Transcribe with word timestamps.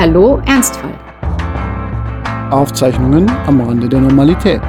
Hallo 0.00 0.40
Ernstfall. 0.46 0.98
Aufzeichnungen 2.50 3.28
am 3.46 3.60
Rande 3.60 3.86
der 3.86 4.00
Normalität. 4.00 4.62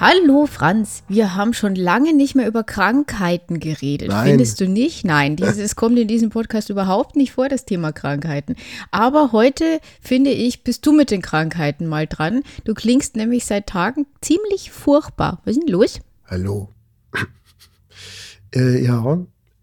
Hallo 0.00 0.46
Franz, 0.46 1.04
wir 1.06 1.36
haben 1.36 1.54
schon 1.54 1.76
lange 1.76 2.12
nicht 2.14 2.34
mehr 2.34 2.48
über 2.48 2.64
Krankheiten 2.64 3.60
geredet. 3.60 4.08
Nein. 4.08 4.30
Findest 4.30 4.60
du 4.60 4.68
nicht? 4.68 5.04
Nein, 5.04 5.36
dieses 5.36 5.76
kommt 5.76 6.00
in 6.00 6.08
diesem 6.08 6.30
Podcast 6.30 6.68
überhaupt 6.68 7.14
nicht 7.14 7.30
vor, 7.30 7.48
das 7.48 7.64
Thema 7.64 7.92
Krankheiten. 7.92 8.56
Aber 8.90 9.30
heute, 9.30 9.78
finde 10.00 10.30
ich, 10.30 10.64
bist 10.64 10.84
du 10.84 10.90
mit 10.90 11.12
den 11.12 11.22
Krankheiten 11.22 11.86
mal 11.86 12.08
dran. 12.08 12.42
Du 12.64 12.74
klingst 12.74 13.14
nämlich 13.14 13.44
seit 13.44 13.68
Tagen 13.68 14.06
ziemlich 14.20 14.72
furchtbar. 14.72 15.40
Was 15.44 15.52
ist 15.52 15.62
denn 15.62 15.72
los? 15.72 16.00
Hallo. 16.26 16.70
Äh, 18.54 18.84
ja, 18.84 19.18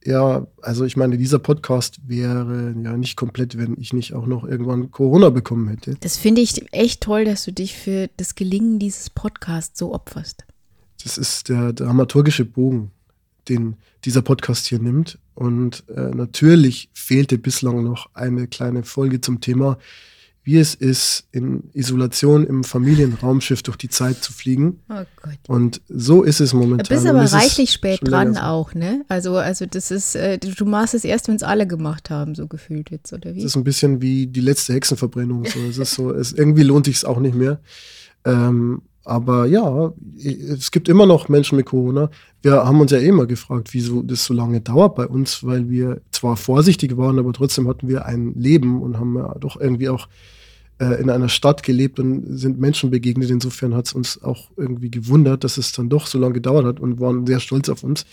ja, 0.05 0.45
also 0.62 0.85
ich 0.85 0.98
meine, 0.98 1.17
dieser 1.17 1.39
Podcast 1.39 1.99
wäre 2.07 2.75
ja 2.81 2.95
nicht 2.95 3.17
komplett, 3.17 3.58
wenn 3.58 3.75
ich 3.80 3.91
nicht 3.91 4.13
auch 4.13 4.27
noch 4.27 4.44
irgendwann 4.44 4.91
Corona 4.91 5.31
bekommen 5.31 5.67
hätte. 5.67 5.95
Das 5.99 6.17
finde 6.17 6.41
ich 6.41 6.71
echt 6.71 7.02
toll, 7.02 7.25
dass 7.25 7.44
du 7.44 7.52
dich 7.52 7.75
für 7.75 8.09
das 8.17 8.35
Gelingen 8.35 8.77
dieses 8.77 9.09
Podcasts 9.09 9.80
so 9.80 9.94
opferst. 9.94 10.45
Das 11.03 11.17
ist 11.17 11.49
der 11.49 11.73
dramaturgische 11.73 12.45
Bogen, 12.45 12.91
den 13.49 13.77
dieser 14.05 14.21
Podcast 14.21 14.67
hier 14.67 14.80
nimmt. 14.80 15.17
Und 15.33 15.83
äh, 15.89 16.11
natürlich 16.11 16.89
fehlte 16.94 17.39
bislang 17.39 17.83
noch 17.83 18.09
eine 18.13 18.47
kleine 18.47 18.83
Folge 18.83 19.22
zum 19.22 19.41
Thema, 19.41 19.77
wie 20.45 20.58
es 20.58 20.76
ist, 20.76 21.27
in 21.31 21.63
Isolation 21.73 22.45
im 22.45 22.63
Familienraumschiff 22.63 23.63
durch 23.63 23.77
die 23.77 23.90
Zeit 23.90 24.23
zu 24.23 24.31
fliegen. 24.31 24.80
Oh 24.90 25.03
Gott. 25.22 25.39
Und 25.47 25.81
so 25.89 26.22
ist 26.22 26.39
es 26.39 26.52
Du 26.52 26.58
momentan. 26.58 26.86
bist 26.88 27.03
Und 27.03 27.09
aber 27.09 27.31
reichlich 27.31 27.72
spät 27.72 28.00
dran 28.03 28.38
auch, 28.38 28.75
ne? 28.75 29.03
Also, 29.08 29.38
also 29.38 29.66
das 29.66 29.89
ist, 29.89 30.16
äh, 30.16 30.38
du 30.38 30.66
machst 30.66 30.94
es 30.94 31.03
erst, 31.03 31.28
wenn 31.28 31.36
es 31.36 31.42
alle 31.42 31.66
gemacht 31.66 32.11
haben, 32.11 32.36
so 32.36 32.45
gefühlt 32.45 32.92
jetzt, 32.92 33.11
oder 33.11 33.33
wie? 33.33 33.39
Das 33.39 33.52
ist 33.52 33.55
ein 33.55 33.64
bisschen 33.64 34.03
wie 34.03 34.28
die 34.28 34.39
letzte 34.39 34.73
Hexenverbrennung. 34.73 35.45
So. 35.45 35.59
Es 35.67 35.80
ist 35.80 35.95
so, 35.95 36.11
es, 36.14 36.31
irgendwie 36.31 36.64
lohnt 36.64 36.86
sich 36.86 36.98
es 36.98 37.05
auch 37.05 37.20
nicht 37.20 37.36
mehr. 37.36 37.59
Ähm, 38.23 38.83
aber 39.03 39.48
ja, 39.48 39.94
es 40.17 40.70
gibt 40.70 40.89
immer 40.89 41.08
noch 41.08 41.27
Menschen 41.27 41.55
mit 41.58 41.66
Corona. 41.66 42.11
Wir 42.44 42.53
haben 42.53 42.81
uns 42.81 42.92
ja 42.92 43.00
eh 43.00 43.08
immer 43.08 43.25
gefragt, 43.25 43.70
wieso 43.73 44.03
das 44.03 44.25
so 44.25 44.33
lange 44.36 44.61
dauert 44.61 44.95
bei 44.95 45.08
uns, 45.08 45.44
weil 45.44 45.70
wir 45.70 46.02
zwar 46.11 46.38
vorsichtig 46.38 46.98
waren, 46.98 47.17
aber 47.17 47.33
trotzdem 47.33 47.67
hatten 47.67 47.88
wir 47.88 48.05
ein 48.05 48.36
Leben 48.36 48.81
und 48.81 49.00
haben 49.00 49.16
ja 49.16 49.36
doch 49.39 49.59
irgendwie 49.59 49.89
auch 49.89 50.08
äh, 50.80 51.02
in 51.02 51.09
einer 51.09 51.30
Stadt 51.30 51.64
gelebt 51.64 52.00
und 52.00 52.38
sind 52.38 52.59
Menschen 52.59 52.92
begegnet. 52.92 53.30
Insofern 53.30 53.73
hat 53.76 53.88
es 53.88 53.94
uns 53.94 54.22
auch 54.22 54.50
irgendwie 54.58 54.92
gewundert, 54.92 55.44
dass 55.44 55.58
es 55.58 55.72
dann 55.72 55.90
doch 55.90 56.08
so 56.08 56.20
lange 56.20 56.34
gedauert 56.34 56.66
hat 56.66 56.80
und 56.80 57.00
waren 57.00 57.26
sehr 57.26 57.40
stolz 57.40 57.70
auf 57.70 57.84
uns. 57.84 58.06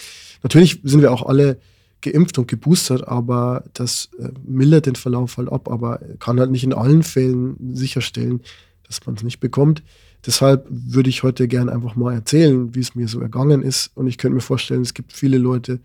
Natürlich 0.43 0.81
sind 0.85 1.03
wir 1.03 1.13
auch 1.13 1.27
alle 1.27 1.59
geimpft 2.03 2.39
und 2.39 2.49
geboostert, 2.49 3.07
aber 3.07 3.65
das 3.75 4.11
äh, 4.19 4.29
mildert 4.45 4.87
den 4.87 4.97
Verlauf 4.97 5.37
halt 5.37 5.51
ab, 5.51 5.71
aber 5.71 6.01
kann 6.19 6.39
halt 6.39 6.51
nicht 6.51 6.65
in 6.65 6.73
allen 6.73 7.03
Fällen 7.03 7.57
sicherstellen, 7.75 8.41
dass 8.87 9.05
man 9.07 9.15
es 9.17 9.23
nicht 9.23 9.41
bekommt. 9.41 9.83
Deshalb 10.25 10.67
würde 10.71 11.11
ich 11.11 11.23
heute 11.23 11.49
gerne 11.49 11.73
einfach 11.73 11.97
mal 11.97 12.13
erzählen, 12.13 12.75
wie 12.75 12.81
es 12.81 12.95
mir 12.95 13.09
so 13.09 13.21
ergangen 13.21 13.63
ist. 13.63 13.91
Und 13.95 14.07
ich 14.07 14.19
könnte 14.19 14.37
mir 14.37 14.41
vorstellen, 14.41 14.83
es 14.83 14.95
gibt 14.95 15.13
viele 15.13 15.39
Leute, 15.39 15.81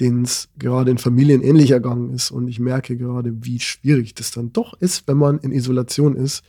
denen 0.00 0.24
es 0.24 0.48
gerade 0.58 0.90
in 0.90 0.98
Familien 0.98 1.42
ähnlich 1.42 1.70
ergangen 1.70 2.12
ist. 2.12 2.30
Und 2.30 2.48
ich 2.48 2.58
merke 2.58 2.96
gerade, 2.96 3.32
wie 3.44 3.60
schwierig 3.60 4.14
das 4.14 4.30
dann 4.30 4.52
doch 4.52 4.74
ist, 4.80 5.06
wenn 5.06 5.18
man 5.18 5.38
in 5.38 5.52
Isolation 5.52 6.16
ist 6.16 6.42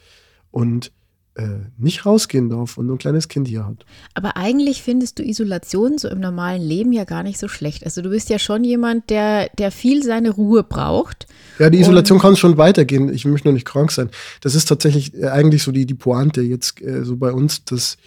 und 0.49 0.91
äh, 1.35 1.43
nicht 1.77 2.05
rausgehen 2.05 2.49
darf 2.49 2.77
und 2.77 2.87
nur 2.87 2.95
ein 2.95 2.99
kleines 2.99 3.27
Kind 3.27 3.47
hier 3.47 3.65
hat. 3.65 3.85
Aber 4.13 4.35
eigentlich 4.35 4.81
findest 4.81 5.19
du 5.19 5.23
Isolation 5.23 5.97
so 5.97 6.09
im 6.09 6.19
normalen 6.19 6.61
Leben 6.61 6.91
ja 6.91 7.03
gar 7.03 7.23
nicht 7.23 7.39
so 7.39 7.47
schlecht. 7.47 7.85
Also 7.85 8.01
du 8.01 8.09
bist 8.09 8.29
ja 8.29 8.39
schon 8.39 8.63
jemand, 8.63 9.09
der, 9.09 9.49
der 9.57 9.71
viel 9.71 10.03
seine 10.03 10.31
Ruhe 10.31 10.63
braucht. 10.63 11.27
Ja, 11.59 11.69
die 11.69 11.79
Isolation 11.79 12.19
kann 12.19 12.35
schon 12.35 12.57
weitergehen. 12.57 13.13
Ich 13.13 13.25
möchte 13.25 13.47
nur 13.47 13.53
nicht 13.53 13.65
krank 13.65 13.91
sein. 13.91 14.09
Das 14.41 14.55
ist 14.55 14.65
tatsächlich 14.65 15.13
äh, 15.13 15.27
eigentlich 15.27 15.63
so 15.63 15.71
die, 15.71 15.85
die 15.85 15.93
Pointe 15.93 16.41
jetzt 16.41 16.81
äh, 16.81 17.03
so 17.03 17.15
bei 17.17 17.31
uns, 17.31 17.63
dass 17.63 17.97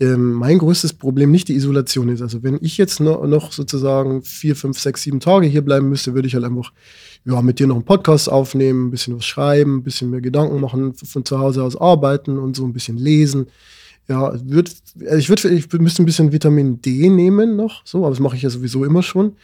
ähm, 0.00 0.32
mein 0.32 0.58
größtes 0.58 0.92
Problem 0.92 1.30
nicht 1.30 1.48
die 1.48 1.54
Isolation 1.54 2.08
ist. 2.08 2.22
Also 2.22 2.42
wenn 2.42 2.58
ich 2.60 2.78
jetzt 2.78 3.00
noch, 3.00 3.52
sozusagen 3.52 4.22
vier, 4.22 4.54
fünf, 4.54 4.78
sechs, 4.78 5.02
sieben 5.02 5.20
Tage 5.20 5.46
hier 5.46 5.62
bleiben 5.62 5.88
müsste, 5.88 6.14
würde 6.14 6.28
ich 6.28 6.34
halt 6.34 6.44
einfach 6.44 6.72
ja, 7.24 7.42
mit 7.42 7.58
dir 7.58 7.66
noch 7.66 7.74
einen 7.74 7.84
Podcast 7.84 8.30
aufnehmen, 8.30 8.86
ein 8.86 8.90
bisschen 8.90 9.16
was 9.16 9.26
schreiben, 9.26 9.78
ein 9.78 9.82
bisschen 9.82 10.10
mehr 10.10 10.20
Gedanken 10.20 10.60
machen, 10.60 10.94
von 10.94 11.24
zu 11.24 11.38
Hause 11.38 11.64
aus 11.64 11.76
arbeiten 11.76 12.38
und 12.38 12.56
so 12.56 12.64
ein 12.64 12.72
bisschen 12.72 12.96
lesen. 12.96 13.48
Ja, 14.08 14.32
würd, 14.44 14.72
also 15.00 15.16
ich 15.16 15.28
würde, 15.28 15.48
ich 15.50 15.70
müsste 15.72 16.02
ein 16.02 16.06
bisschen 16.06 16.32
Vitamin 16.32 16.80
D 16.80 17.10
nehmen 17.10 17.56
noch, 17.56 17.82
so, 17.84 17.98
aber 17.98 18.10
das 18.10 18.20
mache 18.20 18.36
ich 18.36 18.42
ja 18.42 18.50
sowieso 18.50 18.84
immer 18.84 19.02
schon. 19.02 19.36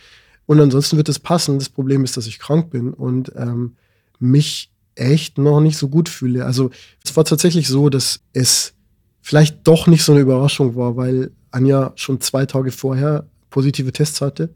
Und 0.47 0.61
ansonsten 0.61 0.97
wird 0.97 1.09
es 1.09 1.19
passen. 1.19 1.59
Das 1.59 1.69
Problem 1.69 2.05
ist, 2.05 2.17
dass 2.17 2.27
ich 2.27 2.39
krank 2.39 2.71
bin 2.71 2.93
und 2.93 3.33
ähm, 3.37 3.77
mich 4.19 4.71
echt 4.95 5.39
noch 5.39 5.61
nicht 5.61 5.77
so 5.77 5.89
gut 5.89 6.09
fühle. 6.09 6.45
Also 6.45 6.71
es 7.05 7.17
war 7.17 7.25
tatsächlich 7.25 7.67
so, 7.69 7.89
dass 7.89 8.21
es 8.33 8.75
vielleicht 9.25 9.67
doch 9.67 9.87
nicht 9.87 10.05
so 10.05 10.13
eine 10.13 10.21
Überraschung 10.21 10.77
war, 10.77 10.97
weil 10.99 11.31
Anja 11.51 11.93
schon 11.97 12.21
zwei 12.21 12.45
Tage 12.45 12.71
vorher 12.71 13.25
positive 13.49 13.91
Tests 13.91 14.21
hatte 14.21 14.51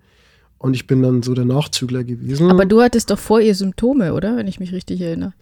und 0.59 0.75
ich 0.75 0.87
bin 0.87 1.03
dann 1.03 1.23
so 1.23 1.33
der 1.33 1.47
Nachzügler 1.47 2.05
gewesen. 2.05 2.51
Aber 2.51 2.67
du 2.67 2.83
hattest 2.83 3.11
doch 3.11 3.19
vor 3.19 3.41
ihr 3.41 3.55
Symptome, 3.55 4.13
oder? 4.13 4.37
Wenn 4.37 4.47
ich 4.47 4.61
mich 4.61 4.73
richtig 4.73 5.01
erinnere. 5.01 5.33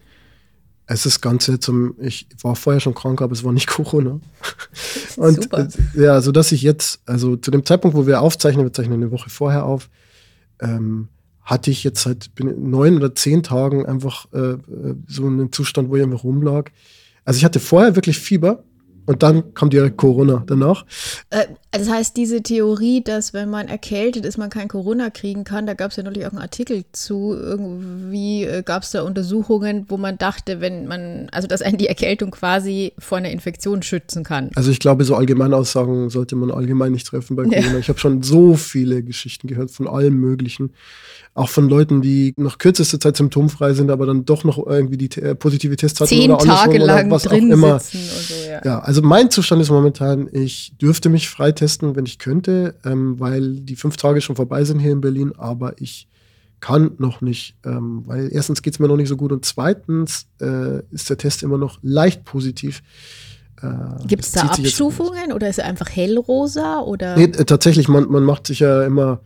es 0.85 1.05
ist 1.05 1.19
ganz 1.19 1.43
seltsam. 1.43 1.95
Ich 1.99 2.25
war 2.41 2.55
vorher 2.55 2.79
schon 2.79 2.95
krank, 2.95 3.21
aber 3.21 3.33
es 3.33 3.43
war 3.43 3.51
nicht 3.51 3.67
Corona. 3.67 4.21
Und 5.17 5.43
Super. 5.43 5.67
äh, 5.95 6.01
ja, 6.01 6.21
so 6.21 6.31
dass 6.31 6.53
ich 6.53 6.61
jetzt, 6.61 7.01
also 7.05 7.35
zu 7.35 7.51
dem 7.51 7.65
Zeitpunkt, 7.65 7.97
wo 7.97 8.07
wir 8.07 8.21
aufzeichnen, 8.21 8.65
wir 8.65 8.71
zeichnen 8.71 9.01
eine 9.01 9.11
Woche 9.11 9.29
vorher 9.29 9.65
auf, 9.65 9.89
ähm, 10.61 11.09
hatte 11.41 11.69
ich 11.69 11.83
jetzt 11.83 12.03
seit 12.03 12.29
neun 12.39 12.95
oder 12.95 13.13
zehn 13.13 13.43
Tagen 13.43 13.85
einfach 13.85 14.27
äh, 14.31 14.37
äh, 14.37 14.57
so 15.05 15.25
einen 15.25 15.51
Zustand, 15.51 15.89
wo 15.89 15.97
ich 15.97 16.03
einfach 16.03 16.23
rumlag. 16.23 16.71
Also 17.25 17.39
ich 17.39 17.43
hatte 17.43 17.59
vorher 17.59 17.97
wirklich 17.97 18.19
Fieber 18.19 18.63
und 19.07 19.23
dann 19.23 19.53
kam 19.53 19.69
direkt 19.69 19.97
Corona 19.97 20.43
danach. 20.45 20.85
Äh, 21.29 21.45
das 21.71 21.89
heißt, 21.89 22.15
diese 22.17 22.43
Theorie, 22.43 23.01
dass 23.03 23.33
wenn 23.33 23.49
man 23.49 23.67
erkältet 23.67 24.25
ist, 24.25 24.37
man 24.37 24.49
kein 24.49 24.67
Corona 24.67 25.09
kriegen 25.09 25.43
kann, 25.45 25.65
da 25.65 25.73
gab 25.73 25.91
es 25.91 25.97
ja 25.97 26.03
neulich 26.03 26.25
auch 26.25 26.31
einen 26.31 26.41
Artikel 26.41 26.83
zu. 26.91 27.33
Irgendwie 27.33 28.43
äh, 28.43 28.63
gab 28.63 28.83
es 28.83 28.91
da 28.91 29.03
Untersuchungen, 29.03 29.85
wo 29.87 29.97
man 29.97 30.17
dachte, 30.17 30.59
wenn 30.59 30.87
man, 30.87 31.29
also 31.31 31.47
dass 31.47 31.61
einen 31.61 31.77
die 31.77 31.87
Erkältung 31.87 32.31
quasi 32.31 32.93
vor 32.99 33.17
einer 33.17 33.31
Infektion 33.31 33.81
schützen 33.81 34.23
kann. 34.23 34.51
Also 34.55 34.71
ich 34.71 34.79
glaube, 34.79 35.05
so 35.05 35.15
Allgemeinaussagen 35.15 36.09
sollte 36.09 36.35
man 36.35 36.51
allgemein 36.51 36.91
nicht 36.91 37.07
treffen 37.07 37.35
bei 37.35 37.43
Ja. 37.43 37.61
Corona. 37.61 37.79
Ich 37.79 37.87
habe 37.89 37.99
schon 37.99 38.23
so 38.23 38.55
viele 38.55 39.03
Geschichten 39.03 39.47
gehört 39.47 39.71
von 39.71 39.87
allem 39.87 40.15
Möglichen. 40.19 40.71
Auch 41.37 41.49
von 41.49 41.69
Leuten, 41.69 42.01
die 42.01 42.33
nach 42.35 42.57
kürzester 42.57 42.99
Zeit 42.99 43.15
symptomfrei 43.15 43.73
sind, 43.73 43.91
aber 43.91 44.07
dann 44.07 44.25
doch 44.25 44.43
noch 44.43 44.57
irgendwie 44.65 44.97
die 44.97 45.21
äh, 45.21 45.35
positive 45.35 45.75
Tests 45.75 46.01
hatten 46.01 46.09
Zehn 46.09 46.31
oder 46.31 46.43
Tage 46.43 46.77
oder 46.77 46.85
lang 46.87 47.11
was 47.11 47.27
auch 47.27 47.31
drin 47.31 47.51
immer. 47.51 47.77
sitzen 47.77 47.97
und 47.99 48.23
so, 48.23 48.49
ja. 48.49 48.61
Ja, 48.65 48.79
also 48.79 49.03
mein 49.03 49.29
Zustand 49.29 49.61
ist 49.61 49.69
momentan, 49.69 50.27
ich 50.31 50.73
dürfte 50.81 51.09
mich 51.09 51.29
freitesten, 51.29 51.95
wenn 51.95 52.07
ich 52.07 52.17
könnte, 52.17 52.73
ähm, 52.83 53.19
weil 53.19 53.53
die 53.59 53.75
fünf 53.75 53.97
Tage 53.97 54.19
schon 54.21 54.35
vorbei 54.35 54.63
sind 54.63 54.79
hier 54.79 54.91
in 54.91 55.01
Berlin, 55.01 55.31
aber 55.37 55.79
ich 55.79 56.07
kann 56.59 56.93
noch 56.97 57.21
nicht, 57.21 57.55
ähm, 57.63 58.01
weil 58.07 58.29
erstens 58.31 58.63
geht 58.63 58.73
es 58.73 58.79
mir 58.79 58.87
noch 58.87 58.97
nicht 58.97 59.09
so 59.09 59.15
gut 59.15 59.31
und 59.31 59.45
zweitens 59.45 60.25
äh, 60.41 60.79
ist 60.89 61.07
der 61.07 61.17
Test 61.17 61.43
immer 61.43 61.59
noch 61.59 61.77
leicht 61.83 62.25
positiv. 62.25 62.81
Äh, 63.61 64.07
Gibt 64.07 64.23
es 64.23 64.31
da 64.31 64.41
Abstufungen 64.41 65.33
oder 65.33 65.49
ist 65.49 65.59
er 65.59 65.65
einfach 65.65 65.89
hellrosa 65.89 66.79
oder? 66.79 67.15
Nee, 67.15 67.25
äh, 67.25 67.45
tatsächlich, 67.45 67.87
man, 67.87 68.09
man 68.09 68.23
macht 68.23 68.47
sich 68.47 68.59
ja 68.59 68.83
immer 68.83 69.19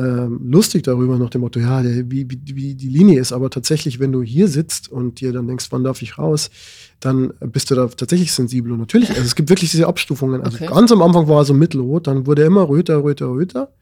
ähm, 0.00 0.40
lustig 0.44 0.84
darüber 0.84 1.18
nach 1.18 1.30
dem 1.30 1.42
Motto, 1.42 1.60
ja, 1.60 1.82
der, 1.82 2.10
wie, 2.10 2.26
wie, 2.30 2.74
die 2.74 2.88
Linie 2.88 3.20
ist. 3.20 3.32
Aber 3.32 3.50
tatsächlich, 3.50 4.00
wenn 4.00 4.12
du 4.12 4.22
hier 4.22 4.48
sitzt 4.48 4.90
und 4.90 5.20
dir 5.20 5.32
dann 5.32 5.46
denkst, 5.46 5.66
wann 5.70 5.84
darf 5.84 6.00
ich 6.00 6.16
raus, 6.16 6.50
dann 7.00 7.32
bist 7.40 7.70
du 7.70 7.74
da 7.74 7.86
tatsächlich 7.88 8.32
sensibel. 8.32 8.72
Und 8.72 8.78
natürlich, 8.78 9.10
also 9.10 9.22
es 9.22 9.34
gibt 9.34 9.50
wirklich 9.50 9.70
diese 9.70 9.86
Abstufungen. 9.86 10.42
Also 10.42 10.56
Okay. 10.56 10.66
ganz 10.66 10.90
am 10.92 11.02
Anfang 11.02 11.28
war 11.28 11.42
er 11.42 11.44
so 11.44 11.54
mittelrot, 11.54 12.06
dann 12.06 12.26
wurde 12.26 12.42
er 12.42 12.48
immer 12.48 12.68
röter, 12.68 13.02
röter, 13.02 13.28
röter. 13.30 13.72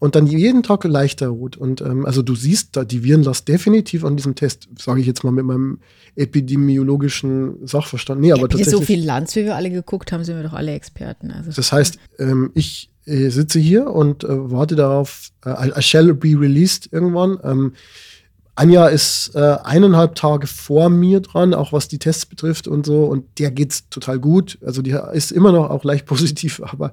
Und 0.00 0.14
dann 0.14 0.26
jeden 0.28 0.62
Tag 0.62 0.84
leichter 0.84 1.28
rot. 1.28 1.56
Und 1.56 1.80
ähm, 1.80 2.06
also 2.06 2.22
du 2.22 2.36
siehst 2.36 2.76
da 2.76 2.84
die 2.84 3.02
Virenlast 3.02 3.48
definitiv 3.48 4.04
an 4.04 4.16
diesem 4.16 4.36
Test, 4.36 4.68
sage 4.78 5.00
ich 5.00 5.08
jetzt 5.08 5.24
mal 5.24 5.32
mit 5.32 5.44
meinem 5.44 5.80
epidemiologischen 6.14 7.66
Sachverstand. 7.66 8.20
Nee, 8.20 8.30
aber 8.30 8.48
tatsächlich. 8.48 8.74
so 8.76 8.80
viel 8.80 9.04
Lanz, 9.04 9.34
wie 9.34 9.44
wir 9.44 9.56
alle 9.56 9.70
geguckt 9.70 10.12
haben, 10.12 10.22
sind 10.22 10.36
wir 10.36 10.44
doch 10.44 10.52
alle 10.52 10.72
Experten. 10.72 11.32
Also. 11.32 11.50
Das 11.50 11.72
heißt, 11.72 11.98
ähm, 12.20 12.52
ich 12.54 12.90
äh, 13.08 13.30
sitze 13.30 13.58
hier 13.58 13.90
und 13.90 14.24
äh, 14.24 14.28
warte 14.28 14.76
darauf, 14.76 15.30
äh, 15.44 15.70
I 15.78 15.82
shall 15.82 16.14
be 16.14 16.38
released 16.38 16.92
irgendwann. 16.92 17.38
Ähm, 17.42 17.72
Anja 18.58 18.88
ist 18.88 19.36
äh, 19.36 19.56
eineinhalb 19.62 20.16
Tage 20.16 20.48
vor 20.48 20.90
mir 20.90 21.20
dran, 21.20 21.54
auch 21.54 21.72
was 21.72 21.86
die 21.86 22.00
Tests 22.00 22.26
betrifft 22.26 22.66
und 22.66 22.84
so. 22.84 23.04
Und 23.04 23.38
der 23.38 23.52
geht's 23.52 23.88
total 23.88 24.18
gut. 24.18 24.58
Also 24.66 24.82
die 24.82 24.98
ist 25.12 25.30
immer 25.30 25.52
noch 25.52 25.70
auch 25.70 25.84
leicht 25.84 26.06
positiv, 26.06 26.60
aber 26.64 26.92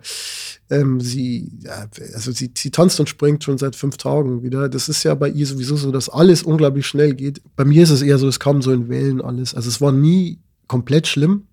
ähm, 0.70 1.02
sie, 1.02 1.52
ja, 1.64 1.88
also 2.14 2.32
sie, 2.32 2.52
sie 2.56 2.70
tanzt 2.70 3.00
und 3.00 3.10
springt 3.10 3.44
schon 3.44 3.58
seit 3.58 3.76
fünf 3.76 3.98
Tagen 3.98 4.44
wieder. 4.44 4.70
Das 4.70 4.90
ist 4.90 5.02
ja 5.04 5.16
bei 5.16 5.28
ihr 5.28 5.48
sowieso 5.48 5.76
so, 5.76 5.92
dass 5.92 6.08
alles 6.08 6.44
unglaublich 6.44 6.86
schnell 6.86 7.16
geht. 7.16 7.42
Bei 7.56 7.66
mir 7.66 7.82
ist 7.82 7.90
es 7.90 8.04
eher 8.04 8.20
so, 8.20 8.28
es 8.28 8.40
kam 8.40 8.62
so 8.62 8.72
in 8.72 8.88
Wellen 8.88 9.20
alles. 9.20 9.56
Also 9.56 9.68
es 9.68 9.82
war 9.82 9.92
nie 9.92 10.38
komplett 10.68 11.08
schlimm, 11.08 11.48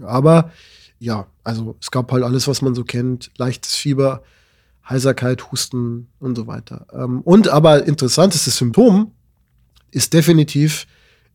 aber 0.00 0.52
ja, 0.98 1.26
also 1.42 1.76
es 1.80 1.90
gab 1.90 2.10
halt 2.12 2.24
alles, 2.24 2.48
was 2.48 2.62
man 2.62 2.74
so 2.74 2.84
kennt. 2.84 3.30
Leichtes 3.36 3.74
Fieber, 3.74 4.22
Heiserkeit, 4.88 5.50
Husten 5.50 6.08
und 6.20 6.36
so 6.36 6.46
weiter. 6.46 6.86
Ähm, 6.92 7.20
und 7.22 7.48
aber 7.48 7.86
interessantestes 7.86 8.56
Symptom 8.56 9.12
ist 9.90 10.12
definitiv, 10.12 10.86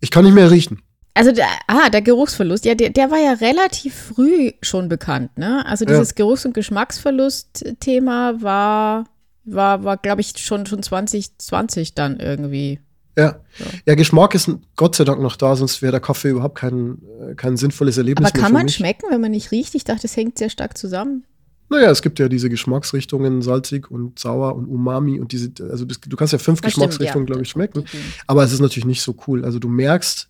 ich 0.02 0.12
kann 0.12 0.26
nicht 0.26 0.34
mehr 0.34 0.52
riechen. 0.52 0.82
Also, 1.14 1.32
der, 1.32 1.48
ah, 1.68 1.90
der 1.90 2.02
Geruchsverlust, 2.02 2.66
ja, 2.66 2.76
der, 2.76 2.92
der 2.92 3.12
war 3.12 3.18
ja 3.18 3.34
relativ 3.34 3.94
früh 3.94 4.52
schon 4.62 4.88
bekannt, 4.88 5.38
ne? 5.38 5.66
Also 5.66 5.84
dieses 5.84 6.10
ja. 6.10 6.16
Geruchs- 6.16 6.46
und 6.46 6.54
Geschmacksverlust-Thema 6.54 8.42
war, 8.42 9.06
war, 9.44 9.84
war 9.84 9.98
glaube 9.98 10.22
ich, 10.22 10.38
schon, 10.38 10.66
schon 10.66 10.84
2020 10.84 11.94
dann 11.94 12.20
irgendwie. 12.20 12.80
Ja. 13.20 13.40
ja. 13.60 13.66
ja, 13.86 13.96
Geschmack 13.96 14.36
ist 14.36 14.50
Gott 14.76 14.96
sei 14.96 15.04
Dank 15.04 15.22
noch 15.22 15.36
da, 15.36 15.56
sonst 15.56 15.82
wäre 15.82 15.92
der 15.92 16.00
Kaffee 16.00 16.30
überhaupt 16.30 16.58
kein, 16.58 16.98
äh, 17.22 17.36
kein 17.36 17.58
sinnvolles 17.58 17.98
Erlebnis. 17.98 18.30
Aber 18.30 18.40
kann 18.40 18.54
man 18.54 18.70
schmecken, 18.70 19.08
wenn 19.10 19.22
man 19.22 19.32
nicht 19.32 19.52
riecht? 19.52 19.76
Ich 19.76 19.84
dachte, 19.84 20.08
es 20.08 20.16
hängt 20.16 20.38
sehr 20.38 20.50
stark 20.50 20.78
zusammen. 20.78 21.24
Naja, 21.70 21.92
es 21.92 22.02
gibt 22.02 22.18
ja 22.18 22.28
diese 22.28 22.50
Geschmacksrichtungen, 22.50 23.44
salzig 23.44 23.92
und 23.92 24.18
sauer 24.18 24.56
und 24.56 24.66
Umami 24.68 25.20
und 25.20 25.32
diese, 25.32 25.52
also 25.70 25.86
das, 25.86 26.00
du 26.00 26.18
kannst 26.18 26.34
ja 26.34 26.40
fünf 26.40 26.62
das 26.62 26.74
Geschmacksrichtungen, 26.74 27.28
ja. 27.28 27.34
glaube 27.34 27.44
ich, 27.44 27.50
schmecken. 27.50 27.86
Aber 28.26 28.44
es 28.44 28.52
ist 28.52 28.60
natürlich 28.60 28.88
nicht 28.88 29.04
so 29.04 29.16
cool. 29.28 29.46
Also 29.46 29.60
du 29.60 29.70
merkst 29.70 30.30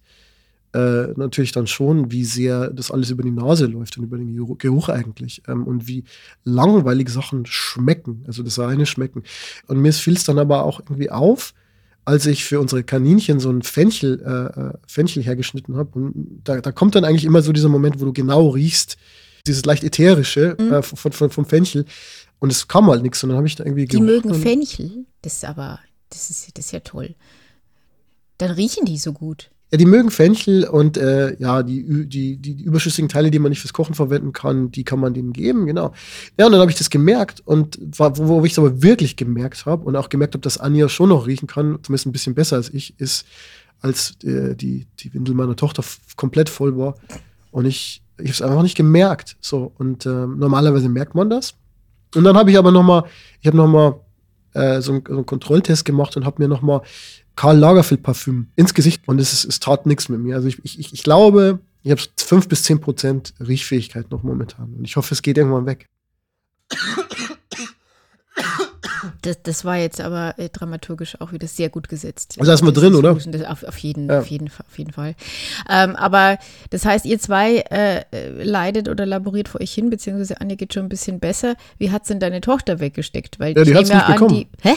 äh, 0.74 1.08
natürlich 1.16 1.52
dann 1.52 1.66
schon, 1.66 2.12
wie 2.12 2.26
sehr 2.26 2.70
das 2.70 2.92
alles 2.92 3.10
über 3.10 3.24
die 3.24 3.32
Nase 3.32 3.66
läuft 3.66 3.98
und 3.98 4.04
über 4.04 4.18
den 4.18 4.36
Geruch 4.58 4.90
eigentlich. 4.90 5.42
Ähm, 5.48 5.66
und 5.66 5.88
wie 5.88 6.04
langweilig 6.44 7.10
Sachen 7.10 7.46
schmecken, 7.46 8.24
also 8.28 8.44
das 8.44 8.60
reine 8.60 8.86
Schmecken. 8.86 9.24
Und 9.68 9.80
mir 9.80 9.94
fiel 9.94 10.16
es 10.16 10.26
dann 10.26 10.38
aber 10.40 10.64
auch 10.66 10.80
irgendwie 10.80 11.10
auf, 11.10 11.54
als 12.06 12.26
ich 12.26 12.44
für 12.44 12.60
unsere 12.60 12.84
Kaninchen 12.84 13.40
so 13.40 13.50
ein 13.50 13.62
Fenchel, 13.62 14.22
äh, 14.26 14.60
äh 14.60 14.74
Fenchel 14.88 15.24
hergeschnitten 15.24 15.76
habe. 15.78 15.92
Und 16.00 16.42
da, 16.44 16.62
da 16.62 16.72
kommt 16.72 16.96
dann 16.96 17.06
eigentlich 17.06 17.26
immer 17.26 17.42
so 17.42 17.52
dieser 17.52 17.70
Moment, 17.70 18.00
wo 18.00 18.06
du 18.06 18.14
genau 18.14 18.50
riechst, 18.50 18.98
dieses 19.48 19.66
leicht 19.66 19.84
ätherische 19.84 20.56
mhm. 20.60 20.74
äh, 20.74 20.82
von, 20.82 21.12
von, 21.12 21.30
vom 21.30 21.46
Fenchel. 21.46 21.86
Und 22.40 22.52
es 22.52 22.68
kam 22.68 22.88
halt 22.88 23.04
nichts. 23.04 23.24
Und 23.24 23.30
dann 23.30 23.38
habe 23.38 23.48
ich 23.48 23.56
da 23.56 23.66
irgendwie 23.66 23.86
Die 23.86 24.02
mögen 24.02 24.34
Fenchel. 24.34 25.06
Das 25.22 25.34
ist 25.34 25.46
aber, 25.46 25.80
das 26.10 26.30
ist, 26.30 26.58
das 26.58 26.66
ist 26.66 26.72
ja 26.72 26.80
toll. 26.80 27.16
Dann 28.38 28.52
riechen 28.52 28.86
die 28.86 28.98
so 28.98 29.14
gut. 29.14 29.52
Ja, 29.72 29.78
die 29.78 29.86
mögen 29.86 30.10
Fenchel 30.10 30.64
und 30.66 30.98
äh, 30.98 31.36
ja, 31.40 31.62
die, 31.62 32.08
die, 32.08 32.38
die 32.38 32.64
überschüssigen 32.64 33.08
Teile, 33.08 33.30
die 33.30 33.38
man 33.38 33.50
nicht 33.52 33.62
fürs 33.62 33.74
Kochen 33.74 33.94
verwenden 33.94 34.34
kann, 34.34 34.72
die 34.72 34.84
kann 34.84 35.00
man 35.00 35.14
denen 35.14 35.32
geben, 35.32 35.68
genau. 35.68 35.94
Ja, 36.40 36.48
und 36.48 36.54
dann 36.54 36.62
habe 36.62 36.72
ich 36.72 36.78
das 36.78 36.90
gemerkt 36.90 37.42
und 37.46 37.78
wo, 37.80 38.12
wo 38.18 38.46
ich 38.46 38.54
es 38.54 38.60
aber 38.60 38.82
wirklich 38.82 39.16
gemerkt 39.16 39.68
habe 39.68 39.86
und 39.86 39.96
auch 39.96 40.10
gemerkt 40.10 40.34
habe, 40.34 40.42
dass 40.42 40.58
Anja 40.58 40.90
schon 40.90 41.10
noch 41.10 41.28
riechen 41.28 41.48
kann, 41.48 41.78
zumindest 41.84 42.08
ein 42.08 42.12
bisschen 42.12 42.34
besser 42.34 42.56
als 42.56 42.74
ich, 42.74 43.00
ist, 43.00 43.26
als 43.82 44.18
äh, 44.24 44.56
die, 44.56 44.88
die 45.00 45.14
Windel 45.14 45.36
meiner 45.36 45.56
Tochter 45.56 45.84
komplett 46.16 46.50
voll 46.50 46.76
war. 46.76 46.96
Und 47.52 47.66
ich, 47.66 48.02
ich 48.18 48.26
habe 48.26 48.32
es 48.32 48.42
einfach 48.42 48.64
nicht 48.64 48.76
gemerkt. 48.76 49.38
So, 49.40 49.72
und 49.78 50.06
äh, 50.06 50.10
normalerweise 50.10 50.90
merkt 50.90 51.16
man 51.16 51.30
das. 51.30 51.54
Und 52.16 52.24
dann 52.24 52.36
habe 52.36 52.52
ich 52.52 52.58
aber 52.58 52.72
noch 52.72 52.84
mal, 52.84 53.04
ich 53.40 53.48
habe 53.48 53.58
noch 53.58 53.68
mal 53.68 54.00
äh, 54.54 54.82
so, 54.82 54.94
einen, 54.94 55.04
so 55.08 55.14
einen 55.14 55.26
Kontrolltest 55.26 55.86
gemacht 55.86 56.18
und 56.18 56.26
habe 56.26 56.42
mir 56.42 56.48
noch 56.48 56.62
mal 56.62 56.82
Karl 57.40 57.58
Lagerfeld 57.58 58.04
Parfüm 58.04 58.48
ins 58.58 58.74
Gesicht 58.74 59.08
und 59.08 59.18
es, 59.18 59.46
es 59.46 59.62
tat 59.62 59.86
nichts 59.86 60.10
mit 60.10 60.20
mir. 60.20 60.36
Also 60.36 60.50
ich, 60.50 60.60
ich, 60.66 60.92
ich 60.92 61.04
glaube, 61.04 61.60
ich 61.84 61.92
habe 61.92 62.02
fünf 62.18 62.50
bis 62.50 62.64
zehn 62.64 62.82
Prozent 62.82 63.34
Riechfähigkeit 63.40 64.12
noch 64.12 64.24
momentan 64.24 64.74
und 64.78 64.84
ich 64.84 64.98
hoffe, 64.98 65.14
es 65.14 65.22
geht 65.22 65.38
irgendwann 65.38 65.66
weg. 65.66 65.86
Das, 69.22 69.42
das 69.42 69.64
war 69.64 69.78
jetzt 69.78 70.02
aber 70.02 70.38
äh, 70.38 70.50
dramaturgisch 70.50 71.20
auch 71.22 71.32
wieder 71.32 71.48
sehr 71.48 71.70
gut 71.70 71.88
gesetzt. 71.88 72.36
Also 72.40 72.52
ist 72.52 72.62
mal 72.62 72.74
drin, 72.74 72.94
oder? 72.94 73.12
Auf, 73.12 73.64
auf, 73.64 73.78
jeden, 73.78 74.10
ja. 74.10 74.20
auf, 74.20 74.28
jeden, 74.28 74.50
auf 74.50 74.78
jeden 74.78 74.92
Fall. 74.92 75.16
Ähm, 75.70 75.96
aber 75.96 76.40
das 76.72 76.84
heißt, 76.84 77.06
ihr 77.06 77.20
zwei 77.20 77.60
äh, 77.70 78.04
leidet 78.44 78.90
oder 78.90 79.06
laboriert 79.06 79.48
vor 79.48 79.62
euch 79.62 79.74
hin, 79.74 79.90
beziehungsweise 79.90 80.42
Anja 80.42 80.56
geht 80.58 80.74
schon 80.74 80.84
ein 80.84 80.90
bisschen 80.90 81.22
besser. 81.22 81.56
Wie 81.78 81.92
hat 81.92 82.02
es 82.02 82.10
denn 82.10 82.20
deine 82.20 82.42
Tochter 82.42 82.82
weggesteckt? 82.82 83.40
Weil 83.40 83.58
ja, 83.58 83.64
die 83.64 83.76
hat 83.76 83.84
es 83.84 83.90
nicht 83.90 84.04
an, 84.04 84.14
bekommen. 84.14 84.36
Die, 84.36 84.48
hä? 84.62 84.76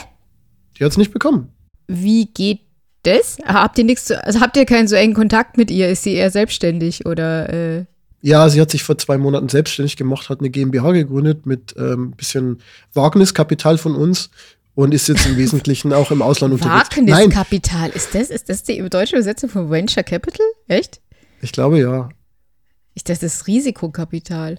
Die 0.79 0.85
hat 0.85 0.93
es 0.93 0.97
nicht 0.97 1.12
bekommen. 1.12 1.51
Wie 1.88 2.26
geht 2.26 2.61
das? 3.02 3.38
Habt 3.44 3.79
ihr 3.79 3.84
nichts, 3.84 4.11
also 4.11 4.40
habt 4.40 4.56
ihr 4.56 4.64
keinen 4.64 4.88
so 4.88 4.96
engen 4.96 5.14
Kontakt 5.14 5.56
mit 5.56 5.70
ihr? 5.70 5.88
Ist 5.88 6.05
sie 6.05 6.14
eher 6.14 6.31
selbstständig 6.31 7.06
oder? 7.06 7.52
Äh? 7.52 7.84
Ja, 8.20 8.49
sie 8.49 8.61
hat 8.61 8.70
sich 8.70 8.84
vor 8.84 8.96
zwei 8.99 9.19
Monaten 9.19 9.49
selbstständig 9.49 9.96
gemacht, 9.96 10.29
hat 10.29 10.40
eine 10.40 10.50
GmbH 10.50 10.93
gegründet 10.93 11.46
mit 11.46 11.76
ein 11.76 11.93
ähm, 11.93 12.11
bisschen 12.12 12.62
Wagniskapital 12.94 13.79
von 13.79 13.96
uns 13.96 14.31
und 14.75 14.94
ist 14.94 15.08
jetzt 15.08 15.26
im 15.26 15.37
Wesentlichen 15.37 15.93
auch 15.93 16.11
im 16.11 16.23
Ausland 16.23 16.55
unterwegs. 16.55 16.96
Wagniskapital, 16.96 17.90
ist 17.90 18.14
das, 18.14 18.31
ist 18.31 18.49
das 18.49 18.62
die 18.62 18.79
deutsche 18.88 19.17
Übersetzung 19.17 19.50
von 19.50 19.70
Venture 19.70 20.05
Capital? 20.05 20.46
Echt? 20.69 21.00
Ich 21.40 21.52
glaube 21.52 21.81
ja. 21.81 22.08
Ich 22.94 23.05
dachte, 23.05 23.23
das 23.23 23.34
ist 23.34 23.46
Risikokapital. 23.46 24.58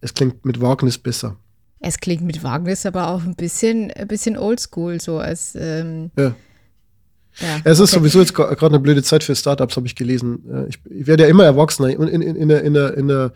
Es 0.00 0.14
klingt 0.14 0.44
mit 0.44 0.60
Wagnis 0.60 0.98
besser. 0.98 1.36
Es 1.80 1.98
klingt 1.98 2.22
mit 2.22 2.42
Wagnis 2.42 2.84
aber 2.86 3.08
auch 3.08 3.22
ein 3.22 3.34
bisschen, 3.34 3.90
ein 3.90 4.06
bisschen 4.06 4.36
oldschool, 4.36 5.00
so 5.00 5.18
als. 5.18 5.56
Ähm, 5.58 6.10
ja. 6.16 6.34
Ja, 7.40 7.60
es 7.64 7.78
ist 7.80 7.92
okay. 7.92 8.00
sowieso 8.00 8.20
jetzt 8.20 8.34
gerade 8.34 8.66
eine 8.66 8.78
blöde 8.78 9.02
Zeit 9.02 9.24
für 9.24 9.34
Startups, 9.34 9.76
habe 9.76 9.86
ich 9.86 9.94
gelesen. 9.94 10.42
Äh, 10.52 10.68
ich, 10.68 10.78
ich 11.00 11.06
werde 11.06 11.24
ja 11.24 11.28
immer 11.28 11.44
erwachsener 11.44 11.98
und 11.98 12.08
in, 12.08 12.22
in, 12.22 12.36
in, 12.36 12.48
der, 12.48 12.62
in, 12.62 12.74
der, 12.74 12.96
in 12.96 13.08
der 13.08 13.32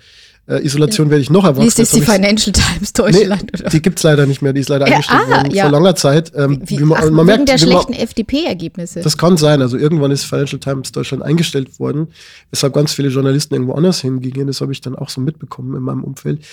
äh, 0.46 0.64
Isolation 0.64 1.08
werde 1.08 1.22
ich 1.22 1.30
noch. 1.30 1.44
Wie 1.58 1.66
ist 1.66 1.78
das 1.78 1.90
die 1.90 2.02
Financial 2.02 2.52
Times 2.52 2.92
Deutschland? 2.92 3.50
Nee, 3.52 3.60
oder? 3.60 3.70
Die 3.70 3.80
gibt 3.80 3.98
es 3.98 4.02
leider 4.02 4.26
nicht 4.26 4.42
mehr, 4.42 4.52
die 4.52 4.60
ist 4.60 4.68
leider 4.68 4.86
ja, 4.86 4.96
eingestellt 4.96 5.22
ah, 5.26 5.36
worden 5.36 5.54
ja. 5.54 5.64
vor 5.64 5.72
langer 5.72 5.96
Zeit. 5.96 6.32
Ähm, 6.34 6.60
wie, 6.64 6.80
wie 6.80 6.84
man, 6.84 6.98
ach, 7.02 7.10
man 7.10 7.26
merkt, 7.26 7.48
der 7.48 7.58
schlechten 7.58 7.94
FDP-Ergebnisse. 7.94 9.00
Das 9.00 9.16
kann 9.16 9.36
sein, 9.36 9.62
also 9.62 9.78
irgendwann 9.78 10.10
ist 10.10 10.24
Financial 10.24 10.60
Times 10.60 10.92
Deutschland 10.92 11.22
eingestellt 11.22 11.80
worden, 11.80 12.08
weshalb 12.50 12.74
ganz 12.74 12.92
viele 12.92 13.08
Journalisten 13.08 13.54
irgendwo 13.54 13.72
anders 13.72 14.00
hingingen. 14.00 14.46
Das 14.46 14.60
habe 14.60 14.72
ich 14.72 14.80
dann 14.80 14.94
auch 14.94 15.08
so 15.08 15.20
mitbekommen 15.20 15.74
in 15.76 15.82
meinem 15.82 16.04
Umfeld. 16.04 16.44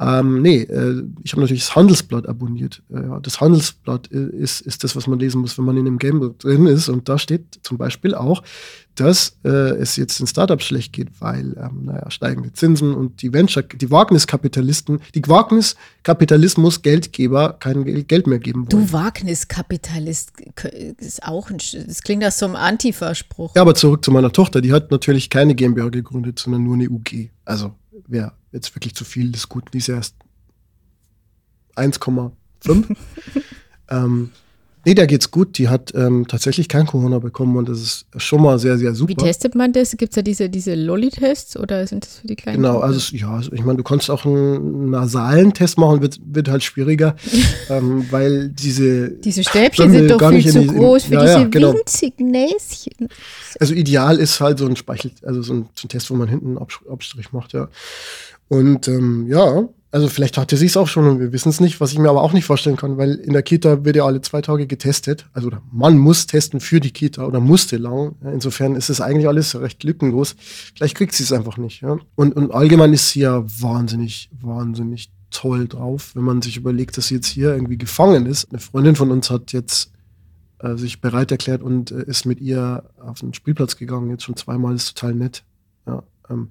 Ähm, 0.00 0.42
nee, 0.42 0.62
äh, 0.62 1.04
ich 1.22 1.32
habe 1.32 1.42
natürlich 1.42 1.64
das 1.64 1.76
Handelsblatt 1.76 2.28
abonniert. 2.28 2.82
Äh, 2.92 3.02
das 3.22 3.40
Handelsblatt 3.40 4.08
ist, 4.08 4.60
ist 4.62 4.82
das, 4.82 4.96
was 4.96 5.06
man 5.06 5.20
lesen 5.20 5.40
muss, 5.40 5.56
wenn 5.56 5.64
man 5.64 5.76
in 5.76 5.84
dem 5.84 5.98
Game 5.98 6.34
drin 6.38 6.66
ist. 6.66 6.88
Und 6.88 7.08
da 7.08 7.18
steht 7.18 7.60
zum 7.62 7.78
Beispiel 7.78 8.14
auch, 8.14 8.42
dass 8.94 9.36
äh, 9.44 9.48
es 9.48 9.96
jetzt 9.96 10.20
den 10.20 10.26
Startups 10.26 10.64
schlecht 10.64 10.92
geht, 10.92 11.20
weil 11.20 11.56
ähm, 11.58 11.86
naja, 11.86 12.10
steigende 12.10 12.52
Zinsen 12.52 12.94
und 12.94 13.22
die 13.22 13.32
Venture, 13.32 13.62
die 13.62 13.90
Wagniskapitalisten, 13.90 15.00
die 15.14 15.22
Wagniskapitalismus 15.26 16.82
Geldgeber 16.82 17.54
kein 17.54 17.84
Geld 18.06 18.26
mehr 18.26 18.38
geben 18.38 18.60
wollen. 18.60 18.86
Du 18.86 18.92
Wagniskapitalist 18.92 20.32
ist 20.98 21.22
auch 21.24 21.50
ein, 21.50 21.58
das 21.58 22.02
klingt 22.02 22.22
nach 22.22 22.32
so 22.32 22.46
einem 22.46 22.56
Antifa-Spruch. 22.56 23.56
Ja, 23.56 23.62
aber 23.62 23.74
zurück 23.74 24.04
zu 24.04 24.10
meiner 24.10 24.32
Tochter, 24.32 24.60
die 24.60 24.72
hat 24.72 24.90
natürlich 24.90 25.30
keine 25.30 25.54
GmbH 25.54 25.88
gegründet, 25.88 26.38
sondern 26.38 26.62
nur 26.62 26.74
eine 26.74 26.88
UG. 26.88 27.30
Also 27.44 27.74
wäre 28.06 28.32
jetzt 28.52 28.74
wirklich 28.74 28.94
zu 28.94 29.04
viel 29.04 29.32
des 29.32 29.48
Guten. 29.48 29.70
Die 29.72 29.78
ist 29.78 29.88
erst 29.88 30.14
1,5. 31.76 32.32
ähm, 33.90 34.30
nee, 34.84 34.94
der 34.94 35.06
geht's 35.06 35.30
gut. 35.30 35.58
Die 35.58 35.68
hat 35.68 35.92
ähm, 35.94 36.26
tatsächlich 36.28 36.68
kein 36.68 36.86
Corona 36.86 37.18
bekommen 37.18 37.56
und 37.56 37.68
das 37.68 37.78
ist 37.78 38.06
schon 38.16 38.42
mal 38.42 38.58
sehr, 38.58 38.78
sehr 38.78 38.94
super. 38.94 39.10
Wie 39.10 39.14
testet 39.16 39.54
man 39.54 39.72
das? 39.72 39.96
Gibt 39.96 40.12
es 40.12 40.16
da 40.16 40.22
diese, 40.22 40.48
diese 40.48 40.74
Lolli-Tests 40.74 41.56
oder 41.56 41.86
sind 41.86 42.04
das 42.04 42.18
für 42.18 42.26
die 42.26 42.36
kleinen? 42.36 42.62
Genau, 42.62 42.78
also 42.78 43.14
ja, 43.16 43.34
also 43.34 43.52
ich 43.52 43.64
meine, 43.64 43.78
du 43.78 43.84
kannst 43.84 44.10
auch 44.10 44.24
einen 44.24 44.90
nasalen 44.90 45.52
Test 45.52 45.78
machen, 45.78 46.00
wird, 46.00 46.18
wird 46.24 46.48
halt 46.48 46.62
schwieriger, 46.62 47.16
ähm, 47.70 48.06
weil 48.10 48.48
diese. 48.48 49.10
Diese 49.10 49.44
Stäbchen 49.44 49.90
sind 49.90 50.10
doch 50.10 50.30
viel 50.30 50.46
zu 50.46 50.66
groß 50.66 51.04
für 51.04 51.14
ja, 51.14 51.20
diese 51.22 51.38
ja, 51.40 51.44
genau. 51.48 51.74
winzigen 51.74 52.30
Näschen. 52.30 53.08
Also 53.60 53.74
ideal 53.74 54.18
ist 54.18 54.40
halt 54.40 54.58
so 54.58 54.66
ein 54.66 54.76
Speichel, 54.76 55.12
also 55.22 55.42
so 55.42 55.54
ein, 55.54 55.68
so 55.74 55.86
ein 55.86 55.88
Test, 55.88 56.10
wo 56.10 56.14
man 56.14 56.28
hinten 56.28 56.58
einen 56.58 56.66
Abstrich 56.90 57.32
macht, 57.32 57.52
ja. 57.52 57.68
Und 58.48 58.88
ähm, 58.88 59.26
ja, 59.28 59.68
also 59.94 60.08
vielleicht 60.08 60.38
hatte 60.38 60.56
sie 60.56 60.66
es 60.66 60.76
auch 60.76 60.88
schon 60.88 61.06
und 61.06 61.20
wir 61.20 61.32
wissen 61.32 61.50
es 61.50 61.60
nicht, 61.60 61.80
was 61.80 61.92
ich 61.92 62.00
mir 62.00 62.10
aber 62.10 62.22
auch 62.22 62.32
nicht 62.32 62.46
vorstellen 62.46 62.74
kann, 62.74 62.98
weil 62.98 63.14
in 63.14 63.32
der 63.32 63.44
Kita 63.44 63.84
wird 63.84 63.94
ja 63.94 64.04
alle 64.04 64.20
zwei 64.22 64.42
Tage 64.42 64.66
getestet. 64.66 65.26
Also 65.32 65.52
man 65.70 65.98
muss 65.98 66.26
testen 66.26 66.58
für 66.58 66.80
die 66.80 66.90
Kita 66.90 67.24
oder 67.24 67.38
musste 67.38 67.76
lang. 67.76 68.16
Insofern 68.24 68.74
ist 68.74 68.90
es 68.90 69.00
eigentlich 69.00 69.28
alles 69.28 69.54
recht 69.54 69.84
lückenlos. 69.84 70.34
Vielleicht 70.74 70.96
kriegt 70.96 71.14
sie 71.14 71.22
es 71.22 71.30
einfach 71.30 71.58
nicht. 71.58 71.80
Ja? 71.80 71.96
Und, 72.16 72.34
und 72.34 72.50
allgemein 72.50 72.92
ist 72.92 73.10
sie 73.10 73.20
ja 73.20 73.44
wahnsinnig, 73.46 74.30
wahnsinnig 74.32 75.12
toll 75.30 75.68
drauf, 75.68 76.10
wenn 76.16 76.24
man 76.24 76.42
sich 76.42 76.56
überlegt, 76.56 76.96
dass 76.98 77.06
sie 77.06 77.14
jetzt 77.14 77.28
hier 77.28 77.54
irgendwie 77.54 77.78
gefangen 77.78 78.26
ist. 78.26 78.50
Eine 78.50 78.58
Freundin 78.58 78.96
von 78.96 79.12
uns 79.12 79.30
hat 79.30 79.52
jetzt 79.52 79.92
äh, 80.58 80.74
sich 80.74 81.02
bereit 81.02 81.30
erklärt 81.30 81.62
und 81.62 81.92
äh, 81.92 82.02
ist 82.02 82.26
mit 82.26 82.40
ihr 82.40 82.82
auf 82.98 83.20
den 83.20 83.32
Spielplatz 83.32 83.76
gegangen, 83.76 84.10
jetzt 84.10 84.24
schon 84.24 84.36
zweimal, 84.36 84.74
ist 84.74 84.96
total 84.98 85.14
nett. 85.14 85.44
Ja, 85.86 86.02
ähm, 86.28 86.48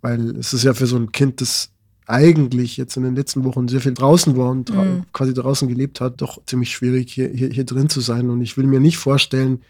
weil 0.00 0.34
es 0.38 0.54
ist 0.54 0.64
ja 0.64 0.72
für 0.72 0.86
so 0.86 0.96
ein 0.96 1.12
Kind, 1.12 1.42
das 1.42 1.72
eigentlich 2.06 2.76
jetzt 2.76 2.96
in 2.96 3.02
den 3.02 3.16
letzten 3.16 3.44
Wochen 3.44 3.68
sehr 3.68 3.80
viel 3.80 3.94
draußen 3.94 4.36
war 4.36 4.50
und 4.50 4.74
mhm. 4.74 5.04
quasi 5.12 5.34
draußen 5.34 5.68
gelebt 5.68 6.00
hat, 6.00 6.20
doch 6.20 6.40
ziemlich 6.46 6.70
schwierig, 6.70 7.12
hier, 7.12 7.28
hier, 7.28 7.50
hier 7.50 7.64
drin 7.64 7.88
zu 7.88 8.00
sein. 8.00 8.30
Und 8.30 8.40
ich 8.42 8.56
will 8.56 8.66
mir 8.66 8.80
nicht 8.80 8.96
vorstellen, 8.96 9.62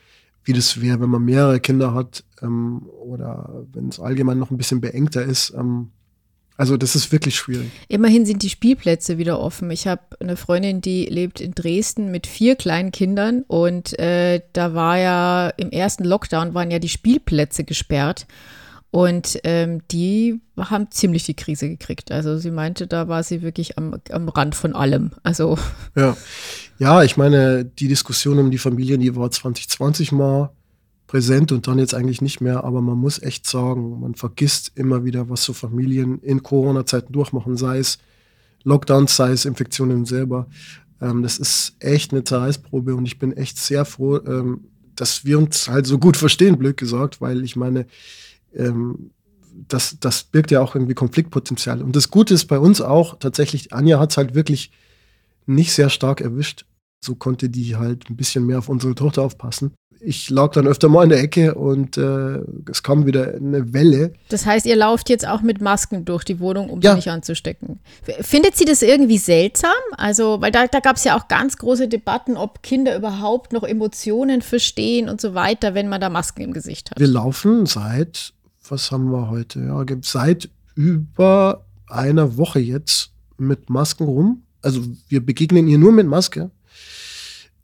wie 0.44 0.52
das 0.52 0.80
wäre, 0.80 1.00
wenn 1.00 1.10
man 1.10 1.24
mehrere 1.24 1.60
Kinder 1.60 1.94
hat 1.94 2.24
ähm, 2.42 2.82
oder 3.00 3.64
wenn 3.72 3.88
es 3.88 3.98
allgemein 3.98 4.38
noch 4.38 4.50
ein 4.50 4.58
bisschen 4.58 4.80
beengter 4.80 5.24
ist. 5.24 5.54
Ähm, 5.56 5.88
also 6.58 6.76
das 6.76 6.94
ist 6.94 7.12
wirklich 7.12 7.36
schwierig. 7.36 7.70
Immerhin 7.88 8.24
sind 8.24 8.42
die 8.42 8.48
Spielplätze 8.48 9.18
wieder 9.18 9.40
offen. 9.40 9.70
Ich 9.70 9.86
habe 9.86 10.02
eine 10.20 10.36
Freundin, 10.36 10.80
die 10.80 11.04
lebt 11.06 11.40
in 11.40 11.52
Dresden 11.52 12.10
mit 12.10 12.26
vier 12.26 12.56
kleinen 12.56 12.92
Kindern 12.92 13.44
und 13.46 13.98
äh, 13.98 14.40
da 14.52 14.72
war 14.72 14.98
ja 14.98 15.48
im 15.56 15.70
ersten 15.70 16.04
Lockdown 16.04 16.54
waren 16.54 16.70
ja 16.70 16.78
die 16.78 16.88
Spielplätze 16.88 17.64
gesperrt. 17.64 18.26
Und 18.96 19.40
ähm, 19.44 19.82
die 19.90 20.40
haben 20.56 20.90
ziemlich 20.90 21.24
die 21.24 21.34
Krise 21.34 21.68
gekriegt. 21.68 22.10
Also 22.10 22.38
sie 22.38 22.50
meinte, 22.50 22.86
da 22.86 23.08
war 23.08 23.22
sie 23.22 23.42
wirklich 23.42 23.76
am, 23.76 23.96
am 24.10 24.30
Rand 24.30 24.54
von 24.54 24.74
allem. 24.74 25.10
Also 25.22 25.58
Ja. 25.94 26.16
ja, 26.78 27.02
ich 27.02 27.18
meine, 27.18 27.66
die 27.66 27.88
Diskussion 27.88 28.38
um 28.38 28.50
die 28.50 28.56
Familien, 28.56 29.02
die 29.02 29.14
war 29.14 29.30
2020 29.30 30.12
mal 30.12 30.48
präsent 31.08 31.52
und 31.52 31.66
dann 31.66 31.78
jetzt 31.78 31.92
eigentlich 31.92 32.22
nicht 32.22 32.40
mehr. 32.40 32.64
Aber 32.64 32.80
man 32.80 32.96
muss 32.96 33.20
echt 33.20 33.46
sagen, 33.46 34.00
man 34.00 34.14
vergisst 34.14 34.72
immer 34.76 35.04
wieder, 35.04 35.28
was 35.28 35.44
so 35.44 35.52
Familien 35.52 36.18
in 36.22 36.42
Corona-Zeiten 36.42 37.12
durchmachen, 37.12 37.58
sei 37.58 37.76
es 37.76 37.98
Lockdowns, 38.64 39.14
sei 39.14 39.32
es 39.32 39.44
Infektionen 39.44 40.06
selber. 40.06 40.46
Ähm, 41.02 41.22
das 41.22 41.36
ist 41.36 41.76
echt 41.80 42.12
eine 42.12 42.24
Zerreißprobe 42.24 42.94
und 42.94 43.04
ich 43.04 43.18
bin 43.18 43.36
echt 43.36 43.58
sehr 43.58 43.84
froh, 43.84 44.16
ähm, 44.26 44.68
dass 44.94 45.26
wir 45.26 45.36
uns 45.36 45.68
halt 45.68 45.86
so 45.86 45.98
gut 45.98 46.16
verstehen, 46.16 46.56
blöd 46.56 46.78
gesagt, 46.78 47.20
weil 47.20 47.44
ich 47.44 47.56
meine, 47.56 47.84
ähm, 48.56 49.10
das, 49.68 49.96
das 50.00 50.24
birgt 50.24 50.50
ja 50.50 50.60
auch 50.60 50.74
irgendwie 50.74 50.94
Konfliktpotenzial. 50.94 51.82
Und 51.82 51.96
das 51.96 52.10
Gute 52.10 52.34
ist 52.34 52.46
bei 52.46 52.58
uns 52.58 52.80
auch, 52.80 53.18
tatsächlich, 53.18 53.72
Anja 53.72 53.98
hat 53.98 54.10
es 54.10 54.16
halt 54.16 54.34
wirklich 54.34 54.70
nicht 55.46 55.72
sehr 55.72 55.88
stark 55.90 56.20
erwischt. 56.20 56.66
So 57.04 57.14
konnte 57.14 57.48
die 57.48 57.76
halt 57.76 58.10
ein 58.10 58.16
bisschen 58.16 58.44
mehr 58.46 58.58
auf 58.58 58.68
unsere 58.68 58.94
Tochter 58.94 59.22
aufpassen. 59.22 59.72
Ich 60.00 60.28
lag 60.28 60.52
dann 60.52 60.66
öfter 60.66 60.90
mal 60.90 61.04
in 61.04 61.08
der 61.08 61.20
Ecke 61.22 61.54
und 61.54 61.96
äh, 61.96 62.40
es 62.70 62.82
kam 62.82 63.06
wieder 63.06 63.34
eine 63.34 63.72
Welle. 63.72 64.12
Das 64.28 64.44
heißt, 64.44 64.66
ihr 64.66 64.76
lauft 64.76 65.08
jetzt 65.08 65.26
auch 65.26 65.40
mit 65.40 65.62
Masken 65.62 66.04
durch 66.04 66.22
die 66.24 66.38
Wohnung, 66.38 66.68
um 66.68 66.80
Ja. 66.82 66.90
sie 66.90 66.96
nicht 66.96 67.08
anzustecken. 67.10 67.80
Findet 68.20 68.56
sie 68.56 68.66
das 68.66 68.82
irgendwie 68.82 69.16
seltsam? 69.18 69.70
Also, 69.96 70.42
weil 70.42 70.52
da, 70.52 70.66
da 70.66 70.80
gab 70.80 70.96
es 70.96 71.04
ja 71.04 71.18
auch 71.18 71.28
ganz 71.28 71.56
große 71.56 71.88
Debatten, 71.88 72.36
ob 72.36 72.62
Kinder 72.62 72.94
überhaupt 72.94 73.54
noch 73.54 73.62
Emotionen 73.62 74.42
verstehen 74.42 75.08
und 75.08 75.20
so 75.20 75.32
weiter, 75.34 75.74
wenn 75.74 75.88
man 75.88 76.00
da 76.00 76.10
Masken 76.10 76.42
im 76.42 76.52
Gesicht 76.52 76.90
hat. 76.90 77.00
Wir 77.00 77.08
laufen 77.08 77.64
seit, 77.64 78.34
was 78.70 78.90
haben 78.92 79.10
wir 79.10 79.28
heute? 79.30 79.60
Ja, 79.60 79.84
seit 80.02 80.48
über 80.74 81.64
einer 81.86 82.36
Woche 82.36 82.58
jetzt 82.60 83.10
mit 83.38 83.70
Masken 83.70 84.04
rum. 84.04 84.42
Also 84.62 84.80
wir 85.08 85.24
begegnen 85.24 85.68
ihr 85.68 85.78
nur 85.78 85.92
mit 85.92 86.06
Maske. 86.06 86.50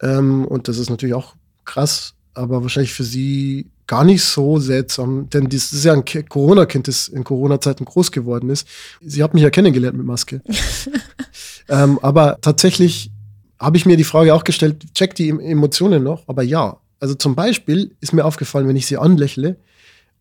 Ähm, 0.00 0.44
und 0.46 0.68
das 0.68 0.78
ist 0.78 0.90
natürlich 0.90 1.14
auch 1.14 1.34
krass, 1.64 2.14
aber 2.34 2.62
wahrscheinlich 2.62 2.92
für 2.92 3.04
sie 3.04 3.70
gar 3.86 4.04
nicht 4.04 4.22
so 4.24 4.58
seltsam, 4.58 5.28
denn 5.30 5.48
das 5.48 5.72
ist 5.72 5.84
ja 5.84 5.92
ein 5.92 6.04
Ki- 6.04 6.22
Corona-Kind, 6.22 6.88
das 6.88 7.08
in 7.08 7.24
Corona-Zeiten 7.24 7.84
groß 7.84 8.10
geworden 8.12 8.48
ist. 8.50 8.66
Sie 9.00 9.22
hat 9.22 9.34
mich 9.34 9.42
ja 9.42 9.50
kennengelernt 9.50 9.96
mit 9.96 10.06
Maske. 10.06 10.40
ähm, 11.68 11.98
aber 12.02 12.38
tatsächlich 12.40 13.10
habe 13.58 13.76
ich 13.76 13.86
mir 13.86 13.96
die 13.96 14.04
Frage 14.04 14.34
auch 14.34 14.44
gestellt, 14.44 14.94
checkt 14.94 15.18
die 15.18 15.28
Em- 15.28 15.40
Emotionen 15.40 16.02
noch? 16.02 16.26
Aber 16.28 16.42
ja. 16.42 16.78
Also 17.00 17.14
zum 17.14 17.34
Beispiel 17.34 17.94
ist 18.00 18.12
mir 18.12 18.24
aufgefallen, 18.24 18.68
wenn 18.68 18.76
ich 18.76 18.86
sie 18.86 18.96
anlächle, 18.96 19.56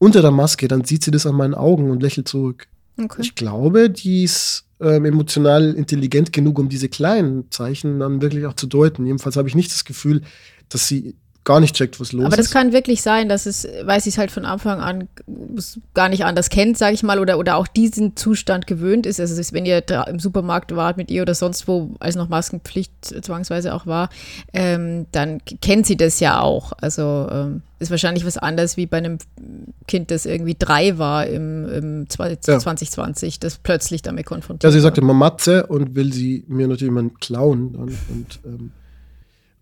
unter 0.01 0.23
der 0.23 0.31
Maske, 0.31 0.67
dann 0.67 0.83
sieht 0.83 1.03
sie 1.03 1.11
das 1.11 1.27
an 1.27 1.35
meinen 1.35 1.53
Augen 1.53 1.91
und 1.91 2.01
lächelt 2.01 2.27
zurück. 2.27 2.67
Okay. 2.99 3.21
Ich 3.21 3.35
glaube, 3.35 3.91
die 3.91 4.23
ist 4.23 4.65
ähm, 4.79 5.05
emotional 5.05 5.75
intelligent 5.75 6.33
genug, 6.33 6.57
um 6.57 6.69
diese 6.69 6.89
kleinen 6.89 7.51
Zeichen 7.51 7.99
dann 7.99 8.19
wirklich 8.19 8.47
auch 8.47 8.55
zu 8.55 8.65
deuten. 8.65 9.05
Jedenfalls 9.05 9.37
habe 9.37 9.47
ich 9.47 9.53
nicht 9.53 9.71
das 9.71 9.85
Gefühl, 9.85 10.23
dass 10.69 10.87
sie 10.87 11.15
gar 11.43 11.59
nicht 11.59 11.75
checkt, 11.75 11.99
was 11.99 12.11
los 12.11 12.23
Aber 12.25 12.37
das 12.37 12.47
ist. 12.47 12.51
kann 12.53 12.71
wirklich 12.71 13.01
sein, 13.01 13.27
dass 13.27 13.47
es, 13.47 13.67
weil 13.83 13.99
sie 13.99 14.09
es 14.09 14.19
halt 14.19 14.29
von 14.29 14.45
Anfang 14.45 14.79
an 14.79 15.07
gar 15.95 16.07
nicht 16.07 16.23
anders 16.23 16.49
kennt, 16.49 16.77
sage 16.77 16.93
ich 16.93 17.01
mal, 17.01 17.17
oder, 17.17 17.39
oder 17.39 17.55
auch 17.57 17.65
diesen 17.65 18.15
Zustand 18.15 18.67
gewöhnt 18.67 19.07
ist. 19.07 19.19
Also 19.19 19.39
ist, 19.39 19.51
wenn 19.51 19.65
ihr 19.65 19.83
im 20.07 20.19
Supermarkt 20.19 20.75
wart 20.75 20.97
mit 20.97 21.09
ihr 21.09 21.23
oder 21.23 21.33
sonst 21.33 21.67
wo, 21.67 21.95
als 21.99 22.15
noch 22.15 22.29
Maskenpflicht 22.29 22.91
zwangsweise 23.25 23.73
auch 23.73 23.87
war, 23.87 24.09
ähm, 24.53 25.07
dann 25.11 25.39
kennt 25.61 25.87
sie 25.87 25.97
das 25.97 26.19
ja 26.19 26.39
auch. 26.41 26.73
Also 26.79 27.27
ähm, 27.31 27.63
ist 27.79 27.89
wahrscheinlich 27.89 28.23
was 28.23 28.37
anderes 28.37 28.77
wie 28.77 28.85
bei 28.85 28.97
einem 28.97 29.17
Kind, 29.87 30.11
das 30.11 30.27
irgendwie 30.27 30.55
drei 30.57 30.99
war 30.99 31.25
im, 31.25 31.67
im 31.67 32.09
zwei- 32.09 32.37
Ja. 32.45 32.59
2020, 32.59 33.39
das 33.39 33.57
plötzlich 33.57 34.03
damit 34.03 34.27
konfrontiert 34.27 34.63
Ja, 34.71 34.71
sie 34.71 34.79
sagte 34.81 35.01
immer 35.01 35.15
Matze 35.15 35.65
und 35.65 35.95
will 35.95 36.13
sie 36.13 36.45
mir 36.47 36.67
natürlich 36.67 36.93
mal 36.93 37.09
klauen. 37.19 37.73
Dann. 37.73 37.81
Und 38.09 38.39
ähm, 38.45 38.71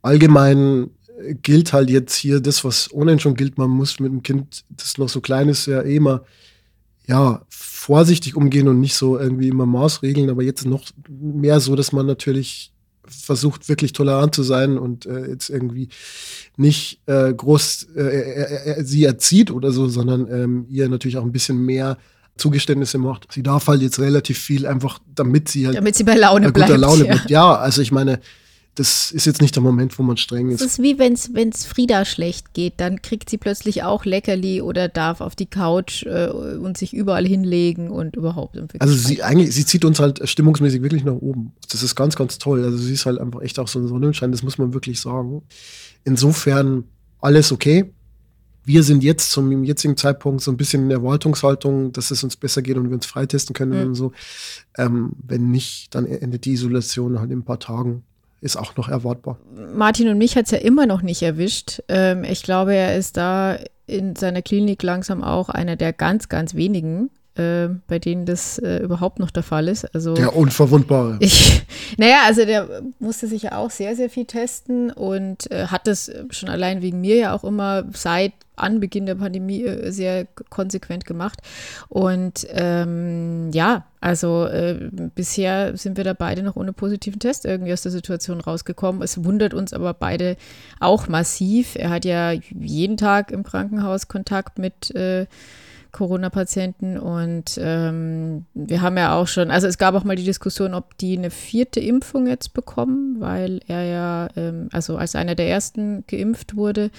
allgemein 0.01 0.89
gilt 1.41 1.73
halt 1.73 1.89
jetzt 1.89 2.15
hier 2.15 2.39
das, 2.39 2.63
was 2.63 2.91
ohnehin 2.93 3.19
schon 3.19 3.35
gilt. 3.35 3.57
Man 3.57 3.69
muss 3.69 3.99
mit 3.99 4.11
einem 4.11 4.23
Kind, 4.23 4.63
das 4.69 4.97
noch 4.97 5.09
so 5.09 5.21
klein 5.21 5.49
ist, 5.49 5.65
ja 5.65 5.81
eh 5.81 5.95
immer 5.95 6.23
ja, 7.09 7.41
vorsichtig 7.49 8.35
umgehen 8.35 8.67
und 8.67 8.79
nicht 8.79 8.93
so 8.93 9.17
irgendwie 9.17 9.47
immer 9.47 9.65
Maßregeln, 9.65 10.29
aber 10.29 10.43
jetzt 10.43 10.65
noch 10.65 10.83
mehr 11.09 11.59
so, 11.59 11.75
dass 11.75 11.91
man 11.91 12.05
natürlich 12.05 12.71
versucht, 13.03 13.67
wirklich 13.67 13.93
tolerant 13.93 14.35
zu 14.35 14.43
sein 14.43 14.77
und 14.77 15.07
äh, 15.07 15.27
jetzt 15.27 15.49
irgendwie 15.49 15.89
nicht 16.55 17.01
äh, 17.07 17.33
groß 17.33 17.87
äh, 17.95 18.83
sie 18.83 19.05
erzieht 19.05 19.49
oder 19.49 19.71
so, 19.71 19.87
sondern 19.87 20.27
ähm, 20.31 20.65
ihr 20.69 20.87
natürlich 20.87 21.17
auch 21.17 21.23
ein 21.23 21.31
bisschen 21.31 21.57
mehr 21.65 21.97
Zugeständnisse 22.37 22.99
macht. 22.99 23.27
Sie 23.31 23.41
darf 23.41 23.67
halt 23.67 23.81
jetzt 23.81 23.99
relativ 23.99 24.37
viel, 24.37 24.67
einfach 24.67 24.99
damit 25.15 25.49
sie 25.49 25.65
halt 25.65 25.77
Damit 25.77 25.95
sie 25.95 26.03
bei 26.03 26.15
Laune 26.15 26.51
guter 26.51 26.67
bleibt. 26.67 26.79
Laune 26.79 27.05
ja. 27.07 27.13
bleibt. 27.13 27.29
Ja, 27.31 27.55
also 27.55 27.81
ich 27.81 27.91
meine, 27.91 28.19
das 28.79 29.11
ist 29.11 29.25
jetzt 29.25 29.41
nicht 29.41 29.55
der 29.55 29.61
Moment, 29.61 29.99
wo 29.99 30.03
man 30.03 30.15
streng 30.15 30.49
Es 30.51 30.61
ist. 30.61 30.79
ist 30.79 30.81
wie 30.81 30.97
wenn 30.97 31.13
es 31.13 31.65
Frieda 31.65 32.05
schlecht 32.05 32.53
geht, 32.53 32.75
dann 32.77 33.01
kriegt 33.01 33.29
sie 33.29 33.37
plötzlich 33.37 33.83
auch 33.83 34.05
Leckerli 34.05 34.61
oder 34.61 34.87
darf 34.87 35.19
auf 35.19 35.35
die 35.35 35.47
Couch 35.47 36.03
äh, 36.05 36.27
und 36.29 36.77
sich 36.77 36.93
überall 36.93 37.27
hinlegen 37.27 37.89
und 37.89 38.15
überhaupt. 38.15 38.57
Also 38.79 38.93
sie 38.95 39.21
eigentlich, 39.21 39.53
sie 39.53 39.65
zieht 39.65 39.83
uns 39.83 39.99
halt 39.99 40.27
stimmungsmäßig 40.27 40.81
wirklich 40.81 41.03
nach 41.03 41.13
oben. 41.13 41.51
Das 41.69 41.83
ist 41.83 41.95
ganz, 41.95 42.15
ganz 42.15 42.37
toll. 42.37 42.63
Also 42.63 42.77
sie 42.77 42.93
ist 42.93 43.05
halt 43.05 43.19
einfach 43.19 43.41
echt 43.41 43.59
auch 43.59 43.67
so 43.67 43.79
ein 43.79 43.87
Sonnenschein, 43.87 44.31
das 44.31 44.43
muss 44.43 44.57
man 44.57 44.73
wirklich 44.73 44.99
sagen. 45.01 45.41
Insofern 46.05 46.85
alles 47.19 47.51
okay. 47.51 47.91
Wir 48.63 48.83
sind 48.83 49.03
jetzt 49.03 49.31
zum 49.31 49.63
jetzigen 49.63 49.97
Zeitpunkt 49.97 50.41
so 50.41 50.51
ein 50.51 50.57
bisschen 50.57 50.83
in 50.83 50.91
Erwartungshaltung, 50.91 51.91
dass 51.91 52.11
es 52.11 52.23
uns 52.23 52.35
besser 52.35 52.61
geht 52.61 52.77
und 52.77 52.87
wir 52.89 52.95
uns 52.95 53.05
freitesten 53.07 53.53
können 53.53 53.79
Mhm. 53.81 53.87
und 53.87 53.95
so. 53.95 54.11
Ähm, 54.77 55.13
wenn 55.25 55.49
nicht, 55.51 55.95
dann 55.95 56.05
endet 56.05 56.45
die 56.45 56.51
Isolation 56.53 57.19
halt 57.19 57.31
in 57.31 57.39
ein 57.39 57.45
paar 57.45 57.59
Tagen. 57.59 58.03
Ist 58.41 58.55
auch 58.55 58.75
noch 58.77 58.87
erwartbar. 58.87 59.37
Martin 59.73 60.07
und 60.09 60.17
mich 60.17 60.35
hat 60.35 60.45
es 60.45 60.51
ja 60.51 60.59
immer 60.59 60.85
noch 60.85 61.01
nicht 61.01 61.21
erwischt. 61.21 61.81
Ähm, 61.89 62.23
ich 62.23 62.43
glaube, 62.43 62.73
er 62.73 62.95
ist 62.95 63.17
da 63.17 63.57
in 63.85 64.15
seiner 64.15 64.41
Klinik 64.41 64.81
langsam 64.83 65.23
auch 65.23 65.49
einer 65.49 65.75
der 65.75 65.91
ganz, 65.93 66.29
ganz 66.29 66.53
wenigen, 66.53 67.09
äh, 67.39 67.69
bei 67.87 67.99
denen 67.99 68.25
das 68.25 68.59
äh, 68.59 68.79
überhaupt 68.79 69.19
noch 69.19 69.31
der 69.31 69.43
Fall 69.43 69.67
ist. 69.67 69.85
Also 69.95 70.13
Der 70.13 70.35
Unverwundbare. 70.35 71.17
Ich, 71.29 71.63
naja, 71.97 72.21
also 72.25 72.43
der 72.45 72.81
musste 72.99 73.27
sich 73.27 73.43
ja 73.43 73.57
auch 73.57 73.69
sehr, 73.69 73.95
sehr 73.95 74.09
viel 74.09 74.25
testen 74.25 74.91
und 74.91 75.51
äh, 75.51 75.67
hat 75.67 75.87
das 75.87 76.11
schon 76.31 76.49
allein 76.49 76.81
wegen 76.81 77.01
mir 77.01 77.15
ja 77.15 77.35
auch 77.35 77.43
immer 77.43 77.85
seit 77.93 78.33
Anbeginn 78.59 79.05
der 79.05 79.15
Pandemie 79.15 79.63
äh, 79.63 79.91
sehr 79.91 80.25
konsequent 80.49 81.05
gemacht. 81.05 81.39
Und 81.87 82.47
ähm, 82.51 83.51
ja, 83.53 83.85
also 84.01 84.45
äh, 84.45 84.89
bisher 85.15 85.77
sind 85.77 85.97
wir 85.97 86.03
da 86.03 86.13
beide 86.13 86.43
noch 86.43 86.55
ohne 86.55 86.73
positiven 86.73 87.19
Test 87.19 87.45
irgendwie 87.45 87.73
aus 87.73 87.81
der 87.81 87.91
Situation 87.91 88.41
rausgekommen. 88.41 89.01
Es 89.01 89.23
wundert 89.23 89.53
uns 89.53 89.73
aber 89.73 89.93
beide 89.93 90.35
auch 90.79 91.07
massiv. 91.07 91.75
Er 91.75 91.89
hat 91.89 92.05
ja 92.05 92.31
jeden 92.31 92.97
Tag 92.97 93.31
im 93.31 93.43
Krankenhaus 93.43 94.07
Kontakt 94.07 94.59
mit 94.59 94.93
äh, 94.95 95.25
Corona-Patienten 95.91 96.97
und 96.99 97.59
ähm, 97.61 98.45
wir 98.53 98.81
haben 98.81 98.97
ja 98.97 99.15
auch 99.15 99.27
schon, 99.27 99.51
also 99.51 99.67
es 99.67 99.77
gab 99.77 99.95
auch 99.95 100.03
mal 100.03 100.15
die 100.15 100.23
Diskussion, 100.23 100.73
ob 100.73 100.97
die 100.97 101.17
eine 101.17 101.31
vierte 101.31 101.79
Impfung 101.79 102.27
jetzt 102.27 102.53
bekommen, 102.53 103.17
weil 103.19 103.61
er 103.67 103.83
ja, 103.83 104.27
ähm, 104.35 104.69
also 104.71 104.97
als 104.97 105.15
einer 105.15 105.35
der 105.35 105.49
ersten 105.49 106.03
geimpft 106.07 106.55
wurde. 106.55 106.91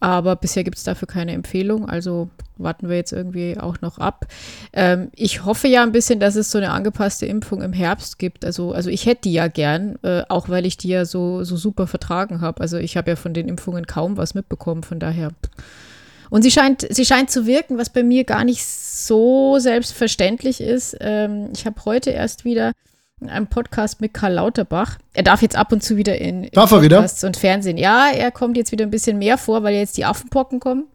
Aber 0.00 0.36
bisher 0.36 0.64
gibt 0.64 0.76
es 0.76 0.84
dafür 0.84 1.08
keine 1.08 1.32
Empfehlung, 1.32 1.88
also 1.88 2.28
warten 2.56 2.88
wir 2.88 2.96
jetzt 2.96 3.12
irgendwie 3.12 3.58
auch 3.58 3.80
noch 3.80 3.98
ab. 3.98 4.26
Ähm, 4.72 5.10
ich 5.14 5.44
hoffe 5.44 5.68
ja 5.68 5.82
ein 5.82 5.92
bisschen, 5.92 6.20
dass 6.20 6.36
es 6.36 6.50
so 6.50 6.58
eine 6.58 6.70
angepasste 6.70 7.26
Impfung 7.26 7.62
im 7.62 7.72
Herbst 7.72 8.18
gibt. 8.18 8.44
Also, 8.44 8.72
also 8.72 8.90
ich 8.90 9.06
hätte 9.06 9.22
die 9.22 9.32
ja 9.32 9.48
gern, 9.48 9.96
äh, 10.02 10.22
auch 10.28 10.48
weil 10.48 10.66
ich 10.66 10.76
die 10.76 10.88
ja 10.88 11.04
so, 11.04 11.42
so 11.44 11.56
super 11.56 11.86
vertragen 11.86 12.40
habe. 12.40 12.60
Also 12.60 12.76
ich 12.76 12.96
habe 12.96 13.10
ja 13.10 13.16
von 13.16 13.34
den 13.34 13.48
Impfungen 13.48 13.86
kaum 13.86 14.16
was 14.16 14.34
mitbekommen, 14.34 14.82
von 14.82 14.98
daher. 14.98 15.30
Und 16.34 16.42
sie 16.42 16.50
scheint, 16.50 16.84
sie 16.90 17.04
scheint 17.04 17.30
zu 17.30 17.46
wirken, 17.46 17.78
was 17.78 17.90
bei 17.90 18.02
mir 18.02 18.24
gar 18.24 18.42
nicht 18.42 18.66
so 18.66 19.60
selbstverständlich 19.60 20.60
ist. 20.60 20.96
Ähm, 20.98 21.50
ich 21.54 21.64
habe 21.64 21.84
heute 21.84 22.10
erst 22.10 22.44
wieder 22.44 22.72
einen 23.24 23.46
Podcast 23.46 24.00
mit 24.00 24.14
Karl 24.14 24.32
Lauterbach. 24.32 24.98
Er 25.12 25.22
darf 25.22 25.42
jetzt 25.42 25.54
ab 25.54 25.70
und 25.70 25.84
zu 25.84 25.96
wieder 25.96 26.18
in, 26.18 26.42
in 26.42 26.52
er 26.52 26.82
wieder? 26.82 26.96
Podcasts 26.96 27.22
und 27.22 27.36
Fernsehen. 27.36 27.76
Ja, 27.76 28.08
er 28.12 28.32
kommt 28.32 28.56
jetzt 28.56 28.72
wieder 28.72 28.84
ein 28.84 28.90
bisschen 28.90 29.16
mehr 29.18 29.38
vor, 29.38 29.62
weil 29.62 29.76
jetzt 29.76 29.96
die 29.96 30.04
Affenpocken 30.04 30.58
kommen. 30.58 30.88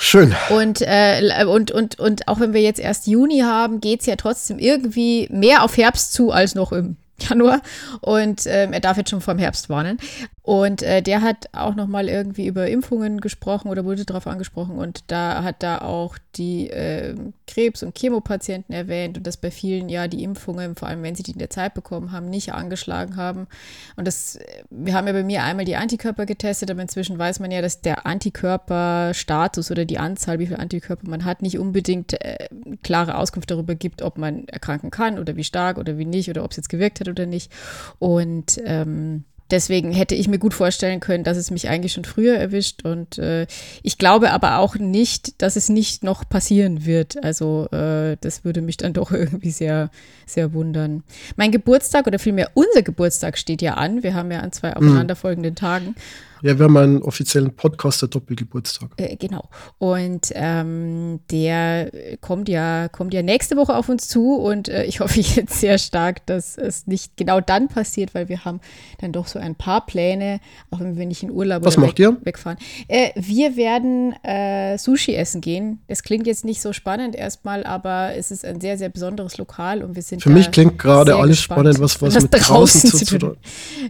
Schön. 0.00 0.34
Und, 0.50 0.82
äh, 0.82 1.44
und, 1.46 1.70
und, 1.70 2.00
und 2.00 2.26
auch 2.26 2.40
wenn 2.40 2.52
wir 2.52 2.60
jetzt 2.60 2.80
erst 2.80 3.06
Juni 3.06 3.42
haben, 3.42 3.80
geht 3.80 4.00
es 4.00 4.06
ja 4.06 4.16
trotzdem 4.16 4.58
irgendwie 4.58 5.28
mehr 5.30 5.62
auf 5.62 5.76
Herbst 5.76 6.12
zu 6.12 6.32
als 6.32 6.56
noch 6.56 6.72
im 6.72 6.96
Januar. 7.20 7.62
Und 8.00 8.42
ähm, 8.46 8.72
er 8.72 8.80
darf 8.80 8.96
jetzt 8.96 9.10
schon 9.10 9.20
vom 9.20 9.38
Herbst 9.38 9.68
warnen. 9.68 9.98
Und 10.46 10.84
äh, 10.84 11.02
der 11.02 11.22
hat 11.22 11.48
auch 11.50 11.74
nochmal 11.74 12.08
irgendwie 12.08 12.46
über 12.46 12.68
Impfungen 12.68 13.20
gesprochen 13.20 13.68
oder 13.68 13.84
wurde 13.84 14.04
darauf 14.04 14.28
angesprochen. 14.28 14.78
Und 14.78 15.02
da 15.08 15.42
hat 15.42 15.64
da 15.64 15.78
auch 15.78 16.18
die 16.36 16.70
äh, 16.70 17.16
Krebs- 17.48 17.82
und 17.82 17.98
Chemopatienten 17.98 18.72
erwähnt 18.72 19.18
und 19.18 19.26
dass 19.26 19.38
bei 19.38 19.50
vielen 19.50 19.88
ja 19.88 20.06
die 20.06 20.22
Impfungen, 20.22 20.76
vor 20.76 20.86
allem 20.86 21.02
wenn 21.02 21.16
sie 21.16 21.24
die 21.24 21.32
in 21.32 21.40
der 21.40 21.50
Zeit 21.50 21.74
bekommen 21.74 22.12
haben, 22.12 22.30
nicht 22.30 22.52
angeschlagen 22.52 23.16
haben. 23.16 23.48
Und 23.96 24.06
das, 24.06 24.38
wir 24.70 24.94
haben 24.94 25.08
ja 25.08 25.14
bei 25.14 25.24
mir 25.24 25.42
einmal 25.42 25.64
die 25.64 25.74
Antikörper 25.74 26.26
getestet, 26.26 26.70
aber 26.70 26.80
inzwischen 26.80 27.18
weiß 27.18 27.40
man 27.40 27.50
ja, 27.50 27.60
dass 27.60 27.80
der 27.80 28.06
Antikörperstatus 28.06 29.72
oder 29.72 29.84
die 29.84 29.98
Anzahl, 29.98 30.38
wie 30.38 30.46
viele 30.46 30.60
Antikörper 30.60 31.10
man 31.10 31.24
hat, 31.24 31.42
nicht 31.42 31.58
unbedingt 31.58 32.12
äh, 32.24 32.48
klare 32.84 33.18
Auskunft 33.18 33.50
darüber 33.50 33.74
gibt, 33.74 34.00
ob 34.00 34.16
man 34.16 34.46
erkranken 34.46 34.92
kann 34.92 35.18
oder 35.18 35.34
wie 35.34 35.42
stark 35.42 35.76
oder 35.76 35.98
wie 35.98 36.04
nicht 36.04 36.30
oder 36.30 36.44
ob 36.44 36.52
es 36.52 36.56
jetzt 36.56 36.68
gewirkt 36.68 37.00
hat 37.00 37.08
oder 37.08 37.26
nicht. 37.26 37.50
Und 37.98 38.60
ähm, 38.64 39.24
deswegen 39.50 39.92
hätte 39.92 40.14
ich 40.14 40.28
mir 40.28 40.38
gut 40.38 40.54
vorstellen 40.54 41.00
können, 41.00 41.24
dass 41.24 41.36
es 41.36 41.50
mich 41.50 41.68
eigentlich 41.68 41.92
schon 41.92 42.04
früher 42.04 42.36
erwischt. 42.36 42.84
Und 42.84 43.18
äh, 43.18 43.46
ich 43.82 43.98
glaube 43.98 44.32
aber 44.32 44.58
auch 44.58 44.76
nicht, 44.76 45.40
dass 45.42 45.56
es 45.56 45.68
nicht 45.68 46.04
noch 46.04 46.28
passieren 46.28 46.84
wird. 46.86 47.22
Also 47.22 47.68
äh, 47.72 48.16
das 48.20 48.44
würde 48.44 48.62
mich 48.62 48.76
dann 48.76 48.92
doch 48.94 49.12
irgendwie 49.12 49.50
sehr, 49.50 49.90
sehr 50.26 50.52
wundern. 50.52 51.02
Mein 51.36 51.52
Geburtstag 51.52 52.06
oder 52.06 52.18
vielmehr 52.18 52.50
unser 52.54 52.82
Geburtstag 52.82 53.38
steht 53.38 53.62
ja 53.62 53.74
an. 53.74 54.02
Wir 54.02 54.14
haben 54.14 54.30
ja 54.30 54.40
an 54.40 54.52
zwei 54.52 54.74
aufeinanderfolgenden 54.74 55.54
Tagen. 55.54 55.94
Ja, 56.42 56.58
wir 56.58 56.64
haben 56.64 56.76
einen 56.76 57.02
offiziellen 57.02 57.54
Podcaster 57.54 58.08
Doppelgeburtstag. 58.08 58.90
Äh, 58.96 59.16
genau. 59.16 59.48
Und 59.78 60.30
ähm, 60.34 61.20
der 61.30 61.90
kommt 62.20 62.48
ja, 62.48 62.88
kommt 62.88 63.14
ja 63.14 63.22
nächste 63.22 63.56
Woche 63.56 63.74
auf 63.74 63.88
uns 63.88 64.08
zu 64.08 64.36
und 64.36 64.68
äh, 64.68 64.84
ich 64.84 65.00
hoffe 65.00 65.20
jetzt 65.20 65.60
sehr 65.60 65.78
stark, 65.78 66.24
dass 66.26 66.56
es 66.56 66.86
nicht 66.86 67.16
genau 67.16 67.40
dann 67.40 67.68
passiert, 67.68 68.14
weil 68.14 68.28
wir 68.28 68.44
haben 68.44 68.60
dann 69.00 69.12
doch 69.12 69.26
so 69.26 69.38
ein 69.38 69.54
paar 69.54 69.86
Pläne, 69.86 70.40
auch 70.70 70.80
wenn 70.80 70.96
wir 70.96 71.06
nicht 71.06 71.22
in 71.22 71.30
Urlaub 71.30 71.64
Was 71.64 71.76
macht 71.76 71.98
ihr? 71.98 72.16
wegfahren. 72.22 72.58
Äh, 72.88 73.10
wir 73.16 73.56
werden 73.56 74.12
äh, 74.22 74.78
Sushi 74.78 75.14
essen 75.14 75.40
gehen. 75.40 75.80
Das 75.88 76.02
klingt 76.02 76.26
jetzt 76.26 76.44
nicht 76.44 76.60
so 76.60 76.72
spannend 76.72 77.16
erstmal, 77.16 77.64
aber 77.64 78.14
es 78.16 78.30
ist 78.30 78.44
ein 78.44 78.60
sehr, 78.60 78.78
sehr 78.78 78.88
besonderes 78.88 79.38
Lokal 79.38 79.82
und 79.82 79.96
wir 79.96 80.02
sind 80.02 80.22
Für 80.22 80.30
mich 80.30 80.50
klingt 80.50 80.78
gerade 80.78 81.16
alles 81.16 81.38
gespannt, 81.38 81.60
spannend, 81.60 81.80
was, 81.80 82.02
was 82.02 82.22
mit 82.22 82.32
draußen 82.32 82.56
draußen 82.56 82.90
zu 82.90 83.04
zu 83.04 83.18
tun. 83.18 83.36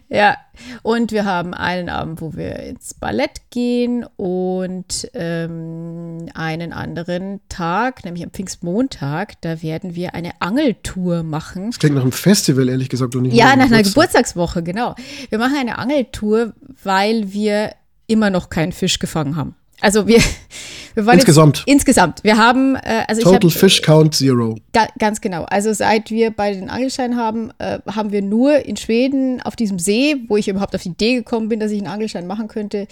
Ja, 0.08 0.36
und 0.82 1.12
wir 1.12 1.24
haben 1.24 1.54
einen 1.54 1.88
Abend, 1.88 2.20
wo 2.20 2.34
wir 2.34 2.56
ins 2.60 2.94
Ballett 2.94 3.50
gehen 3.50 4.04
und 4.16 5.08
ähm, 5.14 6.28
einen 6.34 6.72
anderen 6.72 7.40
Tag, 7.48 8.04
nämlich 8.04 8.24
am 8.24 8.30
Pfingstmontag, 8.30 9.40
da 9.42 9.62
werden 9.62 9.94
wir 9.94 10.14
eine 10.14 10.32
Angeltour 10.40 11.22
machen. 11.22 11.70
Das 11.70 11.78
klingt 11.78 11.94
nach 11.94 12.02
einem 12.02 12.12
Festival, 12.12 12.68
ehrlich 12.68 12.88
gesagt, 12.88 13.14
und 13.16 13.22
nicht 13.22 13.34
Ja, 13.34 13.46
nach 13.56 13.66
einer 13.66 13.82
Geburtstag. 13.82 13.94
Geburtstagswoche, 13.94 14.62
genau. 14.62 14.94
Wir 15.28 15.38
machen 15.38 15.56
eine 15.58 15.78
Angeltour, 15.78 16.52
weil 16.82 17.32
wir 17.32 17.72
immer 18.06 18.30
noch 18.30 18.50
keinen 18.50 18.72
Fisch 18.72 18.98
gefangen 18.98 19.36
haben. 19.36 19.56
Also 19.80 20.06
wir, 20.06 20.20
Insgesamt. 20.96 21.58
Jetzt, 21.58 21.68
insgesamt. 21.68 22.24
Wir 22.24 22.38
haben, 22.38 22.74
äh, 22.76 23.04
also 23.06 23.20
Total 23.22 23.44
ich 23.44 23.54
hab, 23.54 23.60
Fish 23.60 23.82
Count 23.82 24.14
Zero. 24.14 24.56
Ga 24.72 24.86
ganz 24.98 25.20
genau. 25.20 25.44
Also 25.44 25.72
seit 25.72 26.10
wir 26.10 26.30
beide 26.30 26.58
den 26.58 26.70
Angelschein 26.70 27.16
haben, 27.16 27.50
äh, 27.58 27.80
haben 27.86 28.12
wir 28.12 28.22
nur 28.22 28.64
in 28.64 28.76
Schweden 28.76 29.42
auf 29.42 29.56
diesem 29.56 29.78
See, 29.78 30.16
wo 30.28 30.36
ich 30.36 30.48
überhaupt 30.48 30.74
auf 30.74 30.82
die 30.82 30.88
Idee 30.90 31.16
gekommen 31.16 31.48
bin, 31.48 31.60
dass 31.60 31.70
ich 31.70 31.78
einen 31.78 31.88
Angelschein 31.88 32.26
machen 32.26 32.48
könnte, 32.48 32.86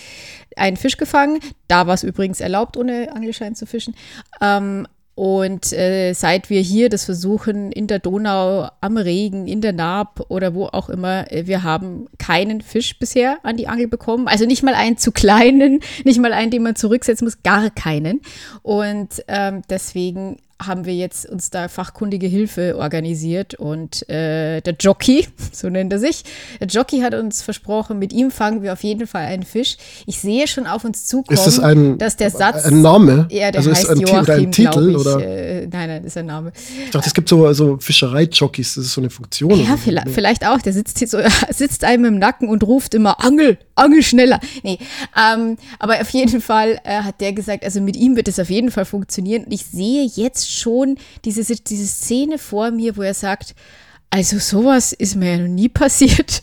einen 0.56 0.76
Fisch 0.76 0.98
gefangen. 0.98 1.40
Da 1.66 1.86
war 1.86 1.94
es 1.94 2.02
übrigens 2.02 2.40
erlaubt, 2.40 2.76
ohne 2.76 3.14
Angelschein 3.14 3.54
zu 3.54 3.66
fischen. 3.66 3.94
Ähm, 4.40 4.86
und 5.14 5.72
äh, 5.72 6.12
seit 6.12 6.50
wir 6.50 6.60
hier 6.60 6.88
das 6.88 7.04
versuchen, 7.04 7.70
in 7.70 7.86
der 7.86 8.00
Donau, 8.00 8.68
am 8.80 8.96
Regen, 8.96 9.46
in 9.46 9.60
der 9.60 9.72
Naab 9.72 10.26
oder 10.28 10.54
wo 10.54 10.66
auch 10.66 10.88
immer, 10.88 11.30
äh, 11.30 11.46
wir 11.46 11.62
haben 11.62 12.06
keinen 12.18 12.60
Fisch 12.60 12.98
bisher 12.98 13.38
an 13.44 13.56
die 13.56 13.68
Angel 13.68 13.86
bekommen. 13.86 14.26
Also 14.26 14.44
nicht 14.44 14.64
mal 14.64 14.74
einen 14.74 14.98
zu 14.98 15.12
kleinen, 15.12 15.80
nicht 16.04 16.18
mal 16.18 16.32
einen, 16.32 16.50
den 16.50 16.64
man 16.64 16.74
zurücksetzen 16.74 17.26
muss, 17.26 17.44
gar 17.44 17.70
keinen. 17.70 18.22
Und 18.62 19.22
ähm, 19.28 19.62
deswegen 19.70 20.38
haben 20.62 20.84
wir 20.84 20.94
jetzt 20.94 21.26
uns 21.28 21.50
da 21.50 21.68
fachkundige 21.68 22.26
Hilfe 22.26 22.76
organisiert 22.78 23.54
und 23.54 24.08
äh, 24.08 24.60
der 24.60 24.74
Jockey, 24.78 25.26
so 25.52 25.68
nennt 25.68 25.92
er 25.92 25.98
sich, 25.98 26.22
der 26.60 26.68
Jockey 26.68 27.00
hat 27.00 27.12
uns 27.14 27.42
versprochen, 27.42 27.98
mit 27.98 28.12
ihm 28.12 28.30
fangen 28.30 28.62
wir 28.62 28.72
auf 28.72 28.82
jeden 28.84 29.06
Fall 29.06 29.26
einen 29.26 29.42
Fisch. 29.42 29.76
Ich 30.06 30.20
sehe 30.20 30.46
schon 30.46 30.66
auf 30.66 30.84
uns 30.84 31.06
zukommen, 31.06 31.36
Ist 31.36 31.46
das 31.46 31.58
ein, 31.58 31.98
dass 31.98 32.16
der 32.16 32.30
Satz 32.30 32.64
ein 32.66 32.82
Name? 32.82 33.26
ja, 33.30 33.50
der 33.50 33.58
also 33.60 33.70
ist 33.70 33.78
heißt 33.78 33.90
ein, 33.90 33.96
Ti- 33.96 34.02
Joachim, 34.02 34.18
oder 34.20 34.34
ein 34.34 34.52
Titel? 34.52 34.90
ich. 34.90 34.96
Oder? 34.96 35.20
Äh, 35.26 35.66
nein, 35.66 35.88
nein, 35.88 36.04
ist 36.04 36.16
ein 36.16 36.26
Name. 36.26 36.52
Ich 36.84 36.90
dachte, 36.90 37.08
es 37.08 37.14
gibt 37.14 37.28
so, 37.28 37.52
so 37.52 37.76
Fischerei-Jockeys, 37.78 38.74
das 38.76 38.84
ist 38.86 38.92
so 38.92 39.00
eine 39.00 39.10
Funktion. 39.10 39.50
Ja, 39.58 39.76
vielleicht, 39.76 40.10
vielleicht 40.10 40.46
auch. 40.46 40.58
Der 40.62 40.72
sitzt 40.72 40.98
hier 41.00 41.08
so, 41.08 41.18
sitzt 41.50 41.84
einem 41.84 42.04
im 42.04 42.18
Nacken 42.18 42.48
und 42.48 42.62
ruft 42.62 42.94
immer 42.94 43.22
Angel, 43.24 43.58
Angel 43.74 44.02
schneller. 44.02 44.38
Nee, 44.62 44.78
ähm, 45.16 45.56
aber 45.78 46.00
auf 46.00 46.10
jeden 46.10 46.40
Fall 46.40 46.78
äh, 46.84 47.00
hat 47.02 47.20
der 47.20 47.32
gesagt, 47.32 47.64
also 47.64 47.80
mit 47.80 47.96
ihm 47.96 48.14
wird 48.16 48.28
es 48.28 48.38
auf 48.38 48.50
jeden 48.50 48.70
Fall 48.70 48.84
funktionieren. 48.84 49.44
Und 49.44 49.52
ich 49.52 49.64
sehe 49.66 50.04
jetzt 50.14 50.43
schon 50.50 50.96
diese, 51.24 51.44
diese 51.56 51.86
Szene 51.86 52.38
vor 52.38 52.70
mir, 52.70 52.96
wo 52.96 53.02
er 53.02 53.14
sagt, 53.14 53.54
also 54.10 54.38
sowas 54.38 54.92
ist 54.92 55.16
mir 55.16 55.32
ja 55.32 55.38
noch 55.38 55.48
nie 55.48 55.68
passiert. 55.68 56.42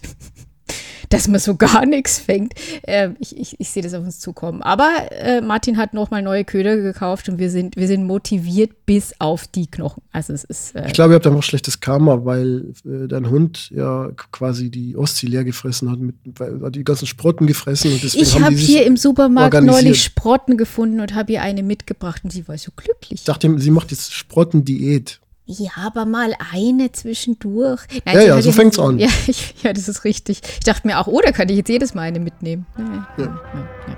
Dass 1.11 1.27
man 1.27 1.39
so 1.39 1.55
gar 1.57 1.85
nichts 1.85 2.19
fängt. 2.19 2.53
Äh, 2.83 3.09
ich, 3.19 3.37
ich, 3.37 3.55
ich 3.59 3.69
sehe 3.69 3.83
das 3.83 3.93
auf 3.93 4.03
uns 4.03 4.19
zukommen. 4.19 4.61
Aber 4.61 4.89
äh, 5.11 5.41
Martin 5.41 5.77
hat 5.77 5.93
nochmal 5.93 6.21
neue 6.21 6.43
Köder 6.43 6.77
gekauft 6.77 7.29
und 7.29 7.37
wir 7.37 7.49
sind, 7.49 7.75
wir 7.75 7.87
sind 7.87 8.05
motiviert 8.05 8.85
bis 8.85 9.13
auf 9.19 9.47
die 9.47 9.67
Knochen. 9.67 10.01
Also 10.11 10.33
es 10.33 10.43
ist. 10.43 10.75
Äh, 10.75 10.87
Ich 10.87 10.93
glaube, 10.93 11.13
ihr 11.13 11.15
habt 11.15 11.27
einfach 11.27 11.43
schlechtes 11.43 11.79
Karma, 11.79 12.25
weil 12.25 12.73
äh, 12.85 13.07
dein 13.07 13.29
Hund 13.29 13.69
ja 13.71 14.09
quasi 14.31 14.69
die 14.69 14.95
Ostsee 14.95 15.27
leer 15.27 15.43
gefressen 15.43 15.91
hat, 15.91 15.99
mit, 15.99 16.15
weil, 16.37 16.61
hat 16.61 16.75
die 16.75 16.83
ganzen 16.83 17.05
Sprotten 17.07 17.47
gefressen 17.47 17.93
und 17.93 18.03
deswegen 18.03 18.23
ich 18.23 18.39
habe 18.39 18.55
hier 18.55 18.85
im 18.85 18.97
Supermarkt 18.97 19.61
neulich 19.63 20.03
Sprotten 20.03 20.57
gefunden 20.57 20.99
und 20.99 21.13
habe 21.13 21.33
ihr 21.33 21.41
eine 21.41 21.63
mitgebracht 21.63 22.23
und 22.23 22.31
sie 22.31 22.47
war 22.47 22.57
so 22.57 22.71
glücklich. 22.75 23.19
Ich 23.19 23.23
dachte, 23.25 23.53
sie 23.59 23.71
macht 23.71 23.91
jetzt 23.91 24.13
Sprottendiät. 24.13 25.19
Ja, 25.45 25.71
aber 25.85 26.05
mal 26.05 26.33
eine 26.53 26.91
zwischendurch. 26.91 27.81
Nein, 28.05 28.15
Ja, 28.15 28.21
ja, 28.21 28.41
so 28.41 28.51
fängt's 28.51 28.79
an. 28.79 28.99
Ja, 28.99 29.09
ich, 29.27 29.55
ja, 29.63 29.73
das 29.73 29.89
ist 29.89 30.03
richtig. 30.03 30.41
Ich 30.59 30.63
dachte 30.63 30.87
mir 30.87 30.99
auch, 30.99 31.07
oh, 31.07 31.19
da 31.23 31.31
kann 31.31 31.49
ich 31.49 31.57
jetzt 31.57 31.69
jedes 31.69 31.93
Mal 31.93 32.03
eine 32.03 32.19
mitnehmen. 32.19 32.65
Ja, 32.77 33.07
ja, 33.17 33.23
Ja. 33.25 33.39
ja, 33.87 33.97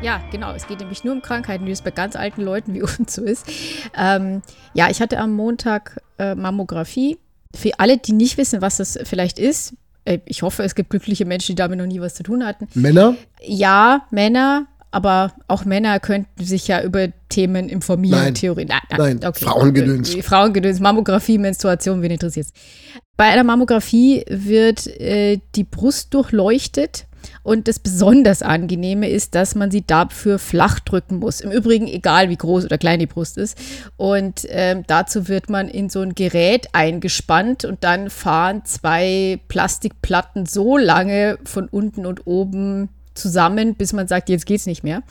Ja, 0.00 0.22
genau. 0.30 0.52
Es 0.54 0.66
geht 0.66 0.78
nämlich 0.78 1.02
nur 1.02 1.14
um 1.14 1.22
Krankheiten, 1.22 1.66
wie 1.66 1.72
es 1.72 1.82
bei 1.82 1.90
ganz 1.90 2.14
alten 2.14 2.42
Leuten 2.42 2.74
wie 2.74 2.82
uns 2.98 3.14
so 3.14 3.22
ist. 3.22 3.46
Ähm, 3.96 4.42
ja, 4.74 4.88
ich 4.90 5.00
hatte 5.00 5.18
am 5.18 5.32
Montag 5.32 6.00
äh, 6.18 6.34
Mammographie. 6.34 7.18
Für 7.54 7.70
alle, 7.78 7.98
die 7.98 8.12
nicht 8.12 8.36
wissen, 8.38 8.60
was 8.60 8.76
das 8.76 8.98
vielleicht 9.04 9.38
ist, 9.38 9.74
äh, 10.04 10.20
ich 10.26 10.42
hoffe, 10.42 10.62
es 10.62 10.74
gibt 10.74 10.90
glückliche 10.90 11.24
Menschen, 11.24 11.52
die 11.52 11.56
damit 11.56 11.78
noch 11.78 11.86
nie 11.86 12.00
was 12.00 12.14
zu 12.14 12.22
tun 12.22 12.44
hatten. 12.44 12.68
Männer? 12.74 13.16
Ja, 13.42 14.06
Männer, 14.10 14.66
aber 14.90 15.32
auch 15.48 15.64
Männer 15.64 15.98
könnten 15.98 16.44
sich 16.44 16.68
ja 16.68 16.82
über 16.82 17.08
Themen 17.28 17.68
informieren, 17.68 18.18
Nein. 18.18 18.34
Theorie. 18.34 18.66
Nein, 18.66 19.18
Nein, 19.20 19.34
Frauengedöns. 19.34 20.14
Äh, 20.14 20.22
Frauengedöns, 20.22 20.80
Mammografie, 20.80 21.38
Menstruation, 21.38 22.02
wen 22.02 22.12
interessiert's? 22.12 22.52
Bei 23.16 23.24
einer 23.24 23.44
Mammographie 23.44 24.24
wird 24.28 24.86
äh, 24.86 25.40
die 25.56 25.64
Brust 25.64 26.14
durchleuchtet 26.14 27.07
und 27.42 27.68
das 27.68 27.78
besonders 27.78 28.42
angenehme 28.42 29.08
ist, 29.08 29.34
dass 29.34 29.54
man 29.54 29.70
sie 29.70 29.86
dafür 29.86 30.38
flach 30.38 30.80
drücken 30.80 31.16
muss. 31.16 31.40
Im 31.40 31.50
Übrigen 31.50 31.86
egal, 31.86 32.28
wie 32.28 32.36
groß 32.36 32.64
oder 32.64 32.78
klein 32.78 32.98
die 32.98 33.06
Brust 33.06 33.38
ist. 33.38 33.58
Und 33.96 34.46
ähm, 34.48 34.84
dazu 34.86 35.28
wird 35.28 35.48
man 35.50 35.68
in 35.68 35.88
so 35.88 36.00
ein 36.00 36.14
Gerät 36.14 36.68
eingespannt 36.72 37.64
und 37.64 37.84
dann 37.84 38.10
fahren 38.10 38.62
zwei 38.64 39.40
Plastikplatten 39.48 40.46
so 40.46 40.76
lange 40.76 41.38
von 41.44 41.68
unten 41.68 42.06
und 42.06 42.26
oben 42.26 42.88
zusammen, 43.18 43.74
bis 43.74 43.92
man 43.92 44.08
sagt, 44.08 44.28
jetzt 44.28 44.46
geht's 44.46 44.66
nicht 44.66 44.82
mehr. 44.82 45.02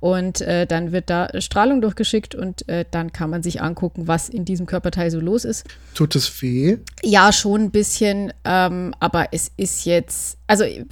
Und 0.00 0.40
äh, 0.42 0.66
dann 0.66 0.92
wird 0.92 1.08
da 1.08 1.28
Strahlung 1.40 1.80
durchgeschickt 1.80 2.34
und 2.34 2.68
äh, 2.68 2.84
dann 2.90 3.12
kann 3.12 3.30
man 3.30 3.42
sich 3.42 3.62
angucken, 3.62 4.08
was 4.08 4.28
in 4.28 4.44
diesem 4.44 4.66
Körperteil 4.66 5.10
so 5.10 5.20
los 5.20 5.44
ist. 5.44 5.64
Tut 5.94 6.14
es 6.16 6.42
weh? 6.42 6.78
Ja, 7.02 7.32
schon 7.32 7.62
ein 7.62 7.70
bisschen, 7.70 8.32
ähm, 8.44 8.94
aber 9.00 9.28
es 9.32 9.50
ist 9.56 9.84
jetzt, 9.84 10.38
also 10.46 10.64
äh, 10.64 10.84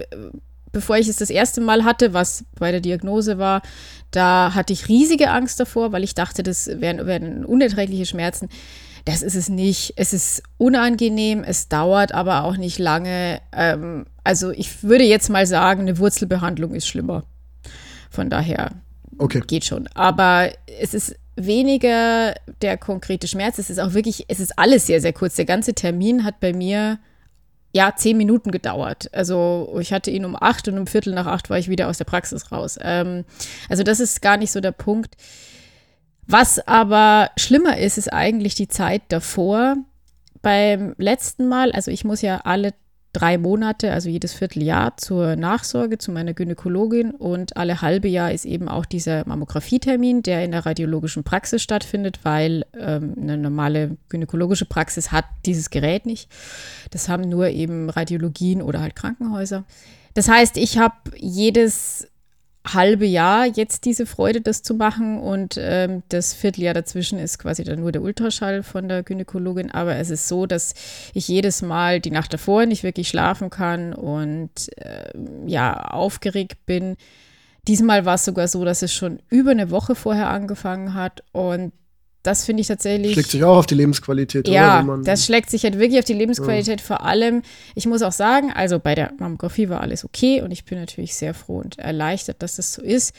bevor 0.72 0.96
ich 0.96 1.08
es 1.08 1.16
das 1.16 1.30
erste 1.30 1.60
Mal 1.60 1.84
hatte, 1.84 2.12
was 2.12 2.44
bei 2.58 2.70
der 2.70 2.80
Diagnose 2.80 3.38
war, 3.38 3.62
da 4.10 4.54
hatte 4.54 4.72
ich 4.72 4.88
riesige 4.88 5.30
Angst 5.30 5.60
davor, 5.60 5.92
weil 5.92 6.04
ich 6.04 6.14
dachte, 6.14 6.42
das 6.42 6.68
wären, 6.80 7.06
wären 7.06 7.44
unerträgliche 7.44 8.06
Schmerzen. 8.06 8.48
Das 9.04 9.22
ist 9.22 9.34
es 9.34 9.48
nicht. 9.48 9.94
Es 9.96 10.12
ist 10.12 10.42
unangenehm, 10.58 11.42
es 11.42 11.68
dauert 11.68 12.12
aber 12.12 12.44
auch 12.44 12.56
nicht 12.56 12.78
lange. 12.78 13.40
Ähm, 13.52 14.04
also 14.24 14.50
ich 14.50 14.82
würde 14.82 15.04
jetzt 15.04 15.30
mal 15.30 15.46
sagen, 15.46 15.82
eine 15.82 15.98
Wurzelbehandlung 15.98 16.74
ist 16.74 16.86
schlimmer. 16.86 17.24
Von 18.10 18.28
daher 18.28 18.72
Okay. 19.18 19.42
geht 19.46 19.64
schon. 19.64 19.86
Aber 19.94 20.50
es 20.80 20.94
ist 20.94 21.14
weniger 21.36 22.34
der 22.62 22.76
konkrete 22.76 23.26
Schmerz. 23.28 23.58
Es 23.58 23.70
ist 23.70 23.78
auch 23.78 23.94
wirklich, 23.94 24.24
es 24.28 24.40
ist 24.40 24.58
alles 24.58 24.86
sehr, 24.86 25.00
sehr 25.00 25.12
kurz. 25.12 25.36
Der 25.36 25.44
ganze 25.44 25.74
Termin 25.74 26.24
hat 26.24 26.40
bei 26.40 26.52
mir 26.52 26.98
ja 27.72 27.94
zehn 27.96 28.16
Minuten 28.16 28.50
gedauert. 28.50 29.08
Also 29.12 29.76
ich 29.80 29.92
hatte 29.92 30.10
ihn 30.10 30.24
um 30.24 30.36
acht 30.36 30.66
und 30.68 30.78
um 30.78 30.86
Viertel 30.86 31.14
nach 31.14 31.26
acht 31.26 31.50
war 31.50 31.58
ich 31.58 31.68
wieder 31.68 31.88
aus 31.88 31.98
der 31.98 32.04
Praxis 32.04 32.50
raus. 32.50 32.78
Ähm, 32.80 33.24
also 33.68 33.82
das 33.82 34.00
ist 34.00 34.22
gar 34.22 34.36
nicht 34.36 34.52
so 34.52 34.60
der 34.60 34.72
Punkt. 34.72 35.16
Was 36.26 36.66
aber 36.66 37.30
schlimmer 37.36 37.78
ist, 37.78 37.98
ist 37.98 38.12
eigentlich 38.12 38.54
die 38.54 38.68
Zeit 38.68 39.02
davor. 39.08 39.76
Beim 40.42 40.94
letzten 40.96 41.48
Mal, 41.48 41.72
also 41.72 41.90
ich 41.90 42.04
muss 42.04 42.22
ja 42.22 42.40
alle 42.44 42.72
drei 43.12 43.38
Monate, 43.38 43.92
also 43.92 44.08
jedes 44.08 44.32
Vierteljahr 44.32 44.96
zur 44.96 45.36
Nachsorge 45.36 45.98
zu 45.98 46.12
meiner 46.12 46.34
Gynäkologin 46.34 47.10
und 47.10 47.56
alle 47.56 47.82
halbe 47.82 48.08
Jahr 48.08 48.32
ist 48.32 48.44
eben 48.44 48.68
auch 48.68 48.84
dieser 48.84 49.26
Mammografietermin, 49.26 50.22
der 50.22 50.44
in 50.44 50.52
der 50.52 50.64
radiologischen 50.64 51.24
Praxis 51.24 51.62
stattfindet, 51.62 52.20
weil 52.22 52.64
ähm, 52.78 53.14
eine 53.20 53.36
normale 53.36 53.96
gynäkologische 54.08 54.66
Praxis 54.66 55.10
hat 55.10 55.24
dieses 55.46 55.70
Gerät 55.70 56.06
nicht. 56.06 56.30
Das 56.90 57.08
haben 57.08 57.28
nur 57.28 57.48
eben 57.48 57.90
Radiologien 57.90 58.62
oder 58.62 58.80
halt 58.80 58.94
Krankenhäuser. 58.94 59.64
Das 60.14 60.28
heißt, 60.28 60.56
ich 60.56 60.78
habe 60.78 60.94
jedes 61.16 62.09
halbe 62.74 63.06
Jahr 63.06 63.46
jetzt 63.46 63.84
diese 63.84 64.06
Freude, 64.06 64.40
das 64.40 64.62
zu 64.62 64.74
machen. 64.74 65.18
Und 65.18 65.56
ähm, 65.58 66.02
das 66.08 66.34
Vierteljahr 66.34 66.74
dazwischen 66.74 67.18
ist 67.18 67.38
quasi 67.38 67.64
dann 67.64 67.80
nur 67.80 67.92
der 67.92 68.02
Ultraschall 68.02 68.62
von 68.62 68.88
der 68.88 69.02
Gynäkologin. 69.02 69.70
Aber 69.70 69.96
es 69.96 70.10
ist 70.10 70.28
so, 70.28 70.46
dass 70.46 70.74
ich 71.14 71.28
jedes 71.28 71.62
Mal 71.62 72.00
die 72.00 72.10
Nacht 72.10 72.32
davor 72.32 72.66
nicht 72.66 72.82
wirklich 72.82 73.08
schlafen 73.08 73.50
kann 73.50 73.92
und 73.92 74.50
ähm, 74.76 75.48
ja, 75.48 75.74
aufgeregt 75.74 76.66
bin. 76.66 76.96
Diesmal 77.68 78.04
war 78.04 78.14
es 78.14 78.24
sogar 78.24 78.48
so, 78.48 78.64
dass 78.64 78.82
es 78.82 78.92
schon 78.92 79.20
über 79.28 79.50
eine 79.50 79.70
Woche 79.70 79.94
vorher 79.94 80.30
angefangen 80.30 80.94
hat. 80.94 81.22
Und 81.32 81.72
das 82.22 82.44
finde 82.44 82.60
ich 82.60 82.68
tatsächlich. 82.68 83.12
Schlägt 83.12 83.30
sich 83.30 83.44
auch 83.44 83.56
auf 83.56 83.66
die 83.66 83.74
Lebensqualität, 83.74 84.46
Ja, 84.48 84.82
oder? 84.82 85.02
Das 85.02 85.24
schlägt 85.24 85.50
sich 85.50 85.64
halt 85.64 85.78
wirklich 85.78 85.98
auf 85.98 86.04
die 86.04 86.14
Lebensqualität. 86.14 86.80
Vor 86.80 87.02
allem, 87.02 87.42
ich 87.74 87.86
muss 87.86 88.02
auch 88.02 88.12
sagen, 88.12 88.52
also 88.52 88.78
bei 88.78 88.94
der 88.94 89.12
Mammographie 89.18 89.68
war 89.68 89.80
alles 89.80 90.04
okay 90.04 90.42
und 90.42 90.50
ich 90.50 90.64
bin 90.64 90.78
natürlich 90.78 91.14
sehr 91.14 91.32
froh 91.32 91.58
und 91.58 91.78
erleichtert, 91.78 92.42
dass 92.42 92.56
das 92.56 92.74
so 92.74 92.82
ist. 92.82 93.14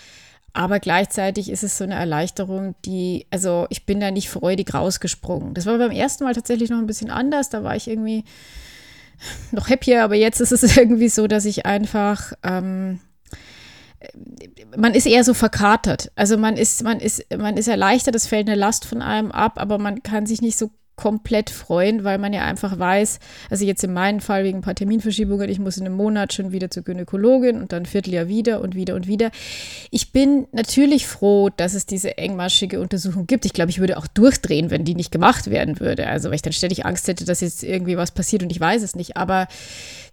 Aber 0.54 0.80
gleichzeitig 0.80 1.50
ist 1.50 1.64
es 1.64 1.78
so 1.78 1.86
eine 1.86 1.96
Erleichterung, 1.96 2.76
die, 2.86 3.26
also 3.32 3.68
ich 3.70 3.86
bin 3.86 4.00
da 4.00 4.12
nicht 4.12 4.30
freudig 4.30 4.74
rausgesprungen. 4.74 5.54
Das 5.54 5.66
war 5.66 5.78
beim 5.78 5.92
ersten 5.92 6.26
Mal 6.26 6.36
tatsächlich 6.36 6.70
noch 6.70 6.78
ein 6.78 6.88
bisschen 6.88 7.10
anders. 7.10 7.50
Da 7.50 7.64
war 7.64 7.76
ich 7.76 7.88
irgendwie 7.88 8.26
noch 9.52 9.70
happier, 9.70 10.04
aber 10.04 10.16
jetzt 10.16 10.42
ist 10.42 10.52
es 10.52 10.62
irgendwie 10.78 11.10
so, 11.10 11.28
dass 11.28 11.46
ich 11.46 11.66
einfach, 11.66 12.34
ähm, 12.44 13.00
man 14.78 14.94
ist 14.94 15.06
eher 15.06 15.24
so 15.24 15.34
verkatert. 15.34 16.12
Also 16.16 16.38
man 16.38 16.58
ist, 16.58 16.84
man 16.84 17.00
ist, 17.00 17.26
man 17.36 17.58
ist 17.58 17.68
erleichtert, 17.68 18.16
es 18.16 18.28
fällt 18.28 18.48
eine 18.48 18.58
Last 18.58 18.86
von 18.86 19.02
einem 19.02 19.32
ab, 19.32 19.54
aber 19.58 19.78
man 19.78 20.04
kann 20.04 20.26
sich 20.26 20.42
nicht 20.42 20.58
so 20.58 20.72
komplett 21.02 21.50
freuen, 21.50 22.04
weil 22.04 22.20
man 22.20 22.32
ja 22.32 22.44
einfach 22.44 22.78
weiß, 22.78 23.20
also 23.50 23.66
jetzt 23.66 23.84
in 23.84 23.92
meinem 23.92 24.20
Fall 24.20 24.44
wegen 24.44 24.60
ein 24.60 24.62
paar 24.62 24.76
Terminverschiebungen, 24.76 25.50
ich 25.50 25.58
muss 25.58 25.78
in 25.78 25.86
einem 25.88 25.96
Monat 25.96 26.32
schon 26.32 26.52
wieder 26.52 26.70
zur 26.70 26.84
Gynäkologin 26.84 27.60
und 27.60 27.72
dann 27.72 27.88
Vierteljahr 27.88 28.28
wieder 28.28 28.62
und 28.62 28.76
wieder 28.76 28.94
und 28.94 29.08
wieder. 29.08 29.32
Ich 29.90 30.12
bin 30.12 30.46
natürlich 30.52 31.08
froh, 31.08 31.50
dass 31.50 31.74
es 31.74 31.88
diese 31.88 32.20
engmaschige 32.20 32.80
Untersuchung 32.80 33.26
gibt. 33.26 33.46
Ich 33.46 33.54
glaube, 33.54 33.72
ich 33.72 33.80
würde 33.80 33.98
auch 33.98 34.06
durchdrehen, 34.06 34.70
wenn 34.70 34.86
die 34.86 34.94
nicht 34.94 35.12
gemacht 35.12 35.50
werden 35.50 35.80
würde. 35.80 36.08
Also 36.08 36.30
weil 36.30 36.36
ich 36.36 36.44
dann 36.44 36.54
ständig 36.54 36.86
Angst 36.86 37.08
hätte, 37.08 37.26
dass 37.26 37.42
jetzt 37.42 37.64
irgendwie 37.64 37.98
was 37.98 38.12
passiert 38.12 38.44
und 38.44 38.52
ich 38.52 38.60
weiß 38.60 38.84
es 38.84 38.96
nicht. 38.96 39.18
Aber 39.18 39.48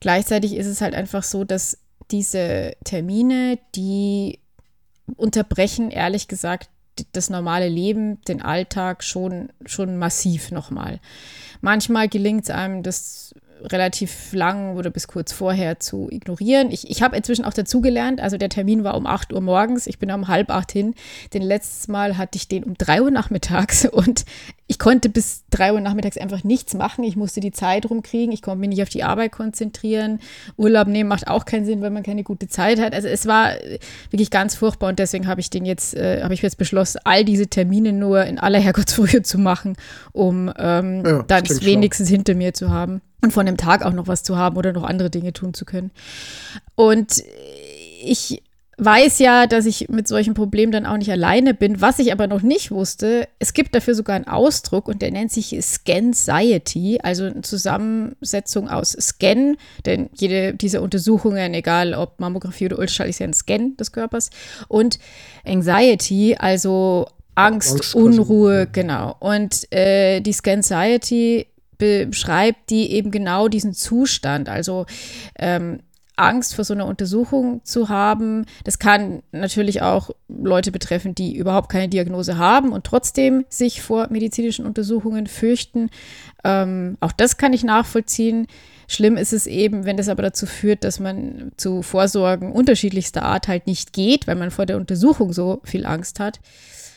gleichzeitig 0.00 0.56
ist 0.56 0.66
es 0.66 0.80
halt 0.80 0.94
einfach 0.94 1.22
so, 1.22 1.44
dass 1.44 1.76
diese 2.10 2.76
Termine, 2.84 3.58
die 3.74 4.38
unterbrechen, 5.16 5.90
ehrlich 5.90 6.28
gesagt, 6.28 6.70
das 7.12 7.30
normale 7.30 7.68
Leben, 7.68 8.20
den 8.22 8.42
Alltag 8.42 9.04
schon, 9.04 9.50
schon 9.64 9.96
massiv 9.98 10.50
nochmal. 10.50 11.00
Manchmal 11.60 12.08
gelingt 12.08 12.44
es 12.44 12.50
einem, 12.50 12.82
das 12.82 13.34
relativ 13.62 14.32
lang 14.32 14.76
oder 14.76 14.90
bis 14.90 15.08
kurz 15.08 15.32
vorher 15.32 15.80
zu 15.80 16.08
ignorieren. 16.10 16.70
Ich, 16.70 16.90
ich 16.90 17.02
habe 17.02 17.16
inzwischen 17.16 17.44
auch 17.44 17.52
dazugelernt, 17.52 18.20
also 18.20 18.36
der 18.36 18.48
Termin 18.48 18.84
war 18.84 18.96
um 18.96 19.06
8 19.06 19.32
Uhr 19.32 19.40
morgens, 19.40 19.86
ich 19.86 19.98
bin 19.98 20.10
um 20.10 20.28
halb 20.28 20.50
acht 20.50 20.72
hin. 20.72 20.94
Den 21.34 21.42
letztes 21.42 21.88
Mal 21.88 22.16
hatte 22.16 22.36
ich 22.36 22.48
den 22.48 22.64
um 22.64 22.74
3 22.76 23.02
Uhr 23.02 23.10
nachmittags 23.10 23.86
und 23.90 24.24
ich 24.66 24.78
konnte 24.78 25.08
bis 25.08 25.44
3 25.50 25.72
Uhr 25.72 25.80
nachmittags 25.80 26.18
einfach 26.18 26.44
nichts 26.44 26.74
machen. 26.74 27.02
Ich 27.04 27.16
musste 27.16 27.40
die 27.40 27.52
Zeit 27.52 27.88
rumkriegen, 27.88 28.32
ich 28.32 28.42
konnte 28.42 28.60
mich 28.60 28.68
nicht 28.68 28.82
auf 28.82 28.90
die 28.90 29.02
Arbeit 29.02 29.32
konzentrieren. 29.32 30.20
Urlaub 30.56 30.88
nehmen 30.88 31.08
macht 31.08 31.26
auch 31.26 31.44
keinen 31.44 31.64
Sinn, 31.64 31.80
wenn 31.80 31.92
man 31.92 32.02
keine 32.02 32.22
gute 32.22 32.48
Zeit 32.48 32.78
hat. 32.78 32.94
Also 32.94 33.08
es 33.08 33.26
war 33.26 33.60
äh, 33.60 33.78
wirklich 34.10 34.30
ganz 34.30 34.54
furchtbar 34.54 34.90
und 34.90 34.98
deswegen 34.98 35.26
habe 35.26 35.40
ich 35.40 35.50
den 35.50 35.64
jetzt, 35.64 35.94
äh, 35.94 36.22
habe 36.22 36.34
ich 36.34 36.42
jetzt 36.42 36.58
beschlossen, 36.58 37.00
all 37.04 37.24
diese 37.24 37.46
Termine 37.46 37.92
nur 37.92 38.24
in 38.24 38.38
aller 38.38 38.58
Herrgottsfrühe 38.58 39.22
zu 39.22 39.38
machen, 39.38 39.76
um 40.12 40.52
ähm, 40.58 41.04
Ja, 41.04 41.22
das 41.22 41.42
dann 41.42 41.60
wenigstens 41.62 42.08
hinter 42.08 42.34
mir 42.34 42.52
zu 42.52 42.70
haben 42.70 43.00
und 43.22 43.32
von 43.32 43.46
dem 43.46 43.56
Tag 43.56 43.84
auch 43.84 43.92
noch 43.92 44.06
was 44.06 44.22
zu 44.22 44.36
haben 44.36 44.56
oder 44.56 44.72
noch 44.72 44.84
andere 44.84 45.10
Dinge 45.10 45.32
tun 45.32 45.54
zu 45.54 45.64
können. 45.64 45.90
Und 46.74 47.22
ich 48.02 48.42
weiß 48.78 49.18
ja, 49.18 49.48
dass 49.48 49.66
ich 49.66 49.88
mit 49.88 50.06
solchen 50.06 50.34
Problemen 50.34 50.70
dann 50.70 50.86
auch 50.86 50.96
nicht 50.96 51.10
alleine 51.10 51.52
bin. 51.52 51.80
Was 51.80 51.98
ich 51.98 52.12
aber 52.12 52.28
noch 52.28 52.42
nicht 52.42 52.70
wusste, 52.70 53.28
es 53.40 53.52
gibt 53.52 53.74
dafür 53.74 53.94
sogar 53.94 54.14
einen 54.14 54.28
Ausdruck 54.28 54.86
und 54.86 55.02
der 55.02 55.10
nennt 55.10 55.32
sich 55.32 55.56
Scanxiety, 55.60 57.00
also 57.02 57.24
eine 57.24 57.42
Zusammensetzung 57.42 58.68
aus 58.68 58.92
Scan, 58.92 59.56
denn 59.84 60.08
jede 60.14 60.54
dieser 60.54 60.80
Untersuchungen, 60.80 61.54
egal 61.54 61.92
ob 61.92 62.20
Mammographie 62.20 62.66
oder 62.66 62.78
Ultraschall, 62.78 63.08
ist 63.08 63.18
ja 63.18 63.26
ein 63.26 63.34
Scan 63.34 63.76
des 63.76 63.90
Körpers, 63.90 64.30
und 64.68 65.00
Anxiety, 65.44 66.36
also 66.38 67.06
Angst, 67.34 67.72
Angst. 67.72 67.94
Unruhe, 67.96 68.68
genau. 68.70 69.16
Und 69.18 69.72
äh, 69.72 70.20
die 70.20 70.32
Scanxiety 70.32 71.46
beschreibt 71.78 72.70
die 72.70 72.90
eben 72.92 73.10
genau 73.10 73.48
diesen 73.48 73.72
Zustand, 73.72 74.48
also 74.48 74.86
ähm, 75.36 75.80
Angst 76.18 76.54
vor 76.54 76.64
so 76.64 76.74
einer 76.74 76.86
Untersuchung 76.86 77.60
zu 77.64 77.88
haben. 77.88 78.44
Das 78.64 78.78
kann 78.78 79.22
natürlich 79.32 79.82
auch 79.82 80.10
Leute 80.28 80.72
betreffen, 80.72 81.14
die 81.14 81.36
überhaupt 81.36 81.70
keine 81.70 81.88
Diagnose 81.88 82.38
haben 82.38 82.72
und 82.72 82.84
trotzdem 82.84 83.44
sich 83.48 83.80
vor 83.80 84.08
medizinischen 84.10 84.66
Untersuchungen 84.66 85.26
fürchten. 85.26 85.90
Ähm, 86.44 86.96
auch 87.00 87.12
das 87.12 87.36
kann 87.36 87.52
ich 87.52 87.64
nachvollziehen. 87.64 88.46
Schlimm 88.88 89.16
ist 89.16 89.32
es 89.32 89.46
eben, 89.46 89.84
wenn 89.84 89.96
das 89.96 90.08
aber 90.08 90.22
dazu 90.22 90.46
führt, 90.46 90.82
dass 90.82 90.98
man 90.98 91.52
zu 91.56 91.82
Vorsorgen 91.82 92.52
unterschiedlichster 92.52 93.22
Art 93.22 93.46
halt 93.46 93.66
nicht 93.66 93.92
geht, 93.92 94.26
weil 94.26 94.36
man 94.36 94.50
vor 94.50 94.66
der 94.66 94.78
Untersuchung 94.78 95.32
so 95.32 95.60
viel 95.62 95.86
Angst 95.86 96.20
hat. 96.20 96.40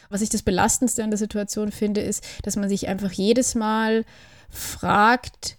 Was 0.09 0.21
ich 0.21 0.29
das 0.29 0.41
Belastendste 0.41 1.03
an 1.03 1.11
der 1.11 1.17
Situation 1.17 1.71
finde, 1.71 2.01
ist, 2.01 2.25
dass 2.43 2.55
man 2.55 2.69
sich 2.69 2.87
einfach 2.87 3.11
jedes 3.11 3.55
Mal 3.55 4.03
fragt, 4.51 5.57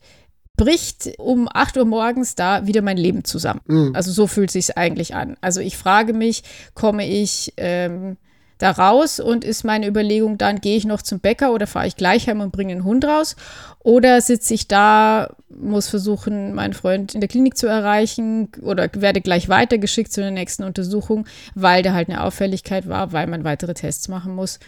bricht 0.56 1.10
um 1.18 1.48
8 1.52 1.78
Uhr 1.78 1.84
morgens 1.84 2.34
da 2.34 2.66
wieder 2.66 2.82
mein 2.82 2.96
Leben 2.96 3.24
zusammen. 3.24 3.60
Mhm. 3.66 3.92
Also 3.94 4.12
so 4.12 4.26
fühlt 4.26 4.50
sich 4.50 4.76
eigentlich 4.76 5.14
an. 5.14 5.36
Also 5.40 5.60
ich 5.60 5.76
frage 5.76 6.12
mich, 6.12 6.44
komme 6.74 7.06
ich 7.06 7.52
ähm, 7.56 8.16
da 8.62 8.70
raus 8.70 9.18
und 9.18 9.44
ist 9.44 9.64
meine 9.64 9.88
Überlegung 9.88 10.38
dann, 10.38 10.60
gehe 10.60 10.76
ich 10.76 10.84
noch 10.84 11.02
zum 11.02 11.18
Bäcker 11.18 11.52
oder 11.52 11.66
fahre 11.66 11.88
ich 11.88 11.96
gleich 11.96 12.28
heim 12.28 12.40
und 12.40 12.52
bringe 12.52 12.72
den 12.72 12.84
Hund 12.84 13.04
raus? 13.04 13.34
Oder 13.80 14.20
sitze 14.20 14.54
ich 14.54 14.68
da, 14.68 15.34
muss 15.48 15.88
versuchen, 15.88 16.54
meinen 16.54 16.74
Freund 16.74 17.14
in 17.14 17.20
der 17.20 17.28
Klinik 17.28 17.56
zu 17.56 17.66
erreichen 17.66 18.50
oder 18.62 18.88
werde 18.94 19.20
gleich 19.20 19.48
weitergeschickt 19.48 20.12
zu 20.12 20.20
der 20.20 20.30
nächsten 20.30 20.62
Untersuchung, 20.62 21.26
weil 21.56 21.82
da 21.82 21.92
halt 21.92 22.08
eine 22.08 22.22
Auffälligkeit 22.22 22.88
war, 22.88 23.12
weil 23.12 23.26
man 23.26 23.42
weitere 23.42 23.74
Tests 23.74 24.06
machen 24.06 24.34
muss 24.34 24.60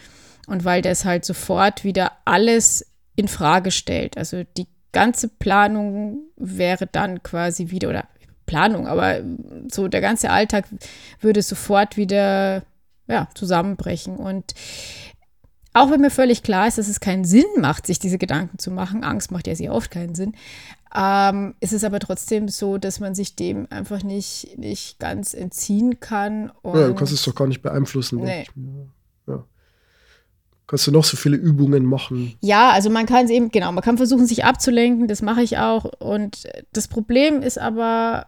und 0.47 0.65
weil 0.65 0.81
das 0.81 1.05
halt 1.05 1.23
sofort 1.23 1.85
wieder 1.85 2.11
alles 2.25 2.85
in 3.15 3.27
Frage 3.27 3.71
stellt. 3.71 4.17
Also 4.17 4.43
die 4.57 4.67
ganze 4.91 5.27
Planung 5.27 6.19
wäre 6.37 6.87
dann 6.87 7.21
quasi 7.23 7.69
wieder, 7.69 7.89
oder 7.89 8.07
Planung, 8.45 8.87
aber 8.87 9.21
so 9.71 9.87
der 9.87 10.01
ganze 10.01 10.29
Alltag 10.29 10.65
würde 11.19 11.41
sofort 11.41 11.97
wieder 11.97 12.63
ja, 13.07 13.27
zusammenbrechen. 13.35 14.17
Und 14.17 14.53
auch 15.73 15.91
wenn 15.91 16.01
mir 16.01 16.11
völlig 16.11 16.43
klar 16.43 16.67
ist, 16.67 16.77
dass 16.77 16.87
es 16.87 16.99
keinen 16.99 17.25
Sinn 17.25 17.45
macht, 17.59 17.87
sich 17.87 17.99
diese 17.99 18.17
Gedanken 18.17 18.59
zu 18.59 18.71
machen, 18.71 19.03
Angst 19.03 19.31
macht 19.31 19.47
ja 19.47 19.55
sehr 19.55 19.73
oft 19.73 19.91
keinen 19.91 20.15
Sinn, 20.15 20.33
ähm, 20.95 21.55
ist 21.59 21.73
es 21.73 21.83
aber 21.83 21.99
trotzdem 21.99 22.47
so, 22.47 22.77
dass 22.77 23.01
man 23.01 23.15
sich 23.15 23.35
dem 23.35 23.67
einfach 23.69 24.01
nicht, 24.01 24.57
nicht 24.57 24.99
ganz 24.99 25.33
entziehen 25.33 25.99
kann. 25.99 26.51
Ja, 26.63 26.87
du 26.87 26.95
kannst 26.95 27.11
es 27.11 27.23
doch 27.23 27.35
gar 27.35 27.47
nicht 27.47 27.61
beeinflussen. 27.61 28.21
denk 28.21 28.55
Nee. 28.55 28.87
Kannst 30.67 30.87
du 30.87 30.91
noch 30.91 31.03
so 31.03 31.15
viele 31.15 31.37
Übungen 31.37 31.85
machen. 31.85 32.35
Ja, 32.41 32.71
also 32.71 32.89
man 32.89 33.05
kann 33.05 33.25
es 33.25 33.31
eben, 33.31 33.49
genau, 33.51 33.71
man 33.71 33.83
kann 33.83 33.97
versuchen, 33.97 34.25
sich 34.25 34.45
abzulenken, 34.45 35.07
das 35.07 35.21
mache 35.21 35.43
ich 35.43 35.57
auch. 35.57 35.85
Und 35.99 36.43
das 36.73 36.87
Problem 36.87 37.41
ist 37.41 37.59
aber, 37.59 38.27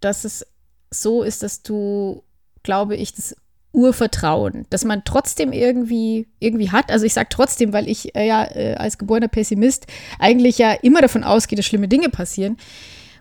dass 0.00 0.24
es 0.24 0.46
so 0.90 1.22
ist, 1.22 1.42
dass 1.42 1.62
du, 1.62 2.22
glaube 2.62 2.96
ich, 2.96 3.14
das 3.14 3.36
Urvertrauen, 3.72 4.64
dass 4.70 4.86
man 4.86 5.02
trotzdem 5.04 5.52
irgendwie, 5.52 6.28
irgendwie 6.38 6.70
hat. 6.70 6.90
Also 6.90 7.04
ich 7.04 7.12
sage 7.12 7.28
trotzdem, 7.30 7.74
weil 7.74 7.88
ich 7.88 8.14
äh, 8.14 8.26
ja 8.26 8.44
äh, 8.44 8.74
als 8.76 8.96
geborener 8.96 9.28
Pessimist 9.28 9.86
eigentlich 10.18 10.56
ja 10.56 10.72
immer 10.72 11.02
davon 11.02 11.24
ausgehe, 11.24 11.56
dass 11.56 11.66
schlimme 11.66 11.88
Dinge 11.88 12.08
passieren, 12.08 12.56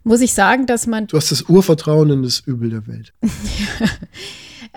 muss 0.06 0.22
ich 0.22 0.34
sagen, 0.34 0.66
dass 0.66 0.88
man 0.88 1.08
Du 1.08 1.18
hast 1.18 1.32
das 1.32 1.42
Urvertrauen 1.50 2.10
in 2.10 2.24
das 2.24 2.40
Übel 2.40 2.70
der 2.70 2.88
Welt. 2.88 3.14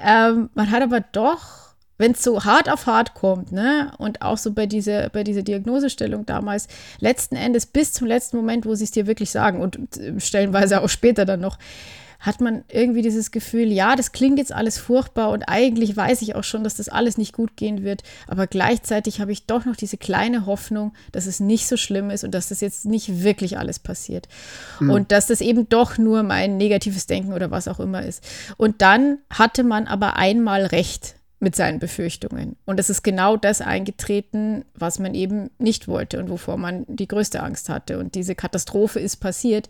Ähm, 0.05 0.51
man 0.55 0.71
hat 0.71 0.83
aber 0.83 1.01
doch 1.01 1.68
wenn 1.99 2.13
es 2.13 2.23
so 2.23 2.45
hart 2.45 2.71
auf 2.71 2.87
hart 2.87 3.15
kommt, 3.15 3.53
ne, 3.53 3.93
und 3.99 4.23
auch 4.23 4.39
so 4.39 4.53
bei 4.53 4.67
dieser, 4.67 5.11
bei 5.11 5.25
dieser 5.25 5.43
Diagnosestellung 5.43 6.25
damals, 6.25 6.69
letzten 7.01 7.37
Endes 7.37 7.67
bis 7.67 7.93
zum 7.93 8.07
letzten 8.07 8.37
Moment, 8.37 8.65
wo 8.65 8.75
sie 8.75 8.85
es 8.85 8.93
dir 8.93 9.07
wirklich 9.07 9.31
sagen 9.31 9.61
und 9.61 9.99
äh, 9.99 10.19
stellenweise 10.19 10.81
auch 10.81 10.89
später 10.89 11.25
dann 11.25 11.41
noch, 11.41 11.59
hat 12.21 12.41
man 12.41 12.65
irgendwie 12.69 13.03
dieses 13.03 13.31
Gefühl, 13.31 13.71
ja, 13.71 13.95
das 13.95 14.11
klingt 14.11 14.39
jetzt 14.39 14.53
alles 14.53 14.77
furchtbar 14.79 15.31
und 15.31 15.45
eigentlich 15.45 15.97
weiß 15.97 16.23
ich 16.23 16.35
auch 16.35 16.43
schon, 16.43 16.65
dass 16.65 16.75
das 16.75 16.89
alles 16.89 17.17
nicht 17.17 17.33
gut 17.33 17.57
gehen 17.57 17.85
wird, 17.85 18.03
aber 18.27 18.49
gleichzeitig 18.49 19.21
habe 19.21 19.31
ich 19.31 19.47
doch 19.47 19.65
noch 19.65 19.77
diese 19.77 19.99
kleine 19.99 20.45
Hoffnung, 20.45 20.95
dass 21.13 21.27
es 21.27 21.39
nicht 21.39 21.69
so 21.69 21.77
schlimm 21.77 22.11
ist 22.11 22.25
und 22.25 22.33
dass 22.35 22.49
das 22.49 22.61
jetzt 22.61 22.87
nicht 22.87 23.23
wirklich 23.23 23.57
alles 23.57 23.79
passiert. 23.79 24.29
Und 24.81 25.13
dass 25.13 25.29
das 25.29 25.41
eben 25.41 25.69
doch 25.69 25.97
nur 25.97 26.25
mein 26.25 26.57
negatives 26.57 27.07
Denken 27.07 27.33
oder 27.33 27.53
was 27.53 27.69
auch 27.69 27.79
immer 27.79 28.03
ist. 28.03 28.25
Und 28.57 28.83
dann 28.83 29.19
hatte 29.31 29.63
man 29.63 29.87
aber 29.87 30.17
einmal 30.17 30.67
recht 30.67 31.15
mit 31.41 31.55
seinen 31.55 31.79
Befürchtungen. 31.79 32.57
Und 32.65 32.81
es 32.81 32.91
ist 32.91 33.03
genau 33.03 33.37
das 33.37 33.61
eingetreten, 33.61 34.65
was 34.75 34.99
man 34.99 35.15
eben 35.15 35.51
nicht 35.59 35.87
wollte 35.87 36.19
und 36.19 36.31
wovor 36.31 36.57
man 36.57 36.85
die 36.89 37.07
größte 37.07 37.43
Angst 37.43 37.69
hatte. 37.69 37.99
Und 37.99 38.17
diese 38.17 38.35
Katastrophe 38.35 38.99
ist 38.99 39.17
passiert. 39.17 39.69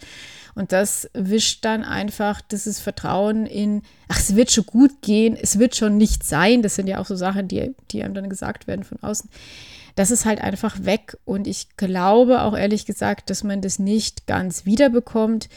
Und 0.54 0.72
das 0.72 1.10
wischt 1.12 1.64
dann 1.64 1.84
einfach 1.84 2.40
dieses 2.40 2.80
Vertrauen 2.80 3.44
in, 3.44 3.82
ach, 4.08 4.18
es 4.18 4.34
wird 4.34 4.50
schon 4.50 4.64
gut 4.64 5.02
gehen, 5.02 5.36
es 5.40 5.58
wird 5.58 5.76
schon 5.76 5.98
nicht 5.98 6.24
sein. 6.24 6.62
Das 6.62 6.74
sind 6.74 6.86
ja 6.86 7.00
auch 7.00 7.06
so 7.06 7.16
Sachen, 7.16 7.48
die, 7.48 7.74
die 7.90 8.02
einem 8.02 8.14
dann 8.14 8.30
gesagt 8.30 8.66
werden 8.66 8.84
von 8.84 9.02
außen. 9.02 9.28
Das 9.94 10.10
ist 10.10 10.24
halt 10.24 10.40
einfach 10.40 10.84
weg. 10.84 11.18
Und 11.26 11.46
ich 11.46 11.76
glaube 11.76 12.42
auch 12.42 12.56
ehrlich 12.56 12.86
gesagt, 12.86 13.28
dass 13.28 13.44
man 13.44 13.60
das 13.60 13.78
nicht 13.78 14.26
ganz 14.26 14.64
wiederbekommt. 14.64 15.50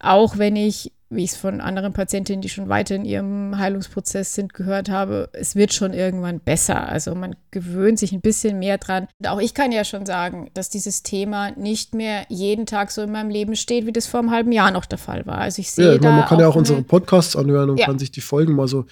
Auch 0.00 0.38
wenn 0.38 0.56
ich 0.56 0.92
wie 1.10 1.24
ich 1.24 1.32
es 1.32 1.36
von 1.38 1.62
anderen 1.62 1.94
Patientinnen, 1.94 2.42
die 2.42 2.50
schon 2.50 2.68
weiter 2.68 2.94
in 2.94 3.06
ihrem 3.06 3.56
Heilungsprozess 3.56 4.34
sind, 4.34 4.52
gehört 4.52 4.90
habe, 4.90 5.30
es 5.32 5.56
wird 5.56 5.72
schon 5.72 5.94
irgendwann 5.94 6.38
besser. 6.38 6.86
Also 6.86 7.14
man 7.14 7.34
gewöhnt 7.50 7.98
sich 7.98 8.12
ein 8.12 8.20
bisschen 8.20 8.58
mehr 8.58 8.76
dran. 8.76 9.08
Und 9.18 9.28
auch 9.28 9.40
ich 9.40 9.54
kann 9.54 9.72
ja 9.72 9.84
schon 9.84 10.04
sagen, 10.04 10.50
dass 10.52 10.68
dieses 10.68 11.02
Thema 11.02 11.52
nicht 11.52 11.94
mehr 11.94 12.26
jeden 12.28 12.66
Tag 12.66 12.90
so 12.90 13.00
in 13.00 13.10
meinem 13.10 13.30
Leben 13.30 13.56
steht, 13.56 13.86
wie 13.86 13.92
das 13.92 14.06
vor 14.06 14.20
einem 14.20 14.30
halben 14.30 14.52
Jahr 14.52 14.70
noch 14.70 14.84
der 14.84 14.98
Fall 14.98 15.24
war. 15.24 15.38
Also 15.38 15.60
ich 15.60 15.70
sehe 15.70 15.86
Ja, 15.86 15.94
ich 15.94 16.00
meine, 16.02 16.16
man 16.16 16.26
kann 16.26 16.40
ja 16.40 16.48
auch 16.48 16.56
unsere 16.56 16.82
Podcasts 16.82 17.36
anhören 17.36 17.70
und 17.70 17.78
Ja. 17.80 17.86
kann 17.86 17.98
sich 17.98 18.10
die 18.10 18.20
Folgen 18.20 18.54
mal 18.54 18.68
so 18.68 18.84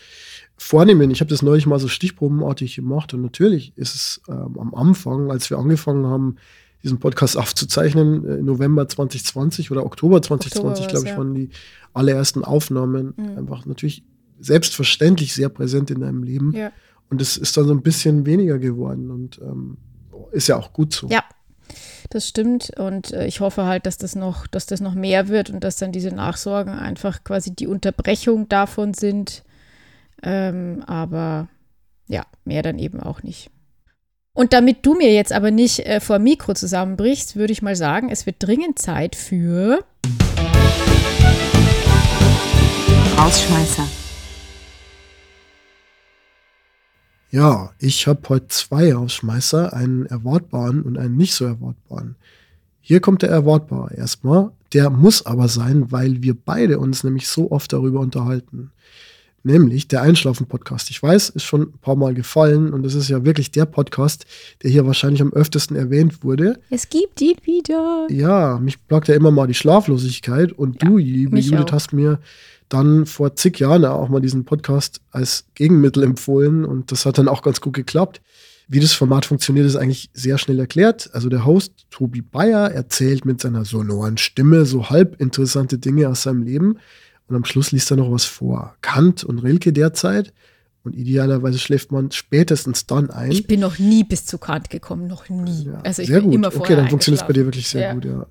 vornehmen. 0.56 1.10
Ich 1.10 1.20
habe 1.20 1.28
das 1.28 1.42
neulich 1.42 1.66
mal 1.66 1.78
so 1.78 1.88
stichprobenartig 1.88 2.76
gemacht 2.76 3.12
und 3.12 3.20
natürlich 3.20 3.76
ist 3.76 3.94
es 3.94 4.22
ähm, 4.30 4.56
am 4.58 4.74
Anfang, 4.74 5.30
als 5.30 5.50
wir 5.50 5.58
angefangen 5.58 6.06
haben, 6.06 6.36
diesen 6.82 6.98
Podcast 6.98 7.36
aufzuzeichnen, 7.36 8.24
äh, 8.24 8.42
November 8.42 8.88
2020 8.88 9.70
oder 9.70 9.84
Oktober 9.84 10.22
2020, 10.22 10.84
war's, 10.84 10.90
glaube 10.90 11.04
ich, 11.06 11.12
ja. 11.12 11.18
waren 11.18 11.34
die 11.34 11.50
allerersten 11.92 12.44
Aufnahmen 12.44 13.14
Mhm. 13.16 13.38
einfach 13.38 13.66
natürlich 13.66 14.04
selbstverständlich 14.38 15.34
sehr 15.34 15.48
präsent 15.48 15.90
in 15.90 16.00
deinem 16.00 16.22
Leben. 16.22 16.52
Ja. 16.54 16.70
Und 17.08 17.22
es 17.22 17.36
ist 17.36 17.56
dann 17.56 17.66
so 17.66 17.72
ein 17.72 17.82
bisschen 17.82 18.26
weniger 18.26 18.58
geworden 18.58 19.10
und 19.10 19.40
ähm, 19.40 19.78
ist 20.32 20.48
ja 20.48 20.56
auch 20.56 20.72
gut 20.72 20.92
so. 20.92 21.08
Ja, 21.08 21.24
das 22.10 22.28
stimmt. 22.28 22.72
Und 22.78 23.12
äh, 23.12 23.26
ich 23.26 23.40
hoffe 23.40 23.64
halt, 23.64 23.86
dass 23.86 23.96
das 23.96 24.14
noch, 24.14 24.46
dass 24.46 24.66
das 24.66 24.80
noch 24.80 24.94
mehr 24.94 25.28
wird 25.28 25.50
und 25.50 25.62
dass 25.64 25.76
dann 25.76 25.92
diese 25.92 26.10
Nachsorgen 26.10 26.74
einfach 26.74 27.24
quasi 27.24 27.54
die 27.54 27.66
Unterbrechung 27.66 28.48
davon 28.48 28.92
sind. 28.94 29.44
Ähm, 30.22 30.82
aber 30.86 31.48
ja, 32.08 32.24
mehr 32.44 32.62
dann 32.62 32.78
eben 32.78 33.00
auch 33.00 33.22
nicht. 33.22 33.50
Und 34.36 34.52
damit 34.52 34.84
du 34.84 34.94
mir 34.94 35.14
jetzt 35.14 35.32
aber 35.32 35.50
nicht 35.50 35.80
äh, 35.80 35.98
vor 35.98 36.18
dem 36.18 36.24
Mikro 36.24 36.52
zusammenbrichst, 36.52 37.36
würde 37.36 37.54
ich 37.54 37.62
mal 37.62 37.74
sagen, 37.74 38.10
es 38.10 38.26
wird 38.26 38.36
dringend 38.38 38.78
Zeit 38.78 39.16
für. 39.16 39.82
Rausschmeißer. 43.16 43.88
Ja, 47.30 47.70
ich 47.78 48.06
habe 48.06 48.28
heute 48.28 48.48
zwei 48.48 48.92
Rausschmeißer, 48.92 49.72
einen 49.72 50.04
erwartbaren 50.04 50.82
und 50.82 50.98
einen 50.98 51.16
nicht 51.16 51.32
so 51.32 51.46
erwartbaren. 51.46 52.16
Hier 52.82 53.00
kommt 53.00 53.22
der 53.22 53.30
erwartbare 53.30 53.94
erstmal. 53.94 54.50
Der 54.74 54.90
muss 54.90 55.24
aber 55.24 55.48
sein, 55.48 55.90
weil 55.92 56.22
wir 56.22 56.34
beide 56.34 56.78
uns 56.78 57.04
nämlich 57.04 57.26
so 57.26 57.50
oft 57.50 57.72
darüber 57.72 58.00
unterhalten. 58.00 58.70
Nämlich 59.46 59.86
der 59.86 60.02
Einschlafen-Podcast. 60.02 60.90
Ich 60.90 61.00
weiß, 61.00 61.28
ist 61.28 61.44
schon 61.44 61.62
ein 61.62 61.78
paar 61.80 61.94
Mal 61.94 62.14
gefallen 62.14 62.72
und 62.72 62.84
es 62.84 62.96
ist 62.96 63.08
ja 63.08 63.24
wirklich 63.24 63.52
der 63.52 63.64
Podcast, 63.64 64.26
der 64.64 64.72
hier 64.72 64.86
wahrscheinlich 64.86 65.22
am 65.22 65.32
öftesten 65.32 65.76
erwähnt 65.76 66.24
wurde. 66.24 66.58
Es 66.68 66.88
gibt 66.88 67.20
ihn 67.20 67.36
wieder. 67.44 68.08
Ja, 68.10 68.58
mich 68.58 68.84
plagt 68.88 69.06
ja 69.06 69.14
immer 69.14 69.30
mal 69.30 69.46
die 69.46 69.54
Schlaflosigkeit 69.54 70.50
und 70.50 70.82
du, 70.82 70.98
liebe 70.98 71.38
Judith, 71.38 71.66
auch. 71.66 71.72
hast 71.72 71.92
mir 71.92 72.18
dann 72.68 73.06
vor 73.06 73.36
zig 73.36 73.60
Jahren 73.60 73.84
auch 73.84 74.08
mal 74.08 74.20
diesen 74.20 74.44
Podcast 74.44 75.00
als 75.12 75.44
Gegenmittel 75.54 76.02
empfohlen 76.02 76.64
und 76.64 76.90
das 76.90 77.06
hat 77.06 77.18
dann 77.18 77.28
auch 77.28 77.42
ganz 77.42 77.60
gut 77.60 77.74
geklappt. 77.74 78.20
Wie 78.66 78.80
das 78.80 78.94
Format 78.94 79.26
funktioniert, 79.26 79.64
ist 79.64 79.76
eigentlich 79.76 80.10
sehr 80.12 80.38
schnell 80.38 80.58
erklärt. 80.58 81.10
Also 81.12 81.28
der 81.28 81.46
Host 81.46 81.86
Tobi 81.90 82.20
Bayer 82.20 82.72
erzählt 82.72 83.24
mit 83.24 83.40
seiner 83.40 83.64
sonoren 83.64 84.16
Stimme 84.16 84.64
so 84.64 84.90
halb 84.90 85.20
interessante 85.20 85.78
Dinge 85.78 86.08
aus 86.08 86.22
seinem 86.22 86.42
Leben 86.42 86.78
und 87.28 87.36
am 87.36 87.44
Schluss 87.44 87.72
liest 87.72 87.90
er 87.90 87.96
noch 87.96 88.10
was 88.10 88.24
vor. 88.24 88.76
Kant 88.82 89.24
und 89.24 89.38
Rilke 89.40 89.72
derzeit 89.72 90.32
und 90.84 90.94
idealerweise 90.94 91.58
schläft 91.58 91.90
man 91.90 92.10
spätestens 92.12 92.86
dann 92.86 93.10
ein. 93.10 93.32
Ich 93.32 93.46
bin 93.46 93.60
noch 93.60 93.78
nie 93.78 94.04
bis 94.04 94.24
zu 94.26 94.38
Kant 94.38 94.70
gekommen, 94.70 95.06
noch 95.08 95.28
nie. 95.28 95.64
Ja, 95.64 95.80
also 95.80 96.02
ich 96.02 96.08
sehr 96.08 96.20
bin 96.20 96.26
gut. 96.30 96.34
immer 96.34 96.54
okay, 96.56 96.76
dann 96.76 96.88
funktioniert 96.88 97.22
es 97.22 97.26
bei 97.26 97.32
dir 97.32 97.44
wirklich 97.44 97.66
sehr 97.68 97.82
Ja. 97.88 97.94
gut, 97.94 98.04
ja. 98.04 98.26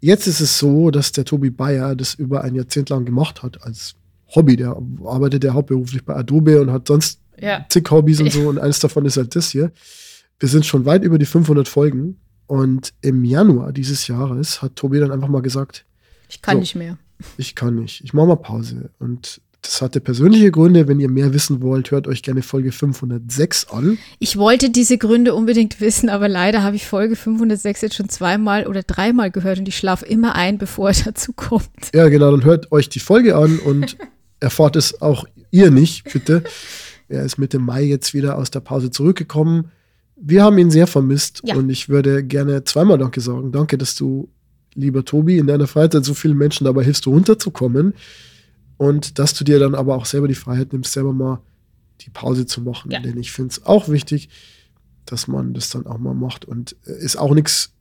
Jetzt 0.00 0.26
ist 0.26 0.40
es 0.40 0.58
so, 0.58 0.90
dass 0.90 1.12
der 1.12 1.26
Tobi 1.26 1.50
Bayer 1.50 1.94
das 1.94 2.14
über 2.14 2.42
ein 2.42 2.54
Jahrzehnt 2.54 2.88
lang 2.88 3.04
gemacht 3.04 3.42
hat 3.42 3.62
als 3.62 3.94
Hobby. 4.34 4.56
Der 4.56 4.76
arbeitet 5.04 5.44
ja 5.44 5.52
hauptberuflich 5.52 6.04
bei 6.04 6.16
Adobe 6.16 6.60
und 6.62 6.70
hat 6.70 6.88
sonst 6.88 7.20
Ja. 7.38 7.66
zig 7.68 7.84
Hobbys 7.90 8.20
und 8.20 8.32
so 8.32 8.40
und 8.48 8.58
eines 8.58 8.78
davon 8.80 9.04
ist 9.04 9.18
halt 9.18 9.36
das 9.36 9.50
hier. 9.50 9.70
Wir 10.38 10.48
sind 10.48 10.64
schon 10.64 10.86
weit 10.86 11.02
über 11.04 11.18
die 11.18 11.26
500 11.26 11.68
Folgen 11.68 12.16
und 12.46 12.94
im 13.02 13.24
Januar 13.24 13.72
dieses 13.72 14.06
Jahres 14.06 14.62
hat 14.62 14.74
Tobi 14.76 14.98
dann 15.00 15.12
einfach 15.12 15.28
mal 15.28 15.42
gesagt, 15.42 15.84
Ich 16.30 16.40
kann 16.40 16.56
So. 16.56 16.60
nicht 16.60 16.76
mehr. 16.76 16.96
Ich 17.36 17.54
kann 17.54 17.74
nicht, 17.76 18.02
ich 18.04 18.12
mache 18.12 18.26
mal 18.28 18.36
Pause 18.36 18.90
und 18.98 19.40
das 19.62 19.82
hatte 19.82 20.00
persönliche 20.00 20.50
Gründe. 20.50 20.88
Wenn 20.88 21.00
ihr 21.00 21.10
mehr 21.10 21.34
wissen 21.34 21.60
wollt, 21.60 21.90
hört 21.90 22.06
euch 22.08 22.22
gerne 22.22 22.40
Folge 22.40 22.72
506 22.72 23.66
an. 23.68 23.98
Ich 24.18 24.38
wollte 24.38 24.70
diese 24.70 24.96
Gründe 24.96 25.34
unbedingt 25.34 25.82
wissen, 25.82 26.08
aber 26.08 26.28
leider 26.28 26.62
habe 26.62 26.76
ich 26.76 26.86
Folge 26.86 27.14
506 27.14 27.82
jetzt 27.82 27.94
schon 27.94 28.08
zweimal 28.08 28.66
oder 28.66 28.82
dreimal 28.82 29.30
gehört 29.30 29.58
und 29.58 29.68
ich 29.68 29.76
schlafe 29.76 30.06
immer 30.06 30.34
ein, 30.34 30.56
bevor 30.56 30.88
er 30.88 30.94
dazu 31.04 31.34
kommt. 31.34 31.68
Ja, 31.94 32.08
genau, 32.08 32.30
dann 32.30 32.44
hört 32.44 32.72
euch 32.72 32.88
die 32.88 33.00
Folge 33.00 33.36
an 33.36 33.58
und 33.58 33.98
erfahrt 34.40 34.76
es 34.76 35.02
auch 35.02 35.26
ihr 35.50 35.70
nicht, 35.70 36.10
bitte. 36.10 36.42
Er 37.08 37.24
ist 37.24 37.36
Mitte 37.36 37.58
Mai 37.58 37.82
jetzt 37.82 38.14
wieder 38.14 38.38
aus 38.38 38.50
der 38.50 38.60
Pause 38.60 38.90
zurückgekommen. 38.90 39.70
Wir 40.16 40.42
haben 40.42 40.56
ihn 40.56 40.70
sehr 40.70 40.86
vermisst 40.86 41.42
Ja. 41.44 41.56
und 41.56 41.68
ich 41.68 41.90
würde 41.90 42.24
gerne 42.24 42.64
zweimal 42.64 42.96
Danke 42.96 43.20
sagen. 43.20 43.52
Danke, 43.52 43.76
dass 43.76 43.94
du, 43.94 44.30
lieber 44.74 45.04
Tobi, 45.04 45.38
in 45.38 45.46
deiner 45.46 45.66
Freizeit 45.66 46.04
so 46.04 46.14
vielen 46.14 46.38
Menschen 46.38 46.64
dabei 46.64 46.84
hilfst, 46.84 47.06
runterzukommen 47.06 47.94
und 48.76 49.18
dass 49.18 49.34
du 49.34 49.44
dir 49.44 49.58
dann 49.58 49.74
aber 49.74 49.96
auch 49.96 50.06
selber 50.06 50.28
die 50.28 50.34
Freiheit 50.34 50.72
nimmst, 50.72 50.92
selber 50.92 51.12
mal 51.12 51.40
die 52.00 52.10
Pause 52.10 52.46
zu 52.46 52.62
machen. 52.62 52.90
Ja. 52.90 53.00
Denn 53.00 53.18
ich 53.18 53.32
finde 53.32 53.50
es 53.50 53.66
auch 53.66 53.88
wichtig, 53.88 54.30
dass 55.04 55.26
man 55.28 55.54
das 55.54 55.70
dann 55.70 55.86
auch 55.86 55.98
mal 55.98 56.14
macht 56.14 56.44
und 56.44 56.76
äh, 56.86 56.92
ist 56.92 57.16
auch 57.16 57.34
nichts 57.34 57.74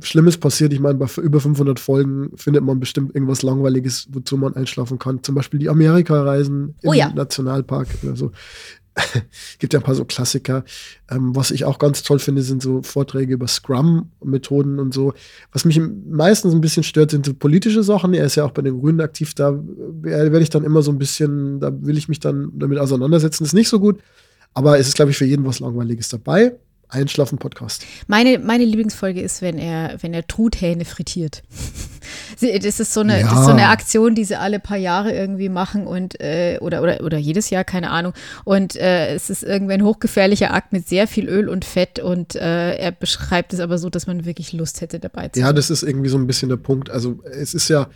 Schlimmes 0.00 0.36
passiert. 0.36 0.72
Ich 0.72 0.80
meine, 0.80 0.98
bei 0.98 1.06
über 1.22 1.40
500 1.40 1.80
Folgen 1.80 2.30
findet 2.36 2.62
man 2.64 2.80
bestimmt 2.80 3.14
irgendwas 3.14 3.42
Langweiliges, 3.42 4.08
wozu 4.10 4.36
man 4.36 4.54
einschlafen 4.54 4.98
kann. 4.98 5.22
Zum 5.22 5.34
Beispiel 5.34 5.58
die 5.58 5.70
Amerika-Reisen 5.70 6.74
im 6.82 6.88
Oh 6.88 6.92
ja. 6.92 7.10
Nationalpark 7.10 7.88
oder 8.02 8.16
so. 8.16 8.32
Gibt 9.58 9.72
ja 9.72 9.80
ein 9.80 9.84
paar 9.84 9.94
so 9.94 10.04
Klassiker. 10.04 10.64
Ähm, 11.10 11.34
was 11.34 11.50
ich 11.50 11.64
auch 11.64 11.78
ganz 11.78 12.02
toll 12.02 12.18
finde, 12.18 12.42
sind 12.42 12.62
so 12.62 12.82
Vorträge 12.82 13.34
über 13.34 13.46
Scrum-Methoden 13.46 14.78
und 14.78 14.94
so. 14.94 15.14
Was 15.52 15.64
mich 15.64 15.80
meistens 15.80 16.54
ein 16.54 16.60
bisschen 16.60 16.82
stört, 16.82 17.10
sind 17.10 17.26
so 17.26 17.34
politische 17.34 17.82
Sachen. 17.82 18.14
Er 18.14 18.24
ist 18.24 18.36
ja 18.36 18.44
auch 18.44 18.52
bei 18.52 18.62
den 18.62 18.80
Grünen 18.80 19.00
aktiv. 19.00 19.34
Da 19.34 19.58
werde 20.02 20.40
ich 20.40 20.50
dann 20.50 20.64
immer 20.64 20.82
so 20.82 20.90
ein 20.90 20.98
bisschen, 20.98 21.60
da 21.60 21.72
will 21.72 21.96
ich 21.96 22.08
mich 22.08 22.20
dann 22.20 22.50
damit 22.54 22.78
auseinandersetzen. 22.78 23.44
ist 23.44 23.52
nicht 23.52 23.68
so 23.68 23.80
gut. 23.80 24.00
Aber 24.54 24.78
es 24.78 24.88
ist, 24.88 24.94
glaube 24.94 25.10
ich, 25.10 25.18
für 25.18 25.24
jeden 25.26 25.46
was 25.46 25.60
Langweiliges 25.60 26.08
dabei. 26.08 26.56
Einschlafen-Podcast. 26.88 27.84
Meine, 28.06 28.38
meine 28.38 28.64
Lieblingsfolge 28.64 29.20
ist, 29.20 29.42
wenn 29.42 29.58
er, 29.58 29.96
wenn 30.02 30.14
er 30.14 30.26
Truthähne 30.26 30.84
frittiert. 30.84 31.42
Das, 32.40 32.78
ist 32.80 32.94
so 32.94 33.00
eine, 33.00 33.20
das 33.20 33.32
ist 33.32 33.38
Ja. 33.38 33.44
so 33.44 33.50
eine 33.50 33.68
Aktion, 33.68 34.14
die 34.14 34.24
sie 34.24 34.36
alle 34.38 34.60
paar 34.60 34.76
Jahre 34.76 35.12
irgendwie 35.12 35.48
machen 35.48 35.86
und 35.86 36.20
äh, 36.20 36.58
oder, 36.60 36.82
oder, 36.82 37.00
oder 37.02 37.18
jedes 37.18 37.50
Jahr, 37.50 37.64
keine 37.64 37.90
Ahnung. 37.90 38.12
Und 38.44 38.76
äh, 38.76 39.14
es 39.14 39.28
ist 39.28 39.42
irgendwie 39.42 39.72
ein 39.74 39.82
hochgefährlicher 39.82 40.54
Akt 40.54 40.72
mit 40.72 40.88
sehr 40.88 41.06
viel 41.08 41.28
Öl 41.28 41.48
und 41.48 41.64
Fett 41.64 41.98
und 41.98 42.34
äh, 42.36 42.76
er 42.76 42.92
beschreibt 42.92 43.52
es 43.52 43.60
aber 43.60 43.76
so, 43.78 43.90
dass 43.90 44.06
man 44.06 44.24
wirklich 44.24 44.52
Lust 44.52 44.80
hätte, 44.80 45.00
dabei 45.00 45.28
zu 45.28 45.40
Ja, 45.40 45.46
sein. 45.46 45.56
das 45.56 45.68
ist 45.70 45.82
irgendwie 45.82 46.08
so 46.08 46.16
ein 46.16 46.26
bisschen 46.26 46.48
der 46.48 46.56
Punkt. 46.58 46.90
Also 46.90 47.18
es 47.24 47.54
ist 47.54 47.68
ja 47.68 47.88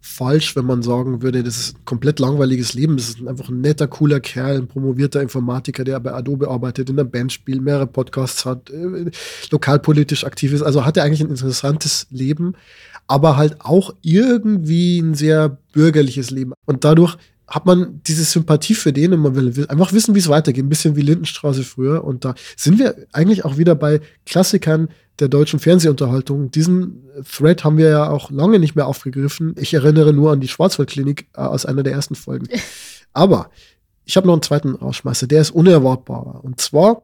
falsch, 0.00 0.56
wenn 0.56 0.64
man 0.64 0.82
sagen 0.82 1.22
würde, 1.22 1.42
das 1.42 1.58
ist 1.58 1.76
ein 1.76 1.84
komplett 1.84 2.18
langweiliges 2.18 2.72
Leben. 2.74 2.96
Das 2.96 3.10
ist 3.10 3.26
einfach 3.26 3.50
ein 3.50 3.60
netter, 3.60 3.86
cooler 3.86 4.20
Kerl, 4.20 4.56
ein 4.56 4.66
promovierter 4.66 5.20
Informatiker, 5.20 5.84
der 5.84 6.00
bei 6.00 6.12
Adobe 6.12 6.48
arbeitet, 6.48 6.88
in 6.88 6.96
der 6.96 7.04
Band 7.04 7.32
spielt, 7.32 7.60
mehrere 7.60 7.86
Podcasts 7.86 8.46
hat, 8.46 8.70
äh, 8.70 9.10
lokalpolitisch 9.50 10.24
aktiv 10.24 10.52
ist. 10.52 10.62
Also 10.62 10.86
hat 10.86 10.96
er 10.96 11.04
eigentlich 11.04 11.20
ein 11.20 11.30
interessantes 11.30 12.06
Leben, 12.10 12.54
aber 13.06 13.36
halt 13.36 13.60
auch 13.60 13.94
irgendwie 14.00 15.00
ein 15.00 15.14
sehr 15.14 15.58
bürgerliches 15.72 16.30
Leben. 16.30 16.54
Und 16.64 16.84
dadurch 16.84 17.16
hat 17.50 17.66
man 17.66 18.00
diese 18.06 18.22
Sympathie 18.22 18.74
für 18.74 18.92
den 18.92 19.12
und 19.12 19.20
man 19.20 19.34
will, 19.34 19.66
einfach 19.66 19.92
wissen, 19.92 20.14
wie 20.14 20.20
es 20.20 20.28
weitergeht. 20.28 20.64
Ein 20.64 20.68
bisschen 20.68 20.94
wie 20.94 21.02
Lindenstraße 21.02 21.64
früher. 21.64 22.04
Und 22.04 22.24
da 22.24 22.34
sind 22.56 22.78
wir 22.78 22.94
eigentlich 23.12 23.44
auch 23.44 23.58
wieder 23.58 23.74
bei 23.74 24.00
Klassikern 24.24 24.88
der 25.18 25.28
deutschen 25.28 25.58
Fernsehunterhaltung. 25.58 26.52
Diesen 26.52 27.02
Thread 27.28 27.64
haben 27.64 27.76
wir 27.76 27.88
ja 27.88 28.08
auch 28.08 28.30
lange 28.30 28.60
nicht 28.60 28.76
mehr 28.76 28.86
aufgegriffen. 28.86 29.56
Ich 29.58 29.74
erinnere 29.74 30.12
nur 30.12 30.30
an 30.30 30.40
die 30.40 30.48
Schwarzwaldklinik 30.48 31.26
äh, 31.34 31.40
aus 31.40 31.66
einer 31.66 31.82
der 31.82 31.92
ersten 31.92 32.14
Folgen. 32.14 32.46
Aber 33.12 33.50
ich 34.04 34.16
habe 34.16 34.28
noch 34.28 34.34
einen 34.34 34.42
zweiten 34.42 34.76
Rausschmeißer, 34.76 35.26
der 35.26 35.40
ist 35.40 35.50
unerwartbarer. 35.50 36.44
Und 36.44 36.60
zwar 36.60 37.02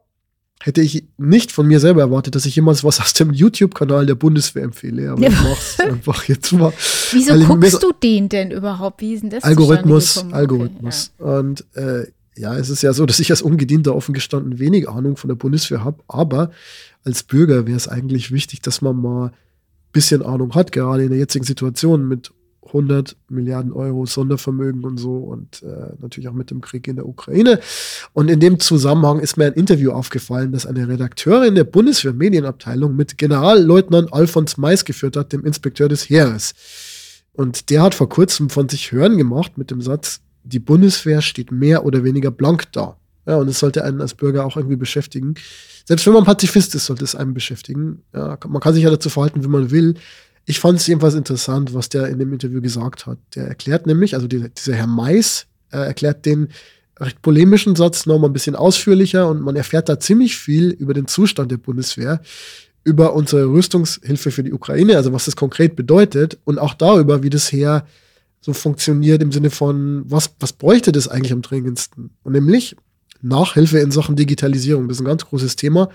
hätte 0.61 0.81
ich 0.81 1.05
nicht 1.17 1.51
von 1.51 1.67
mir 1.67 1.79
selber 1.79 2.01
erwartet, 2.01 2.35
dass 2.35 2.45
ich 2.45 2.55
jemals 2.55 2.83
was 2.83 2.99
aus 2.99 3.13
dem 3.13 3.31
YouTube-Kanal 3.31 4.05
der 4.05 4.15
Bundeswehr 4.15 4.63
empfehle. 4.63 5.11
Aber 5.11 5.21
Ja. 5.21 5.29
ich 5.29 5.41
mach's 5.43 5.79
einfach 5.79 6.23
jetzt 6.25 6.51
mal. 6.53 6.73
Wieso 7.11 7.33
mir 7.35 7.45
guckst 7.45 7.83
du 7.83 7.91
den 7.91 8.27
denn 8.29 8.51
überhaupt? 8.51 9.01
Wie 9.01 9.13
ist 9.13 9.21
denn 9.21 9.29
das 9.29 9.43
Algorithmus, 9.43 10.13
zustande 10.15 10.35
gekommen? 10.47 10.61
Algorithmus. 10.61 11.11
Und 11.19 11.65
äh, 11.75 12.07
ja, 12.35 12.55
es 12.57 12.69
ist 12.69 12.81
ja 12.83 12.93
so, 12.93 13.05
dass 13.05 13.19
ich 13.19 13.31
als 13.31 13.41
Ungedienter 13.41 13.95
offen 13.95 14.13
gestanden 14.13 14.59
wenig 14.59 14.87
Ahnung 14.89 15.17
von 15.17 15.27
der 15.27 15.35
Bundeswehr 15.35 15.83
habe, 15.83 16.03
aber 16.07 16.51
als 17.03 17.23
Bürger 17.23 17.65
wäre 17.67 17.77
es 17.77 17.87
eigentlich 17.87 18.31
wichtig, 18.31 18.61
dass 18.61 18.81
man 18.81 18.95
mal 19.01 19.27
ein 19.27 19.31
bisschen 19.91 20.21
Ahnung 20.21 20.53
hat, 20.53 20.71
gerade 20.71 21.03
in 21.03 21.09
der 21.09 21.17
jetzigen 21.19 21.45
Situation 21.45 22.07
mit 22.07 22.31
100 22.67 23.15
Milliarden 23.29 23.71
Euro 23.71 24.05
Sondervermögen 24.05 24.83
und 24.83 24.97
so 24.97 25.17
und 25.17 25.63
äh, 25.63 25.93
natürlich 25.99 26.29
auch 26.29 26.33
mit 26.33 26.51
dem 26.51 26.61
Krieg 26.61 26.87
in 26.87 26.97
der 26.97 27.07
Ukraine. 27.07 27.59
Und 28.13 28.29
in 28.29 28.39
dem 28.39 28.59
Zusammenhang 28.59 29.19
ist 29.19 29.37
mir 29.37 29.45
ein 29.45 29.53
Interview 29.53 29.91
aufgefallen, 29.91 30.51
das 30.51 30.65
eine 30.65 30.87
Redakteurin 30.87 31.55
der 31.55 31.63
Bundeswehr 31.63 32.13
Medienabteilung 32.13 32.95
mit 32.95 33.17
Generalleutnant 33.17 34.13
Alfons 34.13 34.57
Mais 34.57 34.85
geführt 34.85 35.17
hat, 35.17 35.33
dem 35.33 35.45
Inspekteur 35.45 35.89
des 35.89 36.09
Heeres. 36.09 36.53
Und 37.33 37.69
der 37.69 37.83
hat 37.83 37.95
vor 37.95 38.09
kurzem 38.09 38.49
von 38.49 38.67
sich 38.67 38.91
hören 38.91 39.17
gemacht 39.17 39.57
mit 39.57 39.71
dem 39.71 39.81
Satz, 39.81 40.21
die 40.43 40.59
Bundeswehr 40.59 41.21
steht 41.21 41.51
mehr 41.51 41.85
oder 41.85 42.03
weniger 42.03 42.31
blank 42.31 42.71
da. 42.71 42.97
Ja, 43.27 43.35
und 43.35 43.49
es 43.49 43.59
sollte 43.59 43.83
einen 43.83 43.99
als 43.99 44.13
Bürger 44.13 44.45
auch 44.45 44.55
irgendwie 44.55 44.77
beschäftigen. 44.77 45.35
Selbst 45.85 46.05
wenn 46.05 46.13
man 46.13 46.23
Pazifist 46.23 46.73
ist, 46.75 46.85
sollte 46.85 47.03
es 47.03 47.13
einen 47.13 47.33
beschäftigen. 47.33 48.01
Ja, 48.13 48.37
man 48.47 48.61
kann 48.61 48.73
sich 48.73 48.83
ja 48.83 48.89
dazu 48.89 49.09
verhalten, 49.09 49.43
wie 49.43 49.49
man 49.49 49.69
will. 49.69 49.95
Ich 50.49 50.61
fand 50.61 50.79
es 50.79 50.87
jedenfalls 50.87 51.13
interessant, 51.13 51.73
was 51.73 51.89
der 51.89 52.07
in 52.07 52.19
dem 52.19 52.31
Interview 52.31 52.61
gesagt 52.61 53.05
hat. 53.05 53.17
Der 53.35 53.49
erklärt 53.49 53.85
nämlich, 53.85 54.15
also 54.15 54.27
dieser, 54.27 54.47
dieser 54.47 54.75
Herr 54.75 54.87
Mais, 54.87 55.45
äh, 55.71 55.77
erklärt 55.77 56.25
den 56.25 56.47
recht 56.97 57.21
polemischen 57.21 57.75
Satz 57.75 58.05
noch 58.05 58.17
mal 58.17 58.27
ein 58.27 58.33
bisschen 58.33 58.55
ausführlicher 58.55 59.27
und 59.27 59.41
man 59.41 59.57
erfährt 59.57 59.89
da 59.89 59.99
ziemlich 59.99 60.37
viel 60.37 60.69
über 60.69 60.93
den 60.93 61.05
Zustand 61.05 61.51
der 61.51 61.57
Bundeswehr, 61.57 62.21
über 62.85 63.13
unsere 63.13 63.45
Rüstungshilfe 63.45 64.31
für 64.31 64.43
die 64.43 64.53
Ukraine, 64.53 64.95
also 64.95 65.11
was 65.11 65.25
das 65.25 65.35
konkret 65.35 65.75
bedeutet 65.75 66.37
und 66.45 66.59
auch 66.59 66.73
darüber, 66.73 67.23
wie 67.23 67.29
das 67.29 67.51
Heer 67.51 67.85
so 68.39 68.53
funktioniert 68.53 69.21
im 69.21 69.33
Sinne 69.33 69.49
von, 69.49 70.09
was, 70.09 70.33
was 70.39 70.53
bräuchte 70.53 70.93
das 70.93 71.09
eigentlich 71.09 71.33
am 71.33 71.41
dringendsten? 71.41 72.11
Und 72.23 72.31
nämlich 72.31 72.77
Nachhilfe 73.21 73.79
in 73.79 73.91
Sachen 73.91 74.15
Digitalisierung. 74.15 74.87
Das 74.87 74.97
ist 74.97 75.01
ein 75.01 75.07
ganz 75.07 75.25
großes 75.25 75.57
Thema. 75.57 75.89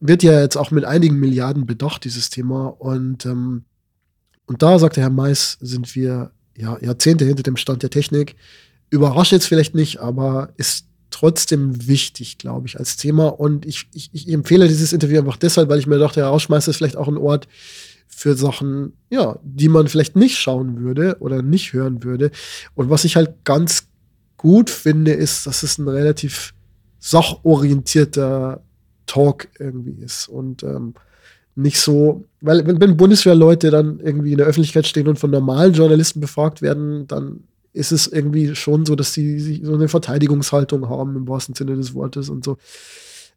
Wird 0.00 0.22
ja 0.22 0.40
jetzt 0.40 0.56
auch 0.56 0.70
mit 0.70 0.86
einigen 0.86 1.20
Milliarden 1.20 1.66
bedacht, 1.66 2.04
dieses 2.04 2.30
Thema. 2.30 2.68
Und, 2.68 3.26
ähm, 3.26 3.64
und 4.50 4.62
da, 4.62 4.80
sagt 4.80 4.96
der 4.96 5.04
Herr 5.04 5.10
Mais, 5.10 5.58
sind 5.60 5.94
wir 5.94 6.32
ja, 6.56 6.76
Jahrzehnte 6.80 7.24
hinter 7.24 7.44
dem 7.44 7.56
Stand 7.56 7.84
der 7.84 7.90
Technik. 7.90 8.34
Überrascht 8.90 9.30
jetzt 9.30 9.46
vielleicht 9.46 9.76
nicht, 9.76 10.00
aber 10.00 10.52
ist 10.56 10.86
trotzdem 11.10 11.86
wichtig, 11.86 12.36
glaube 12.36 12.66
ich, 12.66 12.76
als 12.76 12.96
Thema. 12.96 13.28
Und 13.28 13.64
ich, 13.64 13.86
ich, 13.94 14.10
ich 14.12 14.28
empfehle 14.28 14.66
dieses 14.66 14.92
Interview 14.92 15.20
einfach 15.20 15.36
deshalb, 15.36 15.68
weil 15.68 15.78
ich 15.78 15.86
mir 15.86 16.00
dachte, 16.00 16.18
ja, 16.18 16.28
Rausschmeißer 16.28 16.68
ist 16.72 16.78
vielleicht 16.78 16.96
auch 16.96 17.06
ein 17.06 17.16
Ort 17.16 17.46
für 18.08 18.34
Sachen, 18.34 18.94
ja, 19.08 19.38
die 19.44 19.68
man 19.68 19.86
vielleicht 19.86 20.16
nicht 20.16 20.36
schauen 20.36 20.80
würde 20.80 21.18
oder 21.20 21.42
nicht 21.42 21.72
hören 21.72 22.02
würde. 22.02 22.32
Und 22.74 22.90
was 22.90 23.04
ich 23.04 23.14
halt 23.14 23.44
ganz 23.44 23.84
gut 24.36 24.68
finde, 24.68 25.12
ist, 25.12 25.46
dass 25.46 25.62
es 25.62 25.78
ein 25.78 25.86
relativ 25.86 26.54
sachorientierter 26.98 28.64
Talk 29.06 29.46
irgendwie 29.60 30.02
ist. 30.02 30.26
Und 30.26 30.64
ähm, 30.64 30.94
nicht 31.60 31.78
so, 31.78 32.24
weil 32.40 32.66
wenn, 32.66 32.80
wenn 32.80 32.96
Bundeswehrleute 32.96 33.70
dann 33.70 34.00
irgendwie 34.00 34.32
in 34.32 34.38
der 34.38 34.46
Öffentlichkeit 34.46 34.86
stehen 34.86 35.08
und 35.08 35.18
von 35.18 35.30
normalen 35.30 35.72
Journalisten 35.72 36.20
befragt 36.20 36.62
werden, 36.62 37.06
dann 37.06 37.44
ist 37.72 37.92
es 37.92 38.06
irgendwie 38.06 38.54
schon 38.56 38.84
so, 38.84 38.96
dass 38.96 39.12
sie 39.12 39.60
so 39.62 39.74
eine 39.74 39.88
Verteidigungshaltung 39.88 40.88
haben 40.88 41.16
im 41.16 41.28
wahrsten 41.28 41.54
Sinne 41.54 41.76
des 41.76 41.94
Wortes 41.94 42.28
und 42.28 42.44
so. 42.44 42.56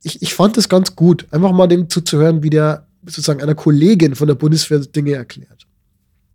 Ich, 0.01 0.21
ich 0.21 0.33
fand 0.33 0.57
es 0.57 0.69
ganz 0.69 0.95
gut, 0.95 1.27
einfach 1.31 1.51
mal 1.51 1.67
dem 1.67 1.89
zuzuhören, 1.89 2.43
wie 2.43 2.49
der 2.49 2.87
sozusagen 3.05 3.41
einer 3.41 3.55
Kollegin 3.55 4.15
von 4.15 4.27
der 4.27 4.35
Bundeswehr 4.35 4.79
Dinge 4.79 5.13
erklärt. 5.13 5.67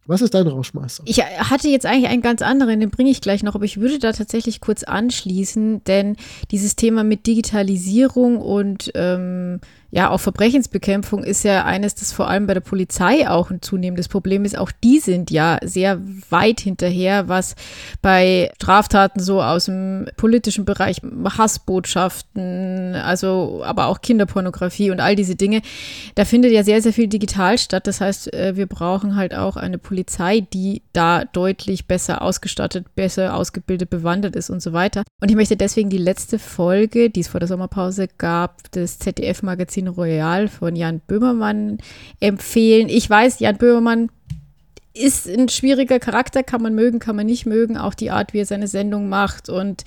Was 0.07 0.23
ist 0.23 0.33
dein 0.33 0.47
Rauschmeister? 0.47 1.03
Ich 1.07 1.19
hatte 1.21 1.69
jetzt 1.69 1.85
eigentlich 1.85 2.09
einen 2.09 2.23
ganz 2.23 2.41
anderen, 2.41 2.81
den 2.81 2.89
bringe 2.89 3.11
ich 3.11 3.21
gleich 3.21 3.43
noch, 3.43 3.55
aber 3.55 3.67
ich 3.67 3.79
würde 3.79 3.99
da 3.99 4.13
tatsächlich 4.13 4.63
kurz 4.63 4.83
anschließen, 4.83 5.85
denn 5.85 6.17
dieses 6.51 6.77
Thema 6.77 7.05
mit 7.05 7.27
Digitalisierung 7.27 8.39
und 8.39 8.91
ähm, 8.95 9.61
ja 9.91 10.11
auch 10.11 10.19
Verbrechensbekämpfung 10.19 11.25
ist 11.25 11.45
ja 11.45 11.65
eines, 11.65 11.95
das 11.95 12.13
vor 12.13 12.29
allem 12.29 12.47
bei 12.47 12.55
der 12.55 12.61
Polizei 12.61 13.29
auch 13.29 13.51
ein 13.51 13.63
zunehmendes 13.63 14.09
Problem 14.09 14.45
ist. 14.45 14.59
Auch 14.59 14.71
die 14.85 14.99
sind 14.99 15.31
ja 15.31 15.59
sehr 15.63 16.01
weit 16.29 16.61
hinterher, 16.61 17.29
was 17.29 17.55
bei 18.03 18.51
Straftaten 18.57 19.21
so 19.21 19.43
aus 19.43 19.65
dem 19.65 20.09
politischen 20.17 20.65
Bereich, 20.65 21.01
Hassbotschaften, 21.03 22.97
also 22.97 23.63
aber 23.65 23.87
auch 23.87 24.03
Kinderpornografie 24.03 24.91
und 24.91 25.01
all 25.01 25.17
diese 25.17 25.37
Dinge, 25.37 25.63
da 26.15 26.25
findet 26.25 26.53
ja 26.53 26.65
sehr, 26.65 26.83
sehr 26.83 26.93
viel 26.93 27.09
digital 27.09 27.57
statt. 27.57 27.87
Das 27.87 28.01
heißt, 28.01 28.33
äh, 28.35 28.57
wir 28.57 28.67
brauchen 28.67 29.17
halt 29.17 29.35
auch 29.35 29.57
eine 29.57 29.79
Polizei, 29.79 30.41
die 30.41 30.83
da 30.93 31.25
deutlich 31.25 31.87
besser 31.87 32.21
ausgestattet, 32.21 32.95
besser 32.95 33.35
ausgebildet, 33.35 33.89
bewandert 33.89 34.37
ist 34.37 34.51
und 34.51 34.61
so 34.61 34.73
weiter. 34.73 35.05
Und 35.23 35.31
ich 35.31 35.37
möchte 35.37 35.57
deswegen 35.57 35.89
die 35.89 35.99
letzte 35.99 36.39
Folge, 36.39 37.09
die 37.09 37.21
es 37.21 37.29
vor 37.29 37.41
der 37.41 37.49
Sommerpause 37.49 38.09
gab, 38.19 38.71
des 38.73 38.99
ZDF-Magazin 39.79 39.89
Royal 39.89 40.49
von 40.49 40.77
Jan 40.77 41.01
Böhmermann 41.01 41.79
empfehlen. 42.21 42.89
Ich 42.89 43.09
weiß, 43.09 43.41
Jan 43.41 43.57
Böhmermann 43.57 44.11
ist 44.95 45.29
ein 45.29 45.49
schwieriger 45.49 46.01
Charakter, 46.01 46.43
kann 46.43 46.63
man 46.63 46.75
mögen, 46.75 46.99
kann 46.99 47.15
man 47.15 47.27
nicht 47.27 47.47
mögen, 47.47 47.77
auch 47.77 47.95
die 47.95 48.11
Art, 48.11 48.33
wie 48.33 48.41
er 48.41 48.47
seine 48.47 48.67
Sendung 48.67 49.09
macht 49.09 49.49
und 49.49 49.85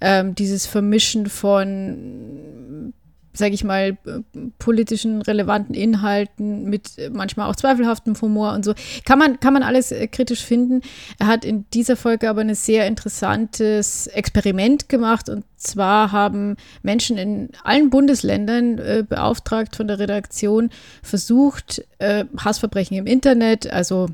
ähm, 0.00 0.34
dieses 0.34 0.66
Vermischen 0.66 1.26
von, 1.26 2.92
sage 3.38 3.54
ich 3.54 3.64
mal, 3.64 3.96
äh, 4.06 4.20
politischen 4.58 5.22
relevanten 5.22 5.74
Inhalten 5.74 6.64
mit 6.64 6.98
äh, 6.98 7.10
manchmal 7.10 7.48
auch 7.48 7.56
zweifelhaftem 7.56 8.14
Humor 8.20 8.52
und 8.52 8.64
so, 8.64 8.74
kann 9.04 9.18
man, 9.18 9.40
kann 9.40 9.54
man 9.54 9.62
alles 9.62 9.92
äh, 9.92 10.06
kritisch 10.08 10.44
finden. 10.44 10.82
Er 11.18 11.26
hat 11.28 11.44
in 11.44 11.64
dieser 11.72 11.96
Folge 11.96 12.28
aber 12.28 12.42
ein 12.42 12.54
sehr 12.54 12.86
interessantes 12.86 14.06
Experiment 14.08 14.88
gemacht 14.88 15.28
und 15.28 15.44
zwar 15.56 16.12
haben 16.12 16.56
Menschen 16.82 17.16
in 17.18 17.50
allen 17.64 17.90
Bundesländern 17.90 18.78
äh, 18.78 19.04
beauftragt 19.08 19.76
von 19.76 19.88
der 19.88 19.98
Redaktion 19.98 20.70
versucht, 21.02 21.84
äh, 21.98 22.24
Hassverbrechen 22.36 22.96
im 22.96 23.06
Internet, 23.06 23.72
also 23.72 24.08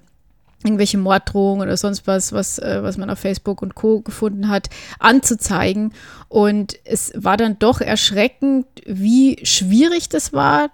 irgendwelche 0.65 0.99
Morddrohungen 0.99 1.63
oder 1.63 1.77
sonst 1.77 2.07
was, 2.07 2.33
was, 2.33 2.59
äh, 2.59 2.83
was 2.83 2.97
man 2.97 3.11
auf 3.11 3.19
Facebook 3.19 3.63
und 3.63 3.75
Co. 3.75 4.01
gefunden 4.01 4.49
hat, 4.49 4.71
anzuzeigen. 4.99 5.93
Und 6.29 6.79
es 6.85 7.13
war 7.15 7.37
dann 7.37 7.59
doch 7.59 7.81
erschreckend, 7.81 8.67
wie 8.87 9.39
schwierig 9.45 10.09
das 10.09 10.33
war, 10.33 10.71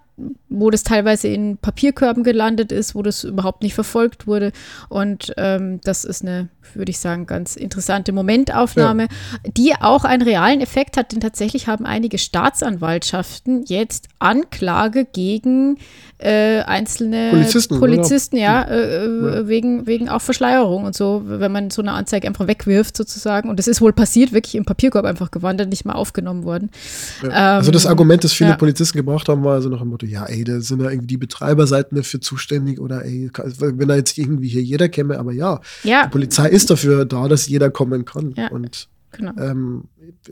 wo 0.48 0.70
das 0.70 0.82
teilweise 0.82 1.28
in 1.28 1.56
Papierkörben 1.58 2.24
gelandet 2.24 2.72
ist, 2.72 2.94
wo 2.94 3.02
das 3.02 3.24
überhaupt 3.24 3.62
nicht 3.62 3.74
verfolgt 3.74 4.26
wurde. 4.26 4.52
Und 4.88 5.32
ähm, 5.36 5.80
das 5.84 6.04
ist 6.04 6.22
eine, 6.22 6.48
würde 6.74 6.90
ich 6.90 6.98
sagen, 6.98 7.26
ganz 7.26 7.56
interessante 7.56 8.12
Momentaufnahme, 8.12 9.08
die 9.56 9.74
auch 9.74 10.04
einen 10.04 10.22
realen 10.22 10.60
Effekt 10.60 10.96
hat, 10.96 11.12
denn 11.12 11.20
tatsächlich 11.20 11.66
haben 11.66 11.86
einige 11.86 12.18
Staatsanwaltschaften 12.18 13.64
jetzt 13.66 14.08
Anklage 14.18 15.04
gegen 15.04 15.78
äh, 16.18 16.60
einzelne 16.60 17.30
Polizisten? 17.30 17.78
Polizisten 17.78 18.36
ja, 18.36 18.62
äh, 18.62 19.04
äh, 19.04 19.48
Wegen, 19.48 19.86
wegen 19.86 20.08
auch 20.08 20.20
Verschleierung 20.20 20.84
und 20.84 20.94
so, 20.94 21.22
wenn 21.24 21.50
man 21.52 21.70
so 21.70 21.80
eine 21.82 21.92
Anzeige 21.92 22.26
einfach 22.26 22.46
wegwirft 22.46 22.96
sozusagen. 22.96 23.48
Und 23.48 23.58
das 23.58 23.66
ist 23.66 23.80
wohl 23.80 23.92
passiert, 23.92 24.32
wirklich 24.32 24.54
im 24.54 24.64
Papierkorb 24.64 25.04
einfach 25.04 25.30
gewandert, 25.30 25.68
nicht 25.68 25.84
mal 25.84 25.94
aufgenommen 25.94 26.44
worden. 26.44 26.70
Ja. 27.22 27.56
also 27.56 27.70
das 27.70 27.84
Ähm, 27.84 27.90
Argument, 27.90 28.24
das 28.24 28.32
viele 28.32 28.50
ja. 28.50 28.56
Polizisten 28.56 28.98
gebracht 28.98 29.28
haben, 29.28 29.44
war 29.44 29.54
also 29.54 29.68
nach 29.68 29.78
dem 29.78 29.88
Motto, 29.88 30.06
ja, 30.10 30.26
ey, 30.26 30.44
da 30.44 30.60
sind 30.60 30.82
ja 30.82 30.90
irgendwie 30.90 31.06
die 31.06 31.16
Betreiberseiten 31.16 31.96
dafür 31.96 32.20
zuständig 32.20 32.80
oder 32.80 33.04
ey, 33.04 33.30
wenn 33.58 33.88
da 33.88 33.96
jetzt 33.96 34.18
irgendwie 34.18 34.48
hier 34.48 34.62
jeder 34.62 34.88
käme, 34.88 35.18
aber 35.18 35.32
ja, 35.32 35.60
Ja, 35.84 36.06
die 36.06 36.10
Polizei 36.10 36.48
ist 36.48 36.70
dafür 36.70 37.04
da, 37.04 37.28
dass 37.28 37.48
jeder 37.48 37.70
kommen 37.70 38.04
kann. 38.04 38.34
Ja. 38.36 38.48
Und 38.48 38.88
genau. 39.12 39.32
ähm, 39.38 39.84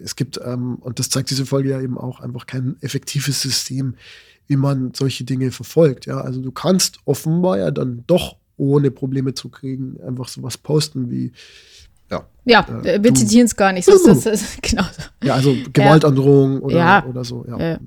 es 0.02 0.16
gibt, 0.16 0.40
ähm, 0.44 0.76
und 0.76 0.98
das 0.98 1.10
zeigt 1.10 1.30
diese 1.30 1.46
Folge 1.46 1.70
ja 1.70 1.80
eben 1.80 1.96
auch, 1.96 2.20
einfach 2.20 2.46
kein 2.46 2.76
effektives 2.80 3.40
System, 3.40 3.94
wie 4.48 4.56
man 4.56 4.92
solche 4.94 5.24
Dinge 5.24 5.52
verfolgt. 5.52 6.06
Ja, 6.06 6.20
also 6.20 6.40
du 6.40 6.50
kannst 6.50 6.98
offenbar 7.04 7.58
ja 7.58 7.70
dann 7.70 8.04
doch 8.06 8.36
ohne 8.56 8.90
Probleme 8.90 9.34
zu 9.34 9.48
kriegen 9.50 10.00
einfach 10.04 10.26
sowas 10.26 10.58
posten 10.58 11.10
wie, 11.10 11.32
ja, 12.10 12.26
Ja, 12.44 12.66
äh, 12.82 12.96
äh, 12.96 13.02
wir 13.02 13.14
zitieren 13.14 13.46
es 13.46 13.54
gar 13.54 13.72
nicht. 13.72 13.84
So 13.84 13.92
das, 13.92 14.22
das, 14.24 14.56
genau. 14.62 14.82
so. 14.82 15.26
ja, 15.26 15.34
also 15.34 15.54
Gewaltandrohung 15.72 16.60
oder, 16.60 16.76
Ja. 16.76 17.04
oder 17.04 17.22
Ja. 17.22 17.78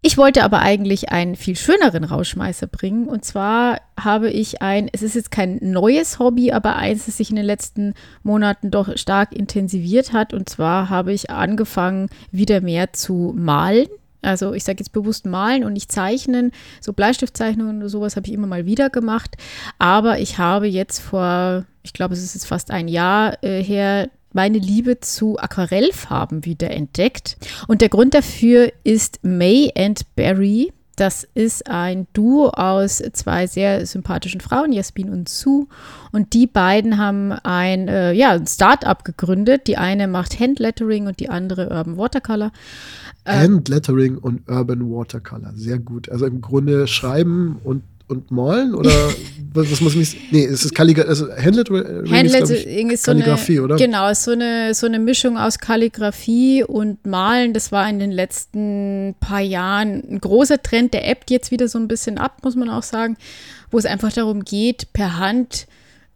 Ich 0.00 0.16
wollte 0.16 0.44
aber 0.44 0.60
eigentlich 0.60 1.08
einen 1.08 1.34
viel 1.34 1.56
schöneren 1.56 2.04
Rauschmeißer 2.04 2.68
bringen. 2.68 3.08
Und 3.08 3.24
zwar 3.24 3.80
habe 3.98 4.30
ich 4.30 4.62
ein, 4.62 4.88
es 4.92 5.02
ist 5.02 5.16
jetzt 5.16 5.32
kein 5.32 5.58
neues 5.60 6.20
Hobby, 6.20 6.52
aber 6.52 6.76
eins, 6.76 7.06
das 7.06 7.16
sich 7.16 7.30
in 7.30 7.36
den 7.36 7.44
letzten 7.44 7.94
Monaten 8.22 8.70
doch 8.70 8.96
stark 8.96 9.32
intensiviert 9.34 10.12
hat. 10.12 10.32
Und 10.32 10.48
zwar 10.48 10.88
habe 10.88 11.12
ich 11.12 11.30
angefangen, 11.30 12.10
wieder 12.30 12.60
mehr 12.60 12.92
zu 12.92 13.34
malen. 13.36 13.88
Also 14.22 14.52
ich 14.52 14.62
sage 14.62 14.78
jetzt 14.78 14.92
bewusst 14.92 15.26
malen 15.26 15.64
und 15.64 15.72
nicht 15.72 15.90
zeichnen. 15.90 16.52
So 16.80 16.92
Bleistiftzeichnungen 16.92 17.78
oder 17.78 17.88
sowas 17.88 18.14
habe 18.14 18.28
ich 18.28 18.32
immer 18.32 18.46
mal 18.46 18.66
wieder 18.66 18.90
gemacht. 18.90 19.36
Aber 19.80 20.20
ich 20.20 20.38
habe 20.38 20.66
jetzt 20.66 21.00
vor, 21.00 21.64
ich 21.82 21.92
glaube, 21.92 22.14
es 22.14 22.22
ist 22.22 22.34
jetzt 22.34 22.46
fast 22.46 22.70
ein 22.70 22.86
Jahr 22.86 23.42
äh, 23.42 23.62
her, 23.62 24.10
meine 24.38 24.58
Liebe 24.58 25.00
zu 25.00 25.36
Aquarellfarben 25.36 26.44
wieder 26.44 26.70
entdeckt. 26.70 27.38
Und 27.66 27.80
der 27.80 27.88
Grund 27.88 28.14
dafür 28.14 28.70
ist 28.84 29.18
May 29.24 29.72
and 29.76 30.02
Barry. 30.14 30.72
Das 30.94 31.26
ist 31.34 31.68
ein 31.68 32.06
Duo 32.12 32.50
aus 32.50 33.02
zwei 33.14 33.48
sehr 33.48 33.84
sympathischen 33.84 34.40
Frauen, 34.40 34.72
Jasmin 34.72 35.10
und 35.10 35.28
Sue. 35.28 35.66
Und 36.12 36.34
die 36.34 36.46
beiden 36.46 36.98
haben 36.98 37.32
ein, 37.32 37.88
äh, 37.88 38.12
ja, 38.12 38.30
ein 38.30 38.46
Start-up 38.46 39.04
gegründet. 39.04 39.66
Die 39.66 39.76
eine 39.76 40.06
macht 40.06 40.38
Handlettering 40.38 41.08
und 41.08 41.18
die 41.18 41.30
andere 41.30 41.70
Urban 41.70 41.96
Watercolor. 41.96 42.52
Handlettering 43.26 44.18
und 44.18 44.48
Urban 44.48 44.88
Watercolor. 44.88 45.50
Sehr 45.56 45.80
gut. 45.80 46.08
Also 46.10 46.26
im 46.26 46.40
Grunde 46.40 46.86
schreiben 46.86 47.58
und, 47.64 47.82
und 48.08 48.30
malen 48.30 48.74
oder 48.74 48.90
was, 49.52 49.70
was 49.70 49.80
muss 49.80 49.94
ich 49.94 50.16
Nee, 50.30 50.44
es 50.44 50.64
ist 50.64 50.74
Kalligra 50.74 51.02
also 51.02 51.28
Handlettering 51.30 51.82
ist, 52.24 52.34
glaub 52.36 52.50
ich, 52.50 52.66
ist 52.66 53.04
so 53.04 53.12
Kalligrafie, 53.12 53.58
eine, 53.58 53.62
oder? 53.62 53.76
Genau, 53.76 54.08
ist 54.08 54.24
so 54.24 54.32
eine, 54.32 54.74
so 54.74 54.86
eine 54.86 54.98
Mischung 54.98 55.38
aus 55.38 55.58
Kalligrafie 55.58 56.64
und 56.64 57.06
Malen. 57.06 57.52
Das 57.52 57.72
war 57.72 57.88
in 57.88 57.98
den 57.98 58.10
letzten 58.10 59.14
paar 59.20 59.40
Jahren 59.40 60.02
ein 60.10 60.20
großer 60.20 60.62
Trend. 60.62 60.94
Der 60.94 61.08
ebbt 61.08 61.30
jetzt 61.30 61.50
wieder 61.50 61.68
so 61.68 61.78
ein 61.78 61.88
bisschen 61.88 62.18
ab, 62.18 62.38
muss 62.42 62.56
man 62.56 62.70
auch 62.70 62.82
sagen, 62.82 63.16
wo 63.70 63.78
es 63.78 63.84
einfach 63.84 64.12
darum 64.12 64.44
geht, 64.44 64.92
per 64.92 65.18
Hand 65.18 65.66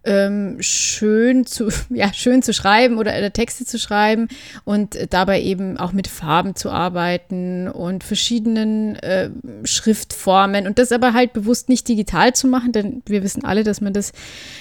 ähm, 0.04 0.56
schön 0.60 1.46
zu, 1.46 1.68
ja, 1.90 2.12
schön 2.12 2.42
zu 2.42 2.52
schreiben 2.52 2.98
oder 2.98 3.14
äh, 3.14 3.30
Texte 3.30 3.64
zu 3.64 3.78
schreiben 3.78 4.28
und 4.64 4.96
äh, 4.96 5.06
dabei 5.06 5.40
eben 5.42 5.76
auch 5.76 5.92
mit 5.92 6.08
Farben 6.08 6.56
zu 6.56 6.70
arbeiten 6.70 7.68
und 7.68 8.04
verschiedenen 8.04 8.96
äh, 8.96 9.30
Schriftformen 9.64 10.66
und 10.66 10.78
das 10.78 10.92
aber 10.92 11.12
halt 11.12 11.32
bewusst 11.32 11.68
nicht 11.68 11.88
digital 11.88 12.34
zu 12.34 12.46
machen, 12.46 12.72
denn 12.72 13.02
wir 13.06 13.22
wissen 13.22 13.44
alle, 13.44 13.64
dass 13.64 13.80
man 13.80 13.92
das 13.92 14.12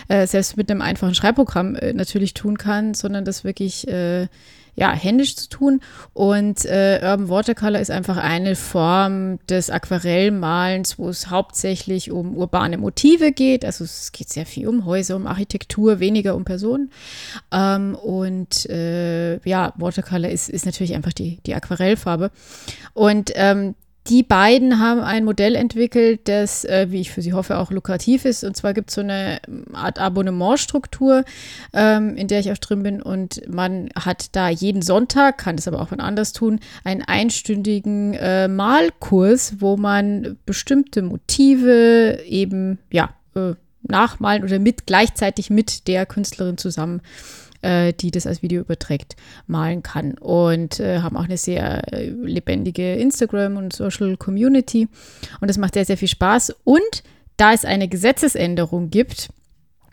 äh, 0.08 0.28
selbst 0.28 0.58
mit 0.58 0.70
einem 0.70 0.82
einfachen 0.82 1.16
Schreibprogramm 1.16 1.76
äh, 1.76 1.94
natürlich 1.94 2.34
tun 2.34 2.58
kann, 2.58 2.94
sondern 2.94 3.26
das 3.26 3.44
wirklich 3.44 3.88
äh, 3.88 4.28
ja, 4.76 4.92
händisch 4.92 5.36
zu 5.36 5.50
tun. 5.50 5.82
Und 6.14 6.66
äh, 6.66 7.00
Urban 7.04 7.30
Watercolor 7.30 7.80
ist 7.80 7.92
einfach 7.92 8.18
eine 8.18 8.56
Form 8.56 9.40
des 9.48 9.70
Aquarellmalens, 9.70 10.98
wo 10.98 11.10
es 11.10 11.30
hauptsächlich 11.30 12.12
um 12.12 12.36
urbane 12.38 12.78
Motive 12.78 13.32
geht. 13.32 13.66
Also 13.66 13.84
es 13.84 14.12
geht 14.12 14.30
sehr 14.30 14.46
viel 14.46 14.68
um 14.68 14.86
Häuser, 14.86 15.16
um 15.16 15.28
Architektur, 15.28 16.00
weniger 16.00 16.36
um 16.36 16.46
Personen. 16.46 16.92
Ähm, 17.52 17.96
und 17.96 18.70
äh, 18.70 19.38
ja, 19.48 19.74
Watercolor 19.78 20.30
ist, 20.30 20.50
ist 20.50 20.66
natürlich 20.66 20.96
einfach 20.96 21.14
die, 21.14 21.40
die 21.46 21.56
Aquarellfarbe. 21.56 22.32
Und 22.94 23.32
ähm, 23.36 23.76
die 24.08 24.24
beiden 24.24 24.80
haben 24.80 25.00
ein 25.02 25.24
Modell 25.24 25.56
entwickelt, 25.56 26.22
das, 26.28 26.66
äh, 26.66 26.88
wie 26.90 27.02
ich 27.02 27.12
für 27.12 27.22
sie 27.22 27.34
hoffe, 27.34 27.58
auch 27.60 27.70
lukrativ 27.70 28.26
ist. 28.26 28.44
Und 28.44 28.58
zwar 28.58 28.74
gibt 28.74 28.90
es 28.90 28.96
so 28.96 29.02
eine 29.02 29.40
Art 29.74 30.00
Abonnementstruktur, 30.00 31.24
ähm, 31.74 32.16
in 32.16 32.28
der 32.28 32.40
ich 32.40 32.52
auch 32.52 32.58
drin 32.58 32.82
bin. 32.82 33.02
Und 33.02 33.42
man 33.48 33.90
hat 33.96 34.36
da 34.36 34.50
jeden 34.50 34.82
Sonntag, 34.82 35.38
kann 35.38 35.56
das 35.56 35.68
aber 35.68 35.82
auch 35.82 35.92
wann 35.92 36.00
anders 36.00 36.34
tun, 36.34 36.60
einen 36.84 37.04
einstündigen 37.04 38.14
äh, 38.16 38.48
Malkurs, 38.48 39.56
wo 39.60 39.78
man 39.78 40.38
bestimmte 40.46 41.04
Motive 41.04 42.24
eben, 42.26 42.80
ja, 42.92 43.12
äh, 43.36 43.54
nachmalen 43.84 44.44
oder 44.44 44.60
mit 44.60 44.86
gleichzeitig 44.86 45.50
mit 45.50 45.88
der 45.88 46.06
Künstlerin 46.06 46.58
zusammen 46.58 47.02
äh, 47.62 47.94
die 47.94 48.12
das 48.12 48.28
als 48.28 48.42
Video 48.42 48.62
überträgt, 48.62 49.16
malen 49.48 49.84
kann. 49.84 50.14
Und 50.18 50.80
äh, 50.80 51.00
haben 51.00 51.18
auch 51.18 51.26
eine 51.26 51.38
sehr 51.38 51.94
äh, 51.94 52.10
lebendige 52.10 52.96
Instagram- 52.96 53.58
und 53.58 53.74
Social-Community. 53.74 54.88
Und 55.40 55.48
das 55.50 55.58
macht 55.58 55.74
sehr, 55.74 55.86
sehr 55.86 55.98
viel 55.98 56.08
Spaß. 56.08 56.56
Und 56.64 57.04
da 57.38 57.54
es 57.54 57.66
eine 57.66 57.88
Gesetzesänderung 57.88 58.90
gibt, 58.90 59.30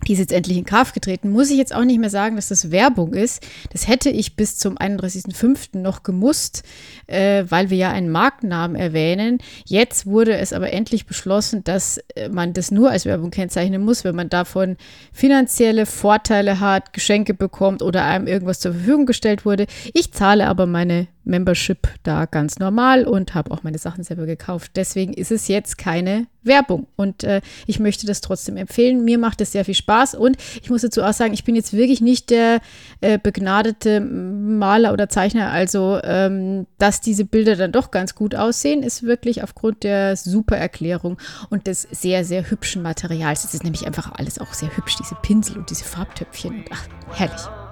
die 0.07 0.13
ist 0.13 0.21
jetzt 0.21 0.33
endlich 0.33 0.57
in 0.57 0.65
Kraft 0.65 0.95
getreten, 0.95 1.31
muss 1.31 1.51
ich 1.51 1.57
jetzt 1.57 1.75
auch 1.75 1.85
nicht 1.85 1.99
mehr 1.99 2.11
sagen, 2.11 2.37
dass 2.37 2.49
das 2.49 2.71
Werbung 2.71 3.15
ist. 3.15 3.45
Das 3.73 3.89
hätte 3.89 4.11
ich 4.11 4.37
bis 4.37 4.57
zum 4.57 4.79
31.05. 4.79 5.79
noch 5.79 6.03
gemusst, 6.03 6.63
äh, 7.09 7.45
weil 7.49 7.71
wir 7.71 7.77
ja 7.77 7.91
einen 7.91 8.11
Markennamen 8.11 8.77
erwähnen. 8.77 9.39
Jetzt 9.65 10.07
wurde 10.07 10.37
es 10.37 10.53
aber 10.53 10.73
endlich 10.73 11.07
beschlossen, 11.07 11.65
dass 11.65 11.99
äh, 12.15 12.29
man 12.29 12.53
das 12.53 12.71
nur 12.71 12.91
als 12.91 13.07
Werbung 13.07 13.31
kennzeichnen 13.31 13.85
muss, 13.85 14.05
wenn 14.05 14.15
man 14.15 14.29
davon 14.29 14.77
finanzielle 15.13 15.85
Vorteile 15.85 16.61
hat, 16.61 16.93
Geschenke 16.93 17.35
bekommt 17.35 17.83
oder 17.83 18.05
einem 18.05 18.27
irgendwas 18.29 18.61
zur 18.61 18.73
Verfügung 18.73 19.07
gestellt 19.07 19.45
wurde. 19.45 19.67
Ich 19.95 20.13
zahle 20.13 20.47
aber 20.47 20.67
meine 20.67 21.09
Membership 21.29 21.89
da 22.03 22.25
ganz 22.25 22.59
normal 22.59 23.05
und 23.05 23.35
habe 23.35 23.51
auch 23.51 23.63
meine 23.63 23.79
Sachen 23.79 24.03
selber 24.03 24.27
gekauft. 24.27 24.73
Deswegen 24.77 25.13
ist 25.13 25.31
es 25.31 25.49
jetzt 25.49 25.79
keine 25.79 26.27
Werbung 26.43 26.87
und 26.97 27.25
äh, 27.25 27.41
ich 27.67 27.79
möchte 27.79 28.07
das 28.07 28.21
trotzdem 28.21 28.57
empfehlen. 28.57 29.05
Mir 29.05 29.19
macht 29.19 29.41
es 29.41 29.53
sehr 29.53 29.65
viel 29.65 29.75
Spaß 29.75 30.15
und 30.15 30.37
ich 30.63 30.71
muss 30.71 30.83
dazu 30.83 31.03
auch 31.03 31.13
sagen, 31.13 31.35
ich 31.35 31.45
bin 31.45 31.55
jetzt 31.55 31.73
wirklich 31.73 32.01
nicht 32.01 32.31
der 32.31 32.61
äh, 33.01 33.19
begnadete 33.19 34.01
Maler 34.01 34.93
oder 34.93 35.09
Zeichner. 35.09 35.51
Also, 35.51 36.01
ähm, 36.03 36.67
dass 36.79 37.01
diese 37.01 37.25
Bilder 37.25 37.57
dann 37.57 37.73
doch 37.73 37.91
ganz 37.91 38.15
gut 38.15 38.35
aussehen, 38.35 38.83
ist 38.83 39.03
wirklich 39.03 39.43
aufgrund 39.43 39.85
der 39.85 40.17
super 40.17 40.57
Erklärung 40.57 41.19
und 41.51 41.67
des 41.67 41.83
sehr, 41.83 42.25
sehr 42.25 42.51
hübschen 42.51 42.83
Materials. 42.83 43.45
Es 43.45 43.55
ist 43.55 43.65
nämlich 43.65 43.87
einfach 43.87 44.13
alles 44.13 44.39
auch 44.39 44.53
sehr 44.53 44.75
hübsch, 44.77 44.97
diese 44.97 45.17
Pinsel 45.17 45.59
und 45.59 45.71
diese 45.71 45.85
Farbtöpfchen. 45.85 46.65
Ach, 46.73 46.87
herrlich. 47.15 47.68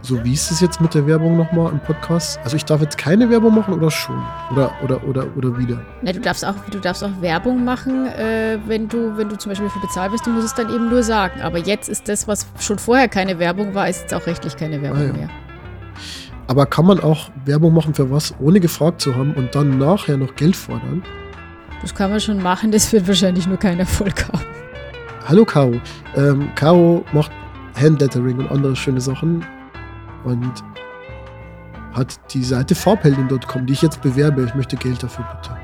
So, 0.00 0.22
wie 0.24 0.32
ist 0.32 0.50
es 0.50 0.60
jetzt 0.60 0.80
mit 0.80 0.94
der 0.94 1.06
Werbung 1.06 1.36
nochmal 1.36 1.72
im 1.72 1.80
Podcast? 1.80 2.38
Also 2.44 2.56
ich 2.56 2.64
darf 2.64 2.80
jetzt 2.80 2.96
keine 2.96 3.28
Werbung 3.30 3.54
machen 3.54 3.74
oder 3.74 3.90
schon? 3.90 4.22
Oder, 4.52 4.70
oder, 4.82 5.02
oder, 5.04 5.26
oder 5.36 5.58
wieder? 5.58 5.80
Na, 6.02 6.12
du 6.12 6.20
darfst 6.20 6.44
auch, 6.44 6.54
du 6.70 6.78
darfst 6.78 7.02
auch 7.02 7.10
Werbung 7.20 7.64
machen, 7.64 8.06
äh, 8.06 8.58
wenn 8.66 8.88
du, 8.88 9.16
wenn 9.16 9.28
du 9.28 9.36
zum 9.36 9.50
Beispiel 9.50 9.66
dafür 9.66 9.82
bezahlt 9.82 10.12
wirst, 10.12 10.24
du 10.24 10.30
musst 10.30 10.46
es 10.46 10.54
dann 10.54 10.72
eben 10.72 10.88
nur 10.88 11.02
sagen. 11.02 11.40
Aber 11.42 11.58
jetzt 11.58 11.88
ist 11.88 12.08
das, 12.08 12.28
was 12.28 12.46
schon 12.60 12.78
vorher 12.78 13.08
keine 13.08 13.38
Werbung 13.38 13.74
war, 13.74 13.88
ist 13.88 14.02
jetzt 14.02 14.14
auch 14.14 14.26
rechtlich 14.26 14.56
keine 14.56 14.80
Werbung 14.80 15.00
Ah, 15.02 15.06
ja. 15.06 15.12
mehr. 15.12 15.28
Aber 16.46 16.64
kann 16.64 16.86
man 16.86 17.00
auch 17.00 17.30
Werbung 17.44 17.74
machen 17.74 17.92
für 17.92 18.10
was, 18.10 18.32
ohne 18.40 18.60
gefragt 18.60 19.00
zu 19.02 19.14
haben 19.16 19.34
und 19.34 19.54
dann 19.54 19.78
nachher 19.78 20.16
noch 20.16 20.34
Geld 20.36 20.56
fordern? 20.56 21.02
Das 21.82 21.94
kann 21.94 22.10
man 22.10 22.20
schon 22.20 22.40
machen, 22.42 22.70
das 22.70 22.90
wird 22.92 23.06
wahrscheinlich 23.08 23.46
nur 23.46 23.58
keinen 23.58 23.80
Erfolg 23.80 24.26
haben. 24.28 24.40
Hallo 25.26 25.44
Caro. 25.44 25.74
Ähm, 26.16 26.48
Caro 26.54 27.04
macht 27.12 27.30
Handlettering 27.78 28.38
und 28.38 28.50
andere 28.50 28.74
schöne 28.74 29.00
Sachen 29.00 29.44
und 30.24 30.52
hat 31.94 32.18
die 32.32 32.44
Seite 32.44 32.74
farbheldin.com, 32.74 33.66
die 33.66 33.72
ich 33.72 33.82
jetzt 33.82 34.00
bewerbe. 34.02 34.44
Ich 34.44 34.54
möchte 34.54 34.76
Geld 34.76 35.02
dafür 35.02 35.24
bitte. 35.24 35.56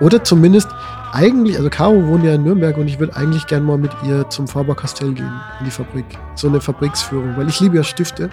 Oder 0.00 0.22
zumindest 0.24 0.68
eigentlich, 1.12 1.56
also 1.56 1.70
Caro 1.70 2.06
wohnt 2.06 2.24
ja 2.24 2.34
in 2.34 2.42
Nürnberg 2.42 2.76
und 2.76 2.88
ich 2.88 2.98
würde 2.98 3.14
eigentlich 3.16 3.46
gern 3.46 3.64
mal 3.64 3.78
mit 3.78 3.92
ihr 4.04 4.28
zum 4.30 4.48
Faber 4.48 4.74
Castell 4.74 5.12
gehen, 5.12 5.32
in 5.60 5.64
die 5.64 5.70
Fabrik. 5.70 6.06
So 6.34 6.48
eine 6.48 6.60
Fabriksführung, 6.60 7.36
weil 7.36 7.48
ich 7.48 7.60
liebe 7.60 7.76
ja 7.76 7.84
Stifte 7.84 8.30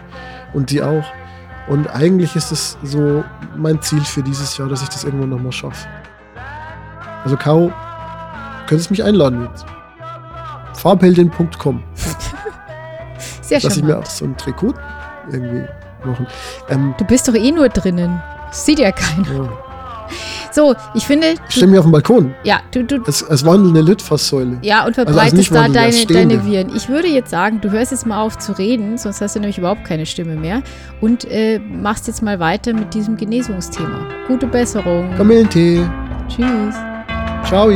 und 0.54 0.72
die 0.72 0.82
auch. 0.82 1.04
Und 1.68 1.88
eigentlich 1.88 2.36
ist 2.36 2.52
es 2.52 2.78
so 2.84 3.24
mein 3.56 3.82
Ziel 3.82 4.02
für 4.02 4.24
dieses 4.24 4.58
Jahr, 4.58 4.70
dass 4.70 4.82
ich 4.82 4.90
das 4.90 5.04
irgendwann 5.04 5.30
nochmal 5.30 5.52
schaffe. 5.52 5.88
Also 7.24 7.38
Caro, 7.38 7.72
könntest 8.68 8.90
mich 8.90 9.04
einladen 9.04 9.48
jetzt. 9.50 9.66
Farbheldin.com. 10.74 11.84
Sehr 13.42 13.60
Lass 13.62 13.78
ich 13.78 13.84
mir 13.84 13.98
auch 13.98 14.06
so 14.06 14.26
ein 14.26 14.38
Trikot 14.38 14.74
irgendwie 15.32 15.64
machen. 16.06 16.28
Ähm, 16.70 16.94
Du 16.98 17.06
bist 17.06 17.28
doch 17.28 17.34
eh 17.36 17.52
nur 17.52 17.70
drinnen. 17.70 18.22
Das 18.48 18.66
sieht 18.66 18.80
ja 18.80 18.92
keiner. 18.92 19.44
ja. 19.44 19.50
So, 20.52 20.74
ich 20.96 21.06
finde, 21.06 21.36
Ich 21.48 21.56
stelle 21.56 21.68
mich 21.68 21.78
auf 21.80 21.86
den 21.86 21.92
Balkon. 21.92 22.34
ja, 22.44 22.62
du, 22.72 22.84
du, 22.84 23.04
Als, 23.06 23.24
als 23.30 23.46
wandelnde 23.46 23.82
Litfaßsäule. 23.82 24.58
ja, 24.64 24.80
und 24.80 24.98
also 24.98 25.04
verbreitest 25.12 25.36
nicht 25.36 25.54
da 25.54 25.68
deine, 25.68 26.06
deine 26.08 26.44
Viren. 26.46 26.76
Ich 26.76 26.90
würde 26.90 27.08
jetzt 27.08 27.30
sagen, 27.30 27.62
du 27.62 27.70
hörst 27.70 27.92
jetzt 27.92 28.08
mal 28.08 28.20
auf 28.20 28.40
zu 28.40 28.54
reden, 28.58 28.98
sonst 28.98 29.22
hast 29.22 29.36
du 29.36 29.40
nämlich 29.40 29.60
überhaupt 29.60 29.86
keine 29.86 30.08
Stimme 30.08 30.36
mehr 30.36 30.64
und 31.02 31.26
äh, 31.30 31.60
machst 31.60 32.08
jetzt 32.08 32.24
mal 32.24 32.40
weiter 32.40 32.74
mit 32.74 32.92
diesem 32.96 33.16
Genesungsthema. 33.18 34.00
Gute 34.28 34.48
Besserung. 34.48 35.14
Kamillentee. 35.16 35.88
Tschüss. 36.28 36.76
Ciao. 37.48 37.70